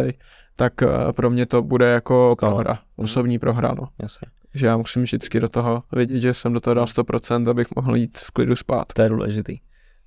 tak 0.55 0.81
eh, 0.83 0.87
pro 1.13 1.29
mě 1.29 1.45
to 1.45 1.61
bude 1.61 1.85
jako 1.85 2.31
Skvěle. 2.37 2.53
prohra, 2.55 2.73
Hmm. 2.73 2.81
osobní 3.05 3.39
prohra, 3.39 3.73
no. 3.73 3.87
Jasně. 3.99 4.27
Že 4.53 4.67
já 4.67 4.77
musím 4.77 5.01
vždycky 5.03 5.39
do 5.39 5.49
toho 5.49 5.83
vidět, 5.95 6.19
že 6.19 6.33
jsem 6.33 6.53
do 6.53 6.59
toho 6.59 6.73
dal 6.73 6.85
100%, 6.87 7.49
abych 7.49 7.67
mohl 7.75 7.95
jít 7.95 8.17
v 8.17 8.31
klidu 8.31 8.55
spát. 8.55 8.93
To 8.93 9.01
je 9.01 9.09
důležitý. 9.09 9.57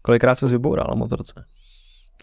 Kolikrát 0.02 0.34
se 0.34 0.46
vyboural 0.46 0.86
na 0.88 0.94
motorce? 0.94 1.44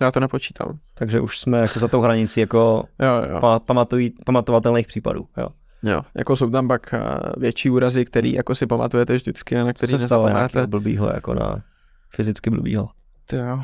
Já 0.01 0.11
to 0.11 0.19
nepočítám. 0.19 0.79
Takže 0.93 1.19
už 1.19 1.39
jsme 1.39 1.57
jako 1.59 1.79
za 1.79 1.87
tou 1.87 2.01
hranicí 2.01 2.39
jako 2.39 2.83
Jo, 2.99 3.33
jo. 3.33 3.39
pa- 3.39 3.59
pamatují, 3.59 4.13
pamatovatelných 4.25 4.87
případů. 4.87 5.27
Jo. 5.37 5.45
Jo. 5.83 6.01
Jako 6.15 6.35
jsou 6.35 6.49
tam 6.49 6.67
pak 6.67 6.93
eh, 6.93 6.99
větší 7.37 7.69
úrazy, 7.69 8.05
který 8.05 8.33
jako 8.33 8.55
si 8.55 8.67
pamatujete 8.67 9.15
vždycky 9.15 9.55
na 9.55 9.65
Co 9.65 9.73
který 9.73 9.91
se 9.91 9.99
stalo 9.99 10.29
blbýho, 10.67 11.09
jako 11.13 11.33
na 11.33 11.61
fyzicky 12.09 12.49
blbýho? 12.49 12.89
Ty 13.25 13.35
jo. 13.35 13.61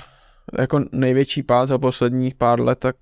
Jako 0.59 0.81
největší 0.91 1.43
pád 1.43 1.65
za 1.65 1.77
posledních 1.77 2.35
pár 2.35 2.61
let, 2.61 2.79
tak 2.79 2.95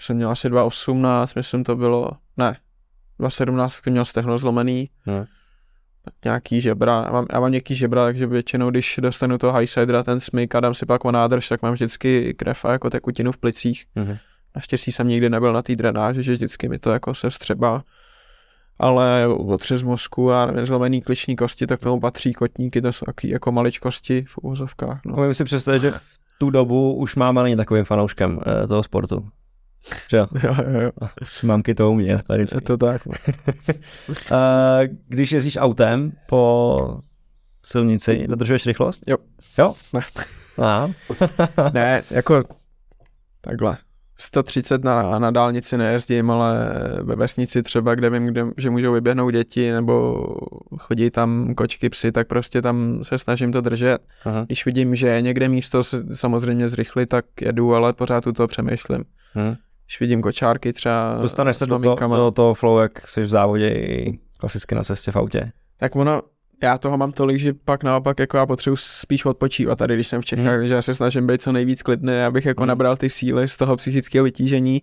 jsem 0.00 0.16
měl 0.16 0.30
asi 0.30 0.48
2.18, 0.48 1.32
myslím 1.36 1.64
to 1.64 1.76
bylo, 1.76 2.10
ne, 2.36 2.56
2.17 3.20 3.68
jsem 3.68 3.92
měl 3.92 4.04
stehno 4.04 4.38
zlomený, 4.38 4.90
Hmm. 5.06 5.24
nějaký 6.24 6.60
žebra, 6.60 7.02
já 7.06 7.12
mám, 7.12 7.26
já 7.32 7.40
mám 7.40 7.50
nějaký 7.50 7.74
žebra, 7.74 8.04
takže 8.04 8.26
většinou, 8.26 8.70
když 8.70 8.98
dostanu 9.02 9.38
toho 9.38 9.58
highsidera, 9.58 10.02
ten 10.02 10.20
smyk 10.20 10.54
a 10.54 10.60
dám 10.60 10.74
si 10.74 10.86
pak 10.86 11.04
o 11.04 11.12
nádrž, 11.12 11.48
tak 11.48 11.62
mám 11.62 11.72
vždycky 11.72 12.34
krev 12.34 12.64
a 12.64 12.72
jako 12.72 12.90
tekutinu 12.90 13.32
v 13.32 13.38
plicích. 13.38 13.86
Mhm. 13.94 14.16
Naštěstí 14.56 14.92
jsem 14.92 15.08
nikdy 15.08 15.30
nebyl 15.30 15.52
na 15.52 15.62
té 15.62 15.76
drenáži, 15.76 16.22
že 16.22 16.32
vždycky 16.32 16.68
mi 16.68 16.78
to 16.78 16.90
jako 16.90 17.14
se 17.14 17.30
vstřebá. 17.30 17.84
Ale 18.78 19.26
otřes 19.28 19.82
mozku 19.82 20.32
a 20.32 20.46
nevím, 20.46 20.66
zlomený 20.66 21.02
kliční 21.02 21.36
kosti, 21.36 21.66
tak 21.66 21.80
k 21.80 21.82
tomu 21.82 22.00
patří 22.00 22.32
kotníky, 22.32 22.82
to 22.82 22.92
jsou 22.92 23.04
taky 23.04 23.30
jako 23.30 23.52
maličkosti 23.52 24.24
v 24.28 24.38
uvozovkách. 24.38 25.00
No. 25.06 25.16
Umím 25.16 25.34
si 25.34 25.44
představit, 25.44 25.78
že 25.78 25.90
v 25.90 26.00
tu 26.38 26.50
dobu 26.50 26.94
už 26.94 27.16
máma 27.16 27.42
není 27.42 27.56
takovým 27.56 27.84
fanouškem 27.84 28.40
eh, 28.46 28.66
toho 28.66 28.82
sportu. 28.82 29.28
Že 30.10 30.16
jo? 30.16 30.26
Jo, 30.42 30.54
jo. 30.80 30.90
Mámky 31.42 31.74
to 31.74 31.90
umí, 31.90 32.08
tady 32.26 32.40
Je 32.54 32.60
to 32.60 32.76
tak. 32.76 33.06
no. 33.06 33.12
Eh, 34.32 34.88
Když 35.08 35.32
jezdíš 35.32 35.56
autem 35.60 36.12
po 36.28 37.00
silnici, 37.64 38.26
dodržuješ 38.28 38.66
rychlost? 38.66 39.02
Jo. 39.06 39.16
Jo? 39.58 39.74
Ne. 39.94 40.00
Ne, 41.72 42.02
jako 42.10 42.42
takhle. 43.40 43.76
130 44.18 44.84
na, 44.84 45.18
na 45.18 45.30
dálnici 45.30 45.78
nejezdím, 45.78 46.30
ale 46.30 46.56
ve 47.02 47.16
vesnici 47.16 47.62
třeba, 47.62 47.94
kde 47.94 48.10
vím, 48.10 48.26
kde, 48.26 48.44
že 48.56 48.70
můžou 48.70 48.92
vyběhnout 48.92 49.32
děti 49.32 49.72
nebo 49.72 50.24
chodí 50.78 51.10
tam 51.10 51.54
kočky, 51.54 51.88
psy, 51.88 52.12
tak 52.12 52.26
prostě 52.26 52.62
tam 52.62 52.98
se 53.02 53.18
snažím 53.18 53.52
to 53.52 53.60
držet. 53.60 53.98
Aha. 54.24 54.44
Když 54.46 54.66
vidím, 54.66 54.94
že 54.94 55.08
je 55.08 55.22
někde 55.22 55.48
místo 55.48 55.82
se 55.82 56.16
samozřejmě 56.16 56.68
zrychlit, 56.68 57.08
tak 57.08 57.24
jedu, 57.40 57.74
ale 57.74 57.92
pořád 57.92 58.26
u 58.26 58.32
toho 58.32 58.46
přemýšlím. 58.46 59.04
Hm. 59.34 59.54
Když 59.86 60.00
vidím 60.00 60.22
kočárky 60.22 60.72
třeba 60.72 61.18
Dostaneš 61.22 61.56
se 61.56 61.66
do 61.66 61.78
toho, 61.78 62.16
do 62.16 62.30
toho 62.30 62.54
flow, 62.54 62.78
jak 62.78 63.08
jsi 63.08 63.20
v 63.20 63.28
závodě 63.28 63.68
i 63.68 64.18
klasicky 64.38 64.74
na 64.74 64.82
cestě 64.82 65.12
v 65.12 65.16
autě. 65.16 65.52
tak 65.78 65.96
ono, 65.96 66.22
já 66.62 66.78
toho 66.78 66.96
mám 66.96 67.12
tolik, 67.12 67.38
že 67.38 67.52
pak 67.64 67.84
naopak 67.84 68.18
jako 68.20 68.36
já 68.36 68.46
potřebuji 68.46 68.76
spíš 68.76 69.24
odpočívat 69.24 69.78
tady, 69.78 69.94
když 69.94 70.06
jsem 70.06 70.20
v 70.20 70.24
Čechách, 70.24 70.58
Hmm. 70.58 70.66
že 70.66 70.74
já 70.74 70.82
se 70.82 70.94
snažím 70.94 71.26
být 71.26 71.42
co 71.42 71.52
nejvíc 71.52 71.82
klidný, 71.82 72.12
abych 72.26 72.46
jako 72.46 72.62
Hmm. 72.62 72.68
nabral 72.68 72.96
ty 72.96 73.10
síly 73.10 73.48
z 73.48 73.56
toho 73.56 73.76
psychického 73.76 74.24
vytížení 74.24 74.82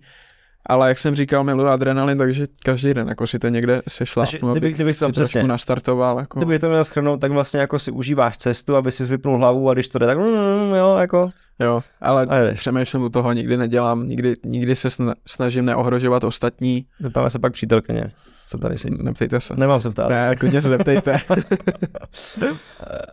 Ale 0.66 0.88
jak 0.90 1.00
jsem 1.00 1.16
říkal, 1.16 1.44
miluji 1.44 1.68
adrenalin, 1.68 2.18
takže 2.18 2.48
každý 2.66 2.94
den 2.94 3.08
jako 3.08 3.28
si 3.28 3.40
to 3.40 3.48
někde 3.48 3.82
sešlápnu, 3.88 4.52
kdyby- 4.52 4.72
kdybych 4.72 5.00
to 5.00 5.12
trošku 5.12 5.48
nastartoval. 5.48 6.20
Jako. 6.20 6.40
Kdyby 6.40 6.60
to 6.60 6.70
měl 6.70 6.84
schrnout, 6.84 7.22
tak 7.22 7.32
vlastně 7.32 7.60
jako 7.60 7.80
si 7.80 7.92
užíváš 7.92 8.38
cestu, 8.38 8.76
aby 8.76 8.92
si 8.92 9.04
vypnul 9.06 9.38
hlavu 9.38 9.70
a 9.70 9.74
když 9.74 9.88
to 9.88 10.00
jde, 10.00 10.06
tak 10.06 10.18
mm, 10.18 10.74
jo, 10.76 10.96
jako 11.00 11.30
Jo, 11.60 11.84
ale 12.02 12.28
přemýšlím 12.54 13.04
u 13.04 13.10
toho, 13.10 13.34
nikdy 13.34 13.58
nedělám, 13.58 14.08
nikdy, 14.08 14.36
nikdy 14.46 14.76
se 14.76 14.88
sna- 14.88 15.14
snažím 15.28 15.66
neohrožovat 15.66 16.24
ostatní. 16.24 16.86
Zeptáme 17.00 17.30
se 17.30 17.40
pak 17.40 17.54
přítelkyně, 17.54 18.12
co 18.54 18.58
tady 18.60 18.78
si... 18.78 18.90
Neptejte 18.92 19.42
se. 19.42 19.54
Nemám 19.58 19.82
se 19.82 19.90
ptát. 19.90 20.10
Ne, 20.10 20.36
klidně 20.36 20.62
se 20.62 20.68
zeptejte. 20.70 21.18
Eh, 21.32 22.54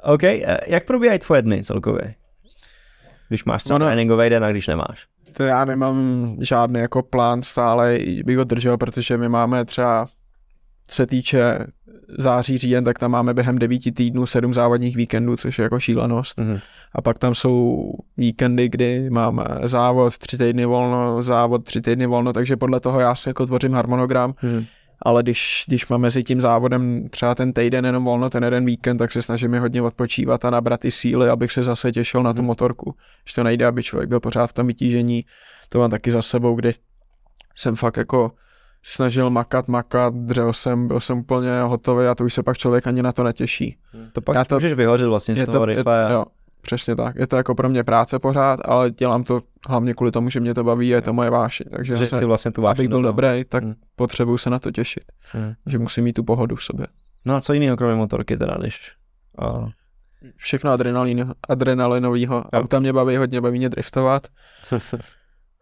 OK, 0.12 0.24
eh, 0.24 0.59
jak 0.66 0.84
probíhají 0.86 1.18
tvoje 1.18 1.43
dny 1.43 1.62
celkově? 1.62 2.14
Když 3.28 3.45
máš 3.45 3.64
třeba 3.64 3.78
No, 3.78 3.84
no. 3.84 3.88
tréninkový 3.91 4.30
den 4.30 4.45
a 4.45 4.51
když 4.51 4.66
nemáš. 4.66 5.07
To 5.36 5.43
já 5.43 5.64
nemám 5.64 6.36
žádný 6.41 6.80
jako 6.80 7.03
plán 7.03 7.43
stále, 7.43 7.99
bych 8.24 8.38
ho 8.38 8.45
držel, 8.45 8.76
protože 8.76 9.16
my 9.16 9.28
máme 9.28 9.64
třeba, 9.64 10.07
co 10.86 10.95
se 10.95 11.07
týče 11.07 11.59
září, 12.18 12.59
říjen, 12.59 12.84
tak 12.84 12.99
tam 12.99 13.11
máme 13.11 13.34
během 13.34 13.59
devíti 13.59 13.93
týdnů 13.93 14.26
sedm 14.26 14.55
závodních 14.55 14.97
víkendů, 14.97 15.36
což 15.36 15.59
je 15.59 15.62
jako 15.62 15.80
šílenost. 15.80 16.38
Mhm. 16.38 16.59
A 16.95 17.03
pak 17.03 17.18
tam 17.18 17.34
jsou 17.34 17.84
víkendy, 18.16 18.68
kdy 18.68 19.11
máme 19.11 19.45
závod, 19.64 20.18
tři 20.18 20.38
týdny 20.38 20.64
volno, 20.64 21.22
závod, 21.22 21.64
tři 21.64 21.80
týdny 21.80 22.07
volno, 22.07 22.32
takže 22.32 22.57
podle 22.57 22.80
toho 22.80 23.01
já 23.01 23.14
si 23.14 23.28
jako 23.28 23.47
tvořím 23.47 23.72
harmonogram, 23.72 24.34
Mhm. 24.43 24.64
Ale 25.03 25.23
když, 25.23 25.65
když 25.69 25.89
mám 25.89 26.01
mezi 26.01 26.25
tím 26.25 26.41
závodem 26.41 27.09
třeba 27.09 27.35
ten 27.35 27.53
týden 27.53 27.85
jenom 27.87 28.05
volno, 28.05 28.31
ten 28.31 28.45
jeden 28.45 28.65
víkend, 28.67 28.99
tak 28.99 29.13
se 29.13 29.23
snažím 29.23 29.55
je 29.55 29.61
hodně 29.61 29.83
odpočívat 29.83 30.45
a 30.45 30.51
nabrat 30.51 30.81
ty 30.81 30.91
síly, 30.91 31.31
abych 31.31 31.53
se 31.53 31.63
zase 31.63 31.93
těšil 31.93 32.23
na 32.23 32.33
tu 32.33 32.43
motorku. 32.43 32.95
Že 33.29 33.35
to 33.35 33.43
nejde, 33.43 33.67
aby 33.67 33.83
člověk 33.83 34.09
byl 34.09 34.21
pořád 34.21 34.47
v 34.47 34.53
tom 34.53 34.67
vytížení, 34.67 35.25
to 35.69 35.79
mám 35.79 35.91
taky 35.91 36.11
za 36.11 36.23
sebou, 36.23 36.55
kdy 36.57 36.75
jsem 37.57 37.77
fakt 37.77 37.97
jako 37.97 38.33
snažil 38.83 39.31
makat, 39.31 39.69
makat, 39.69 40.15
dřel 40.15 40.53
jsem, 40.53 40.87
byl 40.89 41.01
jsem 41.01 41.19
úplně 41.19 41.61
hotový 41.63 42.07
a 42.07 42.15
to 42.15 42.25
už 42.25 42.35
se 42.35 42.43
pak 42.43 42.59
člověk 42.59 42.87
ani 42.87 43.03
na 43.03 43.13
to 43.13 43.25
netěší. 43.25 43.77
To 44.13 44.21
pak 44.21 44.37
Já 44.37 44.45
to- 44.45 44.55
můžeš 44.57 44.73
vyhořet 44.73 45.09
vlastně 45.09 45.37
z 45.37 45.45
toho 45.45 45.59
to, 45.59 45.65
rychle. 45.65 46.05
je, 46.09 46.13
jo, 46.13 46.25
přesně 46.61 46.97
tak. 46.97 47.17
Je 47.17 47.27
to 47.27 47.37
jako 47.37 47.55
pro 47.55 47.69
mě 47.69 47.85
práce 47.85 48.19
pořád, 48.19 48.61
ale 48.65 48.91
dělám 48.91 49.25
to 49.25 49.41
hlavně 49.69 49.95
kvůli 49.95 50.13
tomu, 50.13 50.31
že 50.31 50.41
mě 50.41 50.55
to 50.55 50.65
baví 50.65 50.93
a 50.93 50.97
je 50.97 51.03
to 51.03 51.13
moje 51.13 51.31
vášeň. 51.31 51.67
Takže 51.77 51.97
že 51.97 52.07
si 52.07 52.25
vlastně 52.25 52.51
tu 52.51 52.69
abych 52.69 52.89
byl 52.89 53.03
dobrý, 53.03 53.45
tak 53.49 53.65
Hmm. 53.65 53.75
potřebuju 53.97 54.39
se 54.39 54.51
na 54.51 54.59
to 54.59 54.71
těšit. 54.71 55.05
Hmm. 55.33 55.53
Že 55.67 55.79
musím 55.79 56.05
mít 56.05 56.13
tu 56.13 56.25
pohodu 56.25 56.57
v 56.57 56.65
sobě. 56.65 56.87
No 57.25 57.35
a 57.35 57.41
co 57.41 57.53
jiného 57.53 57.77
kromě 57.77 57.97
motorky 57.97 58.37
teda, 58.37 58.57
když... 58.59 58.93
A... 59.39 59.69
Všechno 60.37 60.71
adrenalin, 60.71 61.35
adrenalinového. 61.49 62.45
Auta 62.53 62.81
mě 62.81 62.93
baví, 62.93 63.17
hodně 63.17 63.41
baví 63.41 63.59
mě 63.59 63.69
driftovat. 63.69 64.27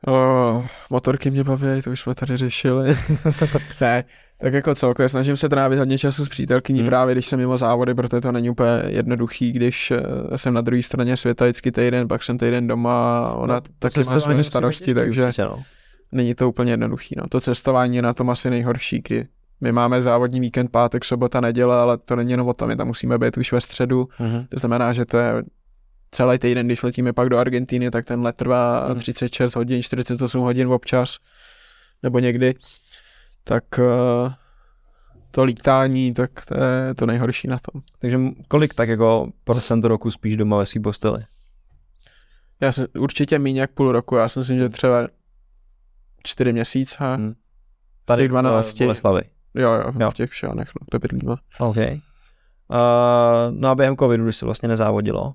O, 0.07 0.65
motorky 0.91 1.31
mě 1.31 1.45
baví, 1.45 1.83
to 1.85 1.91
už 1.91 2.01
jsme 2.01 2.15
tady 2.15 2.37
řešili. 2.37 2.95
ne, 3.81 4.05
tak 4.41 4.53
jako 4.53 4.75
celkově 4.75 5.09
snažím 5.09 5.37
se 5.37 5.49
trávit 5.49 5.79
hodně 5.79 5.99
času 5.99 6.25
s 6.25 6.29
přítelkyní 6.29 6.79
Hmm. 6.79 6.85
hmm. 6.85 6.91
právě, 6.91 7.15
když 7.15 7.27
jsem 7.27 7.39
mimo 7.39 7.57
závody, 7.57 7.95
protože 7.95 8.21
to 8.21 8.33
není 8.33 8.51
úplně 8.51 8.71
jednoduchý, 8.87 9.53
když 9.53 9.91
eh, 9.91 10.39
jsem 10.39 10.55
na 10.55 10.61
druhé 10.61 10.83
straně 10.83 11.17
světa 11.17 11.45
vždycky 11.45 11.73
týden, 11.73 12.09
pak 12.09 12.23
jsem 12.23 12.39
týden 12.39 12.67
doma 12.67 13.19
a 13.27 13.33
ona 13.33 13.55
no, 13.55 13.61
taky 13.79 13.99
má 14.01 14.05
cestování 14.05 14.35
své 14.37 14.45
starosti, 14.45 14.95
takže 14.95 15.25
určitě, 15.25 15.45
no. 15.45 15.63
není 16.13 16.35
to 16.35 16.49
úplně 16.49 16.73
jednoduchý. 16.73 17.15
No. 17.19 17.25
To 17.29 17.41
cestování 17.41 17.97
je 17.97 18.03
na 18.03 18.15
tom 18.15 18.31
asi 18.31 18.51
nejhorší, 18.51 19.03
kdy 19.09 19.27
my 19.61 19.73
máme 19.73 20.03
závodní 20.03 20.41
víkend, 20.41 20.71
pátek, 20.71 21.05
sobota, 21.05 21.41
neděle, 21.41 21.77
ale 21.77 21.99
to 21.99 22.17
není 22.17 22.31
jenom 22.31 22.49
o 22.49 22.55
tom, 22.55 22.69
my 22.69 22.77
tam 22.77 22.87
musíme 22.87 23.19
být 23.19 23.37
už 23.37 23.53
ve 23.53 23.61
středu, 23.61 24.09
Mhm. 24.19 24.47
to 24.49 24.59
znamená, 24.59 24.93
že 24.93 25.05
to 25.05 25.19
je 25.19 25.43
celý 26.11 26.39
týden, 26.39 26.67
když 26.67 26.83
letíme 26.83 27.13
pak 27.13 27.29
do 27.29 27.39
Argentíny, 27.39 27.91
tak 27.91 28.05
ten 28.05 28.23
let 28.23 28.37
trvá 28.37 28.87
Hmm. 28.87 28.97
36 28.97 29.55
hodin, 29.57 29.83
48 29.83 30.43
hodin 30.43 30.69
občas, 30.69 31.17
nebo 32.03 32.19
někdy, 32.19 32.55
tak 33.49 33.65
eh, 33.79 34.35
to 35.31 35.45
lítání, 35.45 36.15
tak 36.15 36.45
to 36.45 36.55
je 36.55 36.95
to 36.95 37.07
nejhorší 37.07 37.49
na 37.49 37.59
tom. 37.59 37.83
Takže 37.99 38.19
kolik 38.49 38.75
tak 38.75 38.89
jako 38.89 39.29
procent 39.45 39.85
roku 39.85 40.11
spíš 40.11 40.37
doma 40.37 40.59
ve 40.59 40.67
svý 40.67 40.81
posteli? 40.81 41.25
Já 42.61 42.73
jsem 42.73 42.87
určitě 42.99 43.39
méně 43.39 43.61
jak 43.61 43.71
půl 43.71 43.93
roku, 43.93 44.17
já 44.17 44.29
si 44.29 44.39
myslím, 44.39 44.59
že 44.59 44.69
třeba 44.69 45.09
čtyři 46.23 46.53
měsíce, 46.53 46.97
Hmm. 47.01 47.35
z 48.13 48.17
těch 48.17 48.29
12, 48.29 48.75
v 48.75 48.79
Boleslavy. 48.79 49.23
jo, 49.55 49.71
jo, 49.73 49.93
Jo. 50.01 50.11
v 50.11 50.15
těch 50.15 50.31
všehanech, 50.31 50.69
no, 50.81 50.87
to 50.91 50.99
bydlíme. 50.99 51.35
OK. 51.59 51.77
Uh, 51.77 51.95
no 53.51 53.69
a 53.69 53.75
během 53.75 53.97
covidu, 53.97 54.25
když 54.25 54.37
se 54.37 54.45
vlastně 54.47 54.69
nezávodilo, 54.69 55.35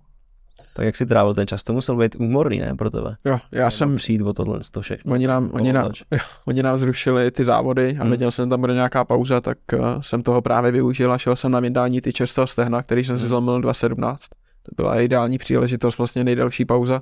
tak 0.75 0.85
jak 0.85 0.95
si 0.95 1.05
trávil 1.05 1.33
ten 1.33 1.47
čas? 1.47 1.63
To 1.63 1.73
musel 1.73 1.95
být 1.97 2.15
úmorný, 2.15 2.59
ne, 2.59 2.75
pro 2.75 2.89
tebe? 2.89 3.15
Jo, 3.25 3.39
já 3.51 3.71
jsem, 3.71 3.95
Přijít 3.95 4.21
o 4.21 4.33
tohle, 4.33 4.59
to 4.71 4.81
všechno. 4.81 5.11
oni 5.13 5.27
nám, 5.27 5.49
oni 5.53 5.73
nám, 5.73 5.91
jo, 6.11 6.17
oni 6.45 6.63
nám 6.63 6.77
zrušili 6.77 7.31
ty 7.31 7.45
závody 7.45 7.95
a 7.99 8.01
Hmm. 8.01 8.09
věděl 8.09 8.31
jsem, 8.31 8.49
tam 8.49 8.59
bude 8.59 8.73
nějaká 8.73 9.03
pauza, 9.05 9.41
tak 9.41 9.57
uh, 9.73 9.79
jsem 10.01 10.21
toho 10.21 10.41
právě 10.41 10.71
využil 10.71 11.11
a 11.11 11.17
šel 11.17 11.35
jsem 11.35 11.51
na 11.51 11.59
vydání 11.59 12.01
ty 12.01 12.13
čerstvého 12.13 12.47
stehna, 12.47 12.83
který 12.83 13.03
jsem 13.03 13.17
si 13.17 13.21
Hmm. 13.21 13.29
zlomil 13.29 13.61
2017. 13.61 14.27
To 14.63 14.83
byla 14.83 14.99
ideální 15.01 15.37
příležitost, 15.37 15.97
vlastně 15.97 16.23
nejdelší 16.23 16.65
pauza. 16.65 17.01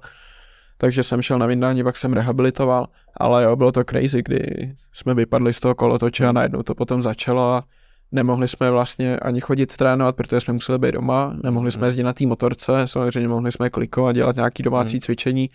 Takže 0.78 1.04
jsem 1.04 1.22
šel 1.22 1.40
na 1.40 1.46
vydání, 1.46 1.84
pak 1.84 1.98
jsem 1.98 2.14
rehabilitoval, 2.14 2.88
ale 3.18 3.44
jo, 3.44 3.56
bylo 3.56 3.72
to 3.72 3.84
crazy, 3.84 4.22
kdy 4.26 4.76
jsme 4.94 5.14
vypadli 5.14 5.54
z 5.54 5.60
toho 5.60 5.76
kolotoče 5.76 6.28
a 6.28 6.32
najednou 6.32 6.64
to 6.64 6.76
potom 6.76 7.02
začalo 7.02 7.42
a 7.54 7.64
nemohli 8.12 8.48
jsme 8.48 8.72
vlastně 8.72 9.18
ani 9.18 9.42
chodit 9.42 9.78
trénovat, 9.78 10.16
protože 10.16 10.40
jsme 10.40 10.54
museli 10.54 10.80
být 10.80 10.92
doma, 10.92 11.34
nemohli 11.44 11.72
jsme 11.72 11.88
jezdit 11.88 12.04
na 12.04 12.14
té 12.14 12.26
motorce, 12.26 12.72
samozřejmě 12.86 13.28
mohli 13.28 13.52
jsme 13.52 13.70
klikovat, 13.70 14.12
dělat 14.12 14.36
nějaký 14.36 14.64
domácí 14.64 14.94
Hmm. 14.94 15.02
cvičení, 15.02 15.50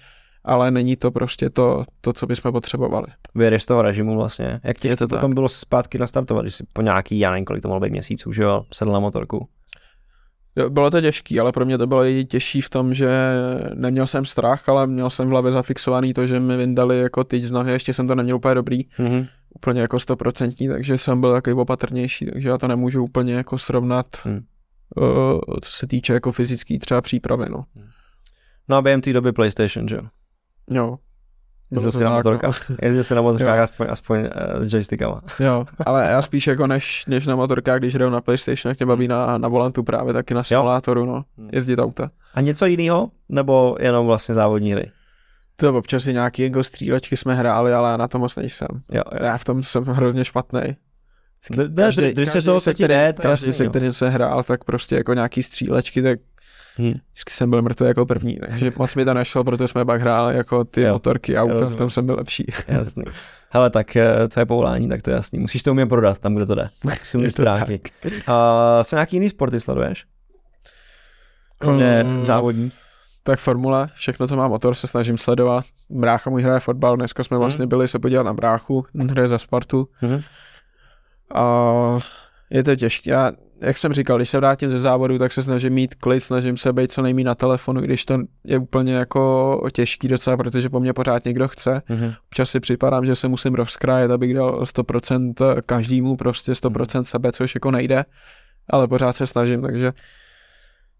ale 0.44 0.70
není 0.70 0.96
to 0.96 1.10
prostě 1.10 1.50
to, 1.50 1.82
to 2.00 2.12
co 2.12 2.26
bychom 2.26 2.52
potřebovali. 2.52 3.06
Vyjedeš 3.34 3.62
z 3.62 3.66
toho 3.66 3.82
režimu 3.82 4.16
vlastně. 4.16 4.60
Jak 4.64 4.76
ti 4.76 4.88
Je 4.88 4.96
to 4.96 5.08
potom 5.08 5.34
bylo 5.34 5.48
se 5.48 5.60
zpátky 5.60 5.98
nastartovat, 5.98 6.44
když 6.44 6.54
jsi 6.54 6.64
po 6.72 6.82
nějaký, 6.82 7.18
já 7.18 7.30
nevím, 7.30 7.44
kolik 7.44 7.62
to 7.62 7.68
mohlo 7.68 7.80
být 7.80 7.92
měsíců, 7.92 8.32
že 8.32 8.42
jo, 8.42 8.62
sedl 8.72 8.92
na 8.92 9.00
motorku. 9.00 9.48
Bylo 10.68 10.90
to 10.90 11.00
těžký, 11.00 11.40
ale 11.40 11.52
pro 11.52 11.64
mě 11.64 11.78
to 11.78 11.86
bylo 11.86 12.04
i 12.04 12.24
těžší 12.24 12.60
v 12.60 12.70
tom, 12.70 12.94
že 12.94 13.10
neměl 13.74 14.06
jsem 14.06 14.24
strach, 14.24 14.68
ale 14.68 14.86
měl 14.86 15.10
jsem 15.10 15.26
v 15.26 15.30
hlavě 15.30 15.52
zafixovaný 15.52 16.14
to, 16.14 16.26
že 16.26 16.40
mi 16.40 16.56
vyndali 16.56 16.98
jako 16.98 17.24
tyč 17.24 17.44
z 17.44 17.52
nohy, 17.52 17.72
ještě 17.72 17.92
jsem 17.92 18.08
to 18.08 18.14
neměl 18.14 18.36
úplně 18.36 18.54
dobrý, 18.54 18.82
Mm-hmm. 18.98 19.26
Úplně 19.56 19.80
jako 19.80 19.98
stoprocentní, 19.98 20.68
takže 20.68 20.98
jsem 20.98 21.20
byl 21.20 21.32
takový 21.32 21.54
opatrnější, 21.56 22.26
takže 22.32 22.48
já 22.48 22.58
to 22.58 22.68
nemůžu 22.68 23.04
úplně 23.04 23.34
jako 23.34 23.58
srovnat, 23.58 24.06
Hmm. 24.24 24.40
uh, 24.96 25.40
co 25.62 25.72
se 25.72 25.86
týče 25.86 26.12
jako 26.12 26.32
fyzický 26.32 26.78
třeba 26.78 27.00
přípravy, 27.00 27.46
no. 27.50 27.64
No 28.68 28.76
a 28.76 28.82
během 28.82 29.00
té 29.00 29.12
doby 29.12 29.32
PlayStation, 29.32 29.88
že 29.88 29.96
jo? 29.96 30.02
Jo. 30.70 30.98
Jezdil 31.70 31.92
jsi 31.92 32.04
na 32.04 32.10
tak, 32.10 32.16
motorkách? 32.24 32.70
Jezdil 32.82 33.04
jsi 33.04 33.14
na 33.14 33.22
motorkách 33.22 33.58
aspoň, 33.58 33.86
aspoň 33.90 34.18
uh, 34.20 34.62
s 34.62 34.72
joystickama. 34.72 35.20
Jo, 35.40 35.66
ale 35.86 36.08
já 36.10 36.22
spíš 36.22 36.46
jako 36.46 36.66
než, 36.66 37.06
než 37.06 37.26
na 37.26 37.36
motorkách, 37.36 37.78
když 37.78 37.94
jdou 37.94 38.10
na 38.10 38.20
PlayStation, 38.20 38.70
jak 38.70 38.78
mě 38.78 38.86
baví 38.86 39.08
na, 39.08 39.38
na 39.38 39.48
volantu 39.48 39.82
právě 39.82 40.12
taky 40.12 40.34
na 40.34 40.44
simulátoru, 40.44 41.04
no, 41.04 41.24
Hmm. 41.38 41.48
jezdit 41.52 41.78
auta. 41.78 42.10
A 42.34 42.40
něco 42.40 42.66
jiného? 42.66 43.10
Nebo 43.28 43.76
jenom 43.80 44.06
vlastně 44.06 44.34
závodní 44.34 44.72
hry? 44.72 44.90
To 45.56 45.74
občas 45.74 46.06
i 46.06 46.12
nějaký 46.12 46.42
jako 46.42 46.64
střílečky 46.64 47.16
jsme 47.16 47.34
hráli, 47.34 47.72
ale 47.72 47.90
já 47.90 47.96
na 47.96 48.08
to 48.08 48.18
moc 48.18 48.36
nejsem. 48.36 48.68
Jo, 48.92 49.02
jo. 49.12 49.24
Já 49.26 49.38
v 49.38 49.44
tom 49.44 49.62
jsem 49.62 49.84
hrozně 49.84 50.24
špatný. 50.24 50.60
Ne, 51.68 51.92
Když 52.12 52.30
se 52.30 52.42
toho 52.42 52.60
se, 52.60 52.64
se 52.64 52.74
ti 52.74 52.88
jde, 52.88 53.12
to 53.12 53.22
je 53.22 53.30
každý, 53.30 53.52
se 53.52 53.68
kterým 53.68 53.92
se 53.92 54.08
hrál, 54.08 54.42
tak 54.42 54.64
prostě 54.64 54.96
jako 54.96 55.14
nějaký 55.14 55.42
střílečky, 55.42 56.02
tak 56.02 56.18
Hm. 56.78 56.92
vždycky 57.12 57.32
jsem 57.32 57.50
byl 57.50 57.62
mrtvý 57.62 57.86
jako 57.86 58.06
první, 58.06 58.38
takže 58.48 58.72
moc 58.78 58.94
mi 58.94 59.04
to 59.04 59.14
nešlo, 59.14 59.44
protože 59.44 59.68
jsme 59.68 59.84
pak 59.84 60.00
hráli 60.00 60.36
jako 60.36 60.64
ty 60.64 60.80
Jo. 60.82 60.92
motorky, 60.92 61.38
auta, 61.38 61.64
v 61.64 61.76
tom 61.76 61.90
jsem 61.90 62.06
byl 62.06 62.14
lepší. 62.18 62.46
Jasný. 62.68 63.04
Hele, 63.50 63.70
tak 63.70 63.96
eh, 63.96 64.28
tvoje 64.28 64.46
povolání, 64.46 64.88
tak 64.88 65.02
to 65.02 65.10
je 65.10 65.16
jasný. 65.16 65.38
Musíš 65.38 65.62
to 65.62 65.70
umět 65.70 65.86
prodat 65.86 66.18
tam, 66.18 66.34
kde 66.34 66.46
to 66.46 66.54
jde. 66.54 66.68
Silné 67.02 67.26
Je 67.26 67.30
to 67.30 67.42
stránky. 67.42 67.80
A 68.26 68.84
co 68.84 68.96
nějaký 68.96 69.16
jiný 69.16 69.28
sporty 69.28 69.60
sleduješ? 69.60 70.04
Kromě 71.58 72.02
Mm. 72.04 72.24
závodní. 72.24 72.72
Tak 73.26 73.38
formule, 73.38 73.88
všechno, 73.94 74.26
co 74.28 74.36
má 74.36 74.48
motor, 74.48 74.74
se 74.74 74.86
snažím 74.86 75.18
sledovat. 75.18 75.64
Brácha 75.90 76.30
můj 76.30 76.42
hraje 76.42 76.60
fotbal, 76.60 76.96
dneska 76.96 77.24
jsme 77.24 77.34
Mhm. 77.34 77.40
vlastně 77.40 77.66
byli 77.66 77.88
se 77.88 77.98
podívat 77.98 78.22
na 78.22 78.34
bráchu, 78.34 78.86
on 79.00 79.10
hraje 79.10 79.28
za 79.28 79.38
Spartu. 79.38 79.88
Mhm. 80.02 80.20
A 81.34 81.98
je 82.50 82.64
to 82.64 82.76
těžké. 82.76 83.10
Já, 83.10 83.32
jak 83.60 83.76
jsem 83.76 83.92
říkal, 83.92 84.16
když 84.16 84.30
se 84.30 84.36
vrátím 84.38 84.70
ze 84.70 84.78
závodu, 84.78 85.18
tak 85.18 85.32
se 85.32 85.42
snažím 85.42 85.72
mít 85.72 85.94
klid, 85.94 86.20
snažím 86.20 86.56
se 86.56 86.72
být 86.72 86.92
co 86.92 87.02
nejméně 87.02 87.24
na 87.24 87.34
telefonu, 87.34 87.80
když 87.80 88.04
to 88.04 88.18
je 88.44 88.58
úplně 88.58 88.94
jako 88.94 89.60
těžký 89.72 90.08
docela, 90.08 90.36
protože 90.36 90.68
po 90.68 90.80
mně 90.80 90.92
pořád 90.92 91.24
někdo 91.24 91.48
chce. 91.48 91.82
Mhm. 91.88 92.12
Občas 92.26 92.50
si 92.50 92.60
připadám, 92.60 93.04
že 93.04 93.14
se 93.16 93.28
musím 93.28 93.54
rozkrájet, 93.54 94.10
abych 94.10 94.34
dal 94.34 94.60
100% 94.66 95.34
každému, 95.66 96.16
prostě 96.16 96.54
100% 96.54 97.04
sebe, 97.04 97.32
což 97.32 97.54
jako 97.54 97.70
nejde, 97.70 98.04
ale 98.70 98.88
pořád 98.88 99.12
se 99.16 99.26
snažím, 99.26 99.62
takže 99.62 99.92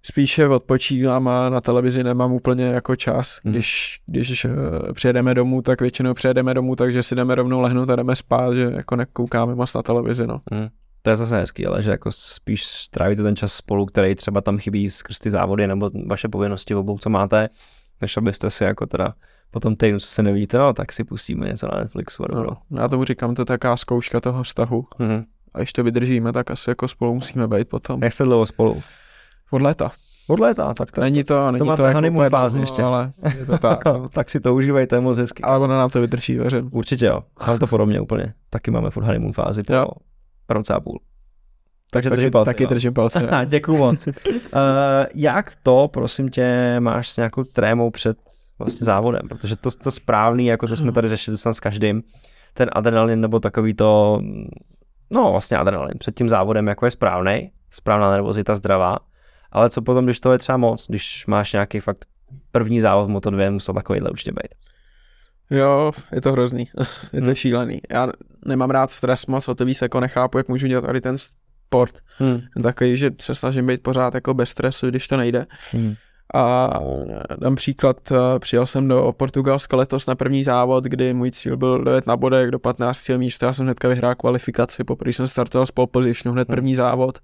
spíše 0.03 0.49
odpočívám 0.49 1.29
a 1.29 1.49
na 1.49 1.61
televizi 1.61 2.05
nemám 2.05 2.33
úplně 2.33 2.65
jako 2.65 2.97
čas. 2.97 3.41
Mhm. 3.45 3.53
Když, 3.53 4.01
když 4.07 4.45
eh, 4.45 4.51
přijedeme 4.93 5.35
domů, 5.35 5.63
tak 5.63 5.81
většinou 5.81 6.15
přijedeme 6.15 6.55
domů, 6.55 6.77
takže 6.77 7.03
si 7.03 7.15
jdeme 7.15 7.35
rovnou 7.35 7.61
lehnout 7.61 7.91
a 7.91 7.97
jdeme 7.97 8.17
spát, 8.17 8.55
že 8.55 8.73
jako 8.77 8.97
nekoukáme 8.97 9.55
moc 9.55 9.75
na 9.75 9.83
televizi, 9.83 10.27
no. 10.27 10.41
Mhm. 10.51 10.69
To 11.03 11.11
je 11.11 11.17
zase 11.17 11.41
hezký, 11.41 11.67
ale 11.67 11.83
že 11.83 11.91
jako 11.91 12.13
spíš 12.13 12.89
trávíte 12.89 13.23
ten 13.23 13.37
čas 13.37 13.53
spolu, 13.53 13.87
který 13.87 14.15
třeba 14.15 14.41
tam 14.41 14.59
chybí 14.59 14.91
skrz 14.91 15.19
ty 15.19 15.31
závody 15.31 15.67
nebo 15.67 15.91
vaše 16.07 16.29
povinnosti 16.29 16.75
obou, 16.75 16.99
co 16.99 17.11
máte, 17.11 17.49
než 18.01 18.17
abyste 18.17 18.51
si 18.51 18.65
jako 18.65 18.87
teda 18.87 19.15
po 19.51 19.61
tom 19.61 19.77
týdnu, 19.77 20.01
co 20.01 20.07
se 20.07 20.23
nevíte, 20.23 20.59
no 20.59 20.73
tak 20.73 20.93
si 20.93 21.05
pustíme 21.05 21.47
něco 21.47 21.69
na 21.73 21.79
Netflixu 21.79 22.25
a 22.25 22.27
dobro. 22.27 22.51
No, 22.71 22.83
já 22.83 22.89
tomu 22.89 23.05
říkám, 23.05 23.35
to 23.35 23.43
je 23.43 23.47
taká 23.47 23.77
zkouška 23.77 24.21
toho 24.21 24.43
vztahu. 24.43 24.87
Mhm. 24.99 25.25
A 25.55 25.59
když 25.59 25.73
to 25.73 25.85
vydržíme, 25.85 26.33
tak 26.33 26.51
asi 26.51 26.71
jako 26.71 26.89
spolu 26.89 27.15
musíme 27.15 27.49
být 27.49 27.69
potom. 27.69 28.03
Jak 28.03 28.13
jste 28.13 28.25
dlouho 28.25 28.47
spolu? 28.47 28.83
Od 29.51 29.63
léta. 29.63 29.93
Od 30.29 30.41
léta, 30.41 30.75
tak 30.75 30.93
to, 30.93 31.01
Není 31.01 31.25
to, 31.25 31.51
není 31.53 31.59
to, 31.59 31.65
máte 31.65 31.83
jako 31.83 31.95
honeymoon 31.95 32.17
úplně 32.27 32.31
fázi 32.31 32.59
ještě. 32.61 32.83
Ale 32.83 33.13
je 33.39 33.47
to 33.47 33.59
tak. 33.69 33.85
no. 33.85 34.05
tak 34.13 34.31
si 34.31 34.41
to 34.41 34.55
užívejte, 34.55 34.89
to 34.89 34.95
je 34.95 35.01
moc 35.01 35.19
hezky. 35.19 35.43
ale 35.43 35.59
ono 35.59 35.79
nám 35.79 35.91
to 35.91 36.01
vydrží, 36.01 36.39
věřím. 36.39 36.69
Určitě 36.73 37.07
jo, 37.07 37.21
máme 37.47 37.59
to 37.59 37.67
podobně 37.67 38.01
úplně. 38.01 38.35
Taky 38.51 38.71
máme 38.71 38.91
furt 38.91 39.05
honeymoon 39.05 39.33
fázi 39.33 39.63
po 39.63 39.73
Jo. 39.75 39.87
roce 40.49 40.75
a 40.75 40.81
půl. 40.81 41.01
Takže 41.91 42.11
taky, 42.11 42.17
držím 42.17 42.31
palce. 42.31 42.51
taky 42.51 42.63
jo. 42.63 42.69
držím 42.69 42.95
palce. 42.95 43.29
Děkuju 43.47 43.79
moc. 43.79 44.07
uh, 44.07 44.13
jak 45.15 45.53
to, 45.63 45.89
prosím 45.93 46.29
tě, 46.29 46.77
máš 46.81 47.09
s 47.09 47.17
nějakou 47.17 47.45
trémou 47.45 47.91
před 47.91 48.17
vlastně 48.59 48.85
závodem? 48.85 49.21
Protože 49.29 49.57
to, 49.57 49.71
to 49.71 49.91
správný, 49.91 50.47
jako 50.47 50.67
to 50.67 50.77
jsme 50.77 50.93
tady 50.93 51.09
řešili 51.09 51.37
snad 51.37 51.53
s 51.55 51.61
každým, 51.61 52.03
ten 52.55 52.71
adrenalin 52.73 53.21
nebo 53.21 53.41
takový 53.41 53.75
to, 53.75 54.21
no 55.11 55.31
vlastně 55.33 55.57
adrenalin 55.57 55.95
před 55.99 56.15
tím 56.15 56.29
závodem, 56.29 56.67
jako 56.67 56.85
je 56.87 56.91
správný, 56.91 57.51
správná 57.71 58.11
nervozita, 58.11 58.57
zdravá, 58.57 58.97
ale 59.53 59.71
co 59.71 59.83
potom, 59.83 60.05
když 60.05 60.21
to 60.21 60.33
je 60.33 60.39
třeba 60.39 60.59
moc, 60.59 60.87
když 60.89 61.27
máš 61.27 61.53
nějaký 61.53 61.81
fakt 61.81 62.07
první 62.51 62.81
závod 62.81 63.11
v 63.11 63.13
Moto2, 63.13 63.53
musel 63.53 63.75
takovýhle 63.75 64.11
určitě 64.11 64.33
být. 64.33 64.55
Jo, 65.51 65.93
je 66.13 66.21
to 66.21 66.33
hrozný. 66.33 66.65
je 67.13 67.21
to 67.21 67.27
Hmm. 67.27 67.35
šílený. 67.35 67.81
Já 67.91 68.09
nemám 68.47 68.71
rád 68.71 68.91
stres 68.91 69.27
moc, 69.27 69.49
o 69.49 69.55
to 69.55 69.65
víc 69.65 69.83
jako 69.83 70.01
nechápu, 70.01 70.39
jak 70.39 70.49
můžu 70.49 70.67
dělat 70.67 70.85
tady 70.85 71.01
ten 71.01 71.17
sport. 71.19 71.99
Hmm. 72.19 72.41
Takový, 72.63 72.97
že 72.97 73.11
se 73.21 73.35
snažím 73.35 73.67
být 73.67 73.83
pořád 73.83 74.15
jako 74.15 74.35
bez 74.35 74.51
stresu, 74.51 74.91
když 74.91 75.09
to 75.09 75.17
nejde. 75.17 75.47
Hmm. 75.73 75.95
A 76.35 76.71
dám 77.41 77.55
příklad, 77.55 78.13
eh, 78.13 78.39
přijel 78.39 78.67
jsem 78.67 78.89
do 78.89 79.13
Portugalska 79.17 79.77
letos 79.77 80.07
na 80.07 80.15
první 80.15 80.45
závod, 80.45 80.85
kdy 80.85 81.15
můj 81.15 81.31
cíl 81.31 81.57
byl 81.57 81.85
dojet 81.85 82.07
na 82.07 82.17
bodek 82.17 82.51
do 82.51 82.59
15. 82.59 83.19
místa, 83.19 83.47
já 83.47 83.53
jsem 83.53 83.67
hnedka 83.67 83.89
vyhrál 83.89 84.15
kvalifikaci, 84.15 84.85
poprvé 84.85 85.13
jsem 85.13 85.27
startoval 85.27 85.67
z 85.67 85.71
pole 85.71 85.87
positionu, 85.87 86.33
hned 86.33 86.49
první 86.49 86.75
závod, 86.75 87.19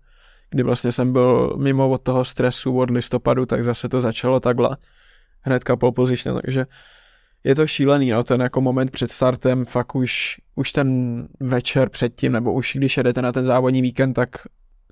kdy 0.52 0.62
vlastně 0.62 0.92
jsem 0.92 1.12
byl 1.12 1.56
mimo 1.62 1.88
od 1.90 2.02
toho 2.02 2.24
stresu 2.24 2.78
od 2.78 2.90
listopadu, 2.90 3.46
tak 3.46 3.64
zase 3.64 3.88
to 3.88 4.00
začalo 4.00 4.40
takhle, 4.40 4.76
hnedka 5.40 5.76
pole 5.76 5.92
position, 5.92 6.40
takže 6.42 6.66
je 7.44 7.54
to 7.54 7.66
šílený, 7.66 8.10
no, 8.10 8.22
ten 8.22 8.40
jako 8.40 8.60
moment 8.60 8.90
před 8.90 9.12
startem, 9.12 9.64
fakt 9.64 9.94
už, 9.94 10.40
už 10.54 10.72
ten 10.72 10.88
večer 11.40 11.88
předtím, 11.88 12.32
nebo 12.32 12.52
už 12.52 12.72
když 12.76 12.96
jedete 12.96 13.22
na 13.22 13.32
ten 13.32 13.44
závodní 13.44 13.82
víkend, 13.82 14.12
tak 14.12 14.28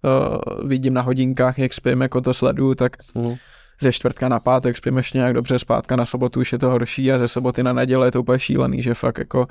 uh, 0.02 0.68
vidím 0.68 0.94
na 0.94 1.02
hodinkách, 1.02 1.58
jak 1.58 1.74
spím, 1.74 2.00
jako 2.00 2.20
to 2.20 2.34
sleduju, 2.34 2.74
tak 2.74 2.96
Hmm. 3.14 3.34
ze 3.82 3.92
čtvrtka 3.92 4.28
na 4.28 4.40
pátek 4.40 4.76
spím 4.76 4.96
ještě 4.96 5.18
nějak 5.18 5.34
dobře, 5.34 5.58
zpátka 5.58 5.96
na 5.96 6.06
sobotu 6.06 6.40
už 6.40 6.52
je 6.52 6.58
to 6.58 6.70
horší 6.70 7.12
a 7.12 7.18
ze 7.18 7.28
soboty 7.28 7.62
na 7.62 7.72
neděle 7.72 8.06
je 8.06 8.11
to 8.11 8.20
úplně 8.20 8.38
šílený, 8.38 8.82
že 8.82 8.94
fakt 8.94 9.18
jako 9.18 9.46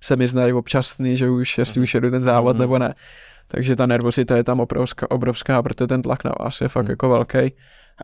se 0.00 0.16
mi 0.16 0.26
znají 0.26 0.52
občasný, 0.52 1.16
že 1.16 1.30
už 1.30 1.58
jestli 1.58 1.80
už 1.80 1.94
jedu 1.94 2.10
ten 2.10 2.24
závod 2.24 2.56
Mhm. 2.56 2.60
nebo 2.60 2.78
ne. 2.78 2.94
Takže 3.54 3.76
ta 3.76 3.86
nervozita 3.86 4.36
je 4.36 4.44
tam 4.44 4.60
obrovská, 4.60 5.10
obrovská, 5.10 5.62
protože 5.62 5.86
ten 5.86 6.02
tlak 6.02 6.24
na 6.24 6.32
vás 6.40 6.60
je 6.60 6.68
fakt 6.68 6.84
Mhm. 6.84 6.90
jako 6.90 7.08
velký. 7.08 7.54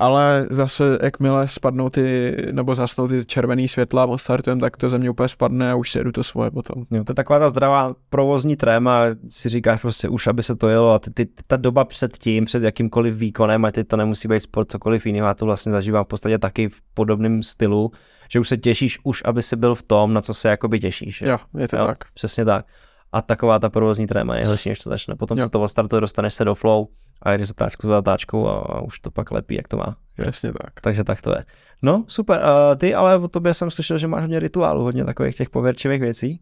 Ale 0.01 0.47
zase, 0.51 0.99
jakmile 1.03 1.49
spadnou 1.49 1.91
ty, 1.91 2.37
nebo 2.53 2.75
zasnou 2.75 3.09
ty 3.09 3.25
červený 3.25 3.69
světla 3.69 4.07
od 4.07 4.19
startem, 4.19 4.61
tak 4.61 4.77
to 4.77 4.91
ze 4.91 4.99
mě 4.99 5.11
úplně 5.11 5.29
spadne 5.29 5.71
a 5.71 5.75
už 5.75 5.91
se 5.91 5.99
jedu 5.99 6.13
to 6.13 6.23
svoje 6.23 6.51
potom. 6.51 6.85
Jo, 6.91 7.05
to 7.05 7.11
je 7.11 7.15
taková 7.15 7.39
ta 7.39 7.49
zdravá 7.49 7.95
provozní 8.11 8.57
tréma, 8.57 9.03
si 9.29 9.49
říkáš 9.49 9.81
prostě 9.81 10.09
už, 10.09 10.27
aby 10.27 10.43
se 10.43 10.57
to 10.57 10.69
jelo 10.69 10.93
a 10.93 10.99
ty, 10.99 11.11
ty, 11.11 11.27
ta 11.47 11.57
doba 11.57 11.85
před 11.85 12.19
tím, 12.19 12.45
před 12.45 12.63
jakýmkoliv 12.63 13.15
výkonem, 13.15 13.65
a 13.65 13.71
teď 13.71 13.87
to 13.89 13.97
nemusí 13.97 14.29
být 14.29 14.41
sport, 14.41 14.71
cokoliv 14.71 15.07
jiného, 15.07 15.27
já 15.27 15.35
to 15.35 15.45
vlastně 15.45 15.73
zažívám 15.73 16.05
v 16.05 16.09
podstatě 16.09 16.39
taky 16.39 16.69
v 16.69 16.81
podobném 16.95 17.43
stylu, 17.43 17.91
že 18.33 18.41
už 18.41 18.49
se 18.49 18.57
těšíš 18.57 18.99
už, 19.05 19.23
aby 19.25 19.43
si 19.43 19.57
byl 19.57 19.75
v 19.75 19.83
tom, 19.83 20.13
na 20.13 20.21
co 20.21 20.35
se 20.35 20.49
jakoby 20.49 20.81
těšíš. 20.81 21.21
Jo, 21.27 21.39
je 21.59 21.69
to 21.69 21.77
Jo, 21.77 21.87
tak. 21.87 21.99
Přesně 22.15 22.45
tak. 22.45 22.67
A 23.13 23.23
taková 23.23 23.59
ta 23.59 23.69
provozní 23.69 24.07
tréma 24.07 24.37
je 24.37 24.47
horší, 24.47 24.69
než 24.69 24.79
to 24.79 24.91
začne. 24.91 25.15
Potom 25.17 25.39
Jo. 25.39 25.47
se 25.47 25.51
to 25.51 25.61
odstartuje, 25.61 26.01
dostaneš 26.01 26.35
se 26.35 26.45
do 26.45 26.55
flow 26.55 26.87
a 27.23 27.33
jdeš 27.33 27.49
zatáčku 27.49 27.87
za 27.87 27.93
zatáčkou 27.95 28.47
a, 28.47 28.53
a 28.59 28.81
už 28.81 28.99
to 28.99 29.11
pak 29.11 29.31
lepí, 29.31 29.55
jak 29.55 29.69
to 29.69 29.77
má. 29.77 29.97
Že? 30.19 30.23
Přesně 30.23 30.53
tak. 30.53 30.81
Takže 30.81 31.05
tak 31.05 31.23
to 31.23 31.31
je. 31.31 31.45
No, 31.83 32.05
super. 32.09 32.41
Uh, 32.41 32.77
ty 32.77 32.95
ale 32.95 33.19
o 33.19 33.29
tobě 33.29 33.55
jsem 33.55 33.71
slyšel, 33.71 33.99
že 33.99 34.07
máš 34.07 34.23
hodně 34.23 34.41
rituálů, 34.41 34.83
hodně 34.83 35.05
takových 35.05 35.37
těch 35.37 35.51
pověrčivých 35.51 36.01
věcí. 36.01 36.41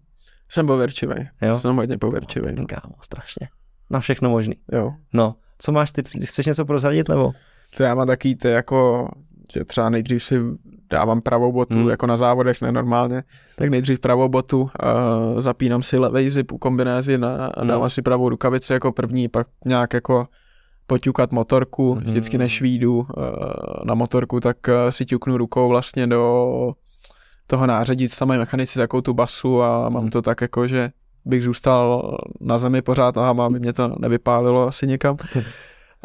Jsem 0.51 0.67
pověrčivý. 0.67 1.15
Jo. 1.43 1.59
Jsem 1.59 1.77
hodně 1.77 1.99
pověrčivý. 1.99 2.55
No. 2.55 2.67
Kámo, 2.67 2.95
strašně. 3.01 3.49
Na 3.91 4.01
všechno 4.01 4.31
možný. 4.31 4.55
Jo. 4.73 4.93
No, 5.13 5.35
co 5.59 5.73
máš 5.73 5.93
ty? 5.93 6.03
Chceš 6.25 6.47
něco 6.47 6.65
prozradit 6.65 7.09
nebo? 7.09 7.33
To 7.77 7.83
já 7.83 7.95
mám 7.95 8.07
taký 8.07 8.35
ty 8.37 8.49
jako, 8.49 9.09
že 9.55 9.65
třeba 9.65 9.91
nejdřív 9.91 10.23
si 10.25 10.41
dávám 10.91 11.21
pravou 11.21 11.53
botu, 11.53 11.75
Hmm. 11.75 11.89
jako 11.89 12.07
na 12.07 12.17
závodech 12.17 12.63
nenormálně, 12.63 13.23
tak 13.57 13.69
nejdřív 13.69 14.01
pravou 14.01 14.29
botu, 14.29 14.61
uh, 14.61 14.69
zapínám 15.41 15.83
si 15.83 15.99
levej 15.99 16.31
zip 16.31 16.53
u 16.53 16.59
kombinézy 16.59 17.19
na, 17.19 17.47
a 17.47 17.61
Hmm. 17.61 17.69
dávám 17.69 17.91
si 17.91 18.03
pravou 18.03 18.29
rukavici 18.29 18.73
jako 18.73 18.93
první, 18.93 19.29
pak 19.29 19.47
nějak 19.65 19.95
jako 19.95 20.27
poťukat 20.87 21.33
motorku, 21.33 21.93
Hmm. 21.93 22.03
vždycky 22.05 22.39
než 22.39 22.63
výjdu 22.63 22.97
uh, 22.97 23.05
na 23.85 23.95
motorku, 23.95 24.41
tak 24.41 24.57
uh, 24.69 24.75
si 24.89 25.07
ťuknu 25.07 25.37
rukou 25.37 25.69
vlastně 25.69 26.07
do 26.07 26.47
toho 27.47 27.67
nářadí 27.67 28.09
samé 28.09 28.39
mechanici 28.39 28.79
takovou 28.79 29.01
tu 29.01 29.15
basu 29.15 29.63
a 29.63 29.89
mám 29.89 30.03
Hmm. 30.03 30.11
to 30.11 30.23
tak 30.23 30.41
jako, 30.41 30.67
že 30.67 30.91
bych 31.25 31.43
zůstal 31.43 32.17
na 32.41 32.59
zemi 32.59 32.83
pořád 32.83 33.19
a 33.19 33.31
aby 33.31 33.61
mě 33.61 33.73
to 33.73 33.95
nevypálilo 33.99 34.69
asi 34.69 34.87
někam. 34.87 35.17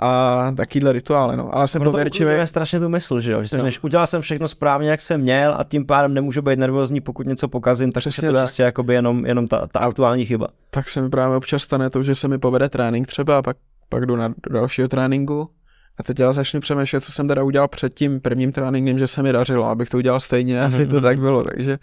A 0.01 0.51
takovýhle 0.57 0.93
rituály, 0.93 1.37
no. 1.37 1.55
Ale 1.55 1.67
jsem 1.67 1.79
Proto 1.79 1.91
pověrčivý. 1.91 2.31
strašně 2.45 2.79
tu 2.79 2.89
mysl, 2.89 3.19
že 3.19 3.31
jo? 3.31 3.43
Že 3.43 3.57
Jo. 3.57 3.63
než 3.63 3.83
udělal 3.83 4.07
jsem 4.07 4.21
všechno 4.21 4.47
správně, 4.47 4.89
jak 4.89 5.01
jsem 5.01 5.21
měl 5.21 5.55
a 5.57 5.63
tím 5.63 5.85
pádem 5.85 6.13
nemůžu 6.13 6.41
být 6.41 6.59
nervózní, 6.59 7.01
pokud 7.01 7.27
něco 7.27 7.47
pokazím, 7.47 7.91
tak 7.91 8.01
Přesně 8.01 8.27
je 8.27 8.31
to 8.31 8.37
tak. 8.37 8.47
čistě 8.47 8.63
jakoby 8.63 8.93
jenom, 8.93 9.25
jenom 9.25 9.47
ta, 9.47 9.67
ta 9.67 9.79
aktuální 9.79 10.25
chyba. 10.25 10.47
Pak 10.71 10.89
se 10.89 11.01
mi 11.01 11.09
právě 11.09 11.37
občas 11.37 11.63
stane 11.63 11.89
to, 11.89 12.03
že 12.03 12.15
se 12.15 12.27
mi 12.27 12.37
povede 12.37 12.69
trénink 12.69 13.07
třeba 13.07 13.37
a 13.37 13.41
pak, 13.41 13.57
pak 13.89 14.05
jdu 14.05 14.15
na 14.15 14.27
do 14.27 14.53
dalšího 14.53 14.87
tréninku 14.87 15.49
a 15.97 16.03
teď 16.03 16.19
já 16.19 16.33
začnu 16.33 16.59
přemýšlet, 16.59 17.01
co 17.03 17.11
jsem 17.11 17.27
teda 17.27 17.43
udělal 17.43 17.67
před 17.67 17.93
tím 17.93 18.19
prvním 18.21 18.51
tréninkem, 18.51 18.99
že 18.99 19.07
se 19.07 19.23
mi 19.23 19.31
dařilo, 19.31 19.65
abych 19.69 19.89
to 19.89 19.97
udělal 19.97 20.19
stejně, 20.19 20.61
aby 20.61 20.87
to 20.87 21.01
tak 21.01 21.19
bylo, 21.19 21.43
takže 21.43 21.79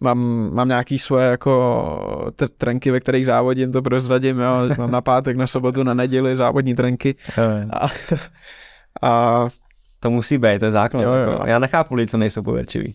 mám, 0.00 0.18
mám 0.54 0.68
nějaký 0.68 0.98
svoje 0.98 1.26
jako 1.30 2.32
t- 2.36 2.48
trenky, 2.48 2.90
ve 2.90 3.00
kterých 3.00 3.26
závodím, 3.26 3.72
to 3.72 3.82
prozradím, 3.82 4.38
jo, 4.40 4.68
mám 4.78 4.90
na 4.90 5.00
pátek, 5.00 5.36
na 5.36 5.46
sobotu, 5.46 5.82
na 5.82 5.94
neděli 5.94 6.36
závodní 6.36 6.74
trenky 6.74 7.14
a, 7.72 7.86
a 9.02 9.46
To 10.00 10.10
musí 10.10 10.38
být, 10.38 10.58
to 10.58 10.64
je 10.64 10.72
základ. 10.72 11.02
Jo, 11.02 11.12
jo. 11.12 11.30
Jako. 11.30 11.46
Já 11.46 11.58
nechápu 11.58 11.94
lidi, 11.94 12.08
co 12.10 12.18
nejsou 12.18 12.42
pověrčiví. 12.42 12.94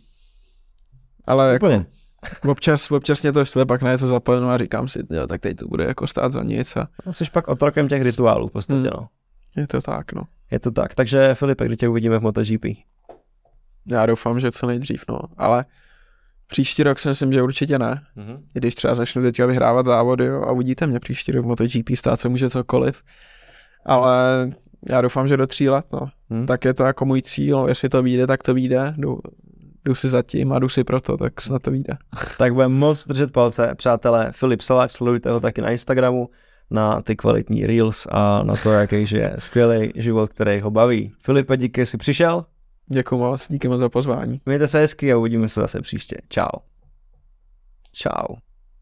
ale 1.28 1.54
jako 1.54 1.86
občas, 2.48 2.92
občas 2.92 3.22
mě 3.22 3.32
to 3.32 3.46
štve, 3.46 3.66
pak 3.66 3.82
na 3.82 3.92
něco 3.92 4.08
zapomenu 4.08 4.50
a 4.50 4.58
říkám 4.58 4.88
si, 4.88 5.00
jo, 5.10 5.28
tak 5.28 5.42
teď 5.42 5.58
to 5.58 5.68
bude 5.68 5.84
jako 5.86 6.08
stát 6.08 6.32
za 6.32 6.42
nic 6.44 6.78
a 6.78 6.88
Jsi 7.12 7.24
pak 7.32 7.48
otrokem 7.48 7.88
těch 7.88 8.02
rituálů 8.02 8.48
v 8.48 8.52
podstatě, 8.52 8.80
Hmm. 8.80 8.90
no. 8.94 9.08
je 9.58 9.68
to 9.68 9.82
tak, 9.82 10.14
no. 10.14 10.22
Je 10.52 10.60
to 10.60 10.72
tak. 10.72 10.96
Takže 10.96 11.36
Filipe, 11.36 11.66
kdy 11.66 11.78
tě 11.78 11.88
uvidíme 11.88 12.20
v 12.20 12.22
MotoGP? 12.22 12.66
Já 13.92 14.06
doufám, 14.06 14.40
že 14.40 14.52
co 14.52 14.68
nejdřív, 14.68 15.04
no. 15.10 15.20
Ale 15.38 15.66
příští 16.52 16.84
rok 16.84 17.00
si 17.00 17.08
myslím, 17.08 17.34
že 17.34 17.42
určitě 17.42 17.80
ne. 17.80 18.02
Mm-hmm. 18.18 18.38
I 18.56 18.60
Když 18.60 18.76
třeba 18.76 18.96
začnu 18.96 19.22
teďka 19.22 19.46
vyhrávat 19.46 19.86
závody 19.86 20.26
jo, 20.26 20.42
a 20.42 20.52
uvidíte 20.52 20.88
mě 20.88 21.00
příští 21.00 21.32
rok 21.32 21.46
v 21.46 21.48
MotoGP, 21.48 21.90
stát 21.96 22.20
se 22.20 22.30
může 22.30 22.50
cokoliv. 22.50 23.02
Ale 23.86 24.52
já 24.90 25.02
doufám, 25.02 25.28
že 25.28 25.38
do 25.38 25.48
tří 25.48 25.70
let, 25.70 25.86
no. 25.94 26.08
Hmm. 26.30 26.46
Tak 26.46 26.66
je 26.66 26.74
to 26.74 26.84
jako 26.84 27.06
můj 27.06 27.22
cíl, 27.22 27.66
jestli 27.68 27.90
to 27.90 28.04
vyjde, 28.04 28.28
tak 28.28 28.44
to 28.44 28.54
vyjde. 28.54 28.94
Jdu, 28.98 29.20
jdu 29.86 29.96
si 29.96 30.10
zatím 30.10 30.54
a 30.54 30.60
jdu 30.60 30.70
si 30.70 30.84
proto, 30.84 31.18
tak 31.18 31.42
snad 31.42 31.62
to 31.62 31.72
vyjde. 31.72 31.98
Tak 32.38 32.54
budeme 32.54 32.76
moc 32.76 33.08
držet 33.08 33.32
palce, 33.32 33.76
přátelé. 33.76 34.32
Filip 34.32 34.62
Salač, 34.62 34.92
sledujte 34.92 35.32
ho 35.32 35.40
taky 35.40 35.62
na 35.62 35.70
Instagramu, 35.70 36.30
na 36.72 37.02
ty 37.02 37.16
kvalitní 37.16 37.66
reels 37.66 38.08
a 38.12 38.44
na 38.44 38.54
to, 38.64 38.72
jaký 38.72 39.06
je 39.12 39.36
skvělý 39.40 39.92
život, 39.96 40.34
který 40.34 40.60
ho 40.62 40.72
baví. 40.72 41.12
Filipe, 41.20 41.58
díky, 41.58 41.82
že 41.82 41.86
jsi 41.86 41.98
přišel. 41.98 42.46
Děkuji 42.94 43.18
moc, 43.18 43.48
díky 43.48 43.68
moc 43.68 43.80
za 43.80 43.90
pozvání. 43.90 44.42
Mějte 44.46 44.68
se 44.68 44.80
hezky 44.80 45.14
a 45.14 45.18
uvidíme 45.18 45.50
se 45.50 45.62
zase 45.62 45.82
příště. 45.82 46.18
Čau. 46.30 46.60
Čau. 47.92 48.36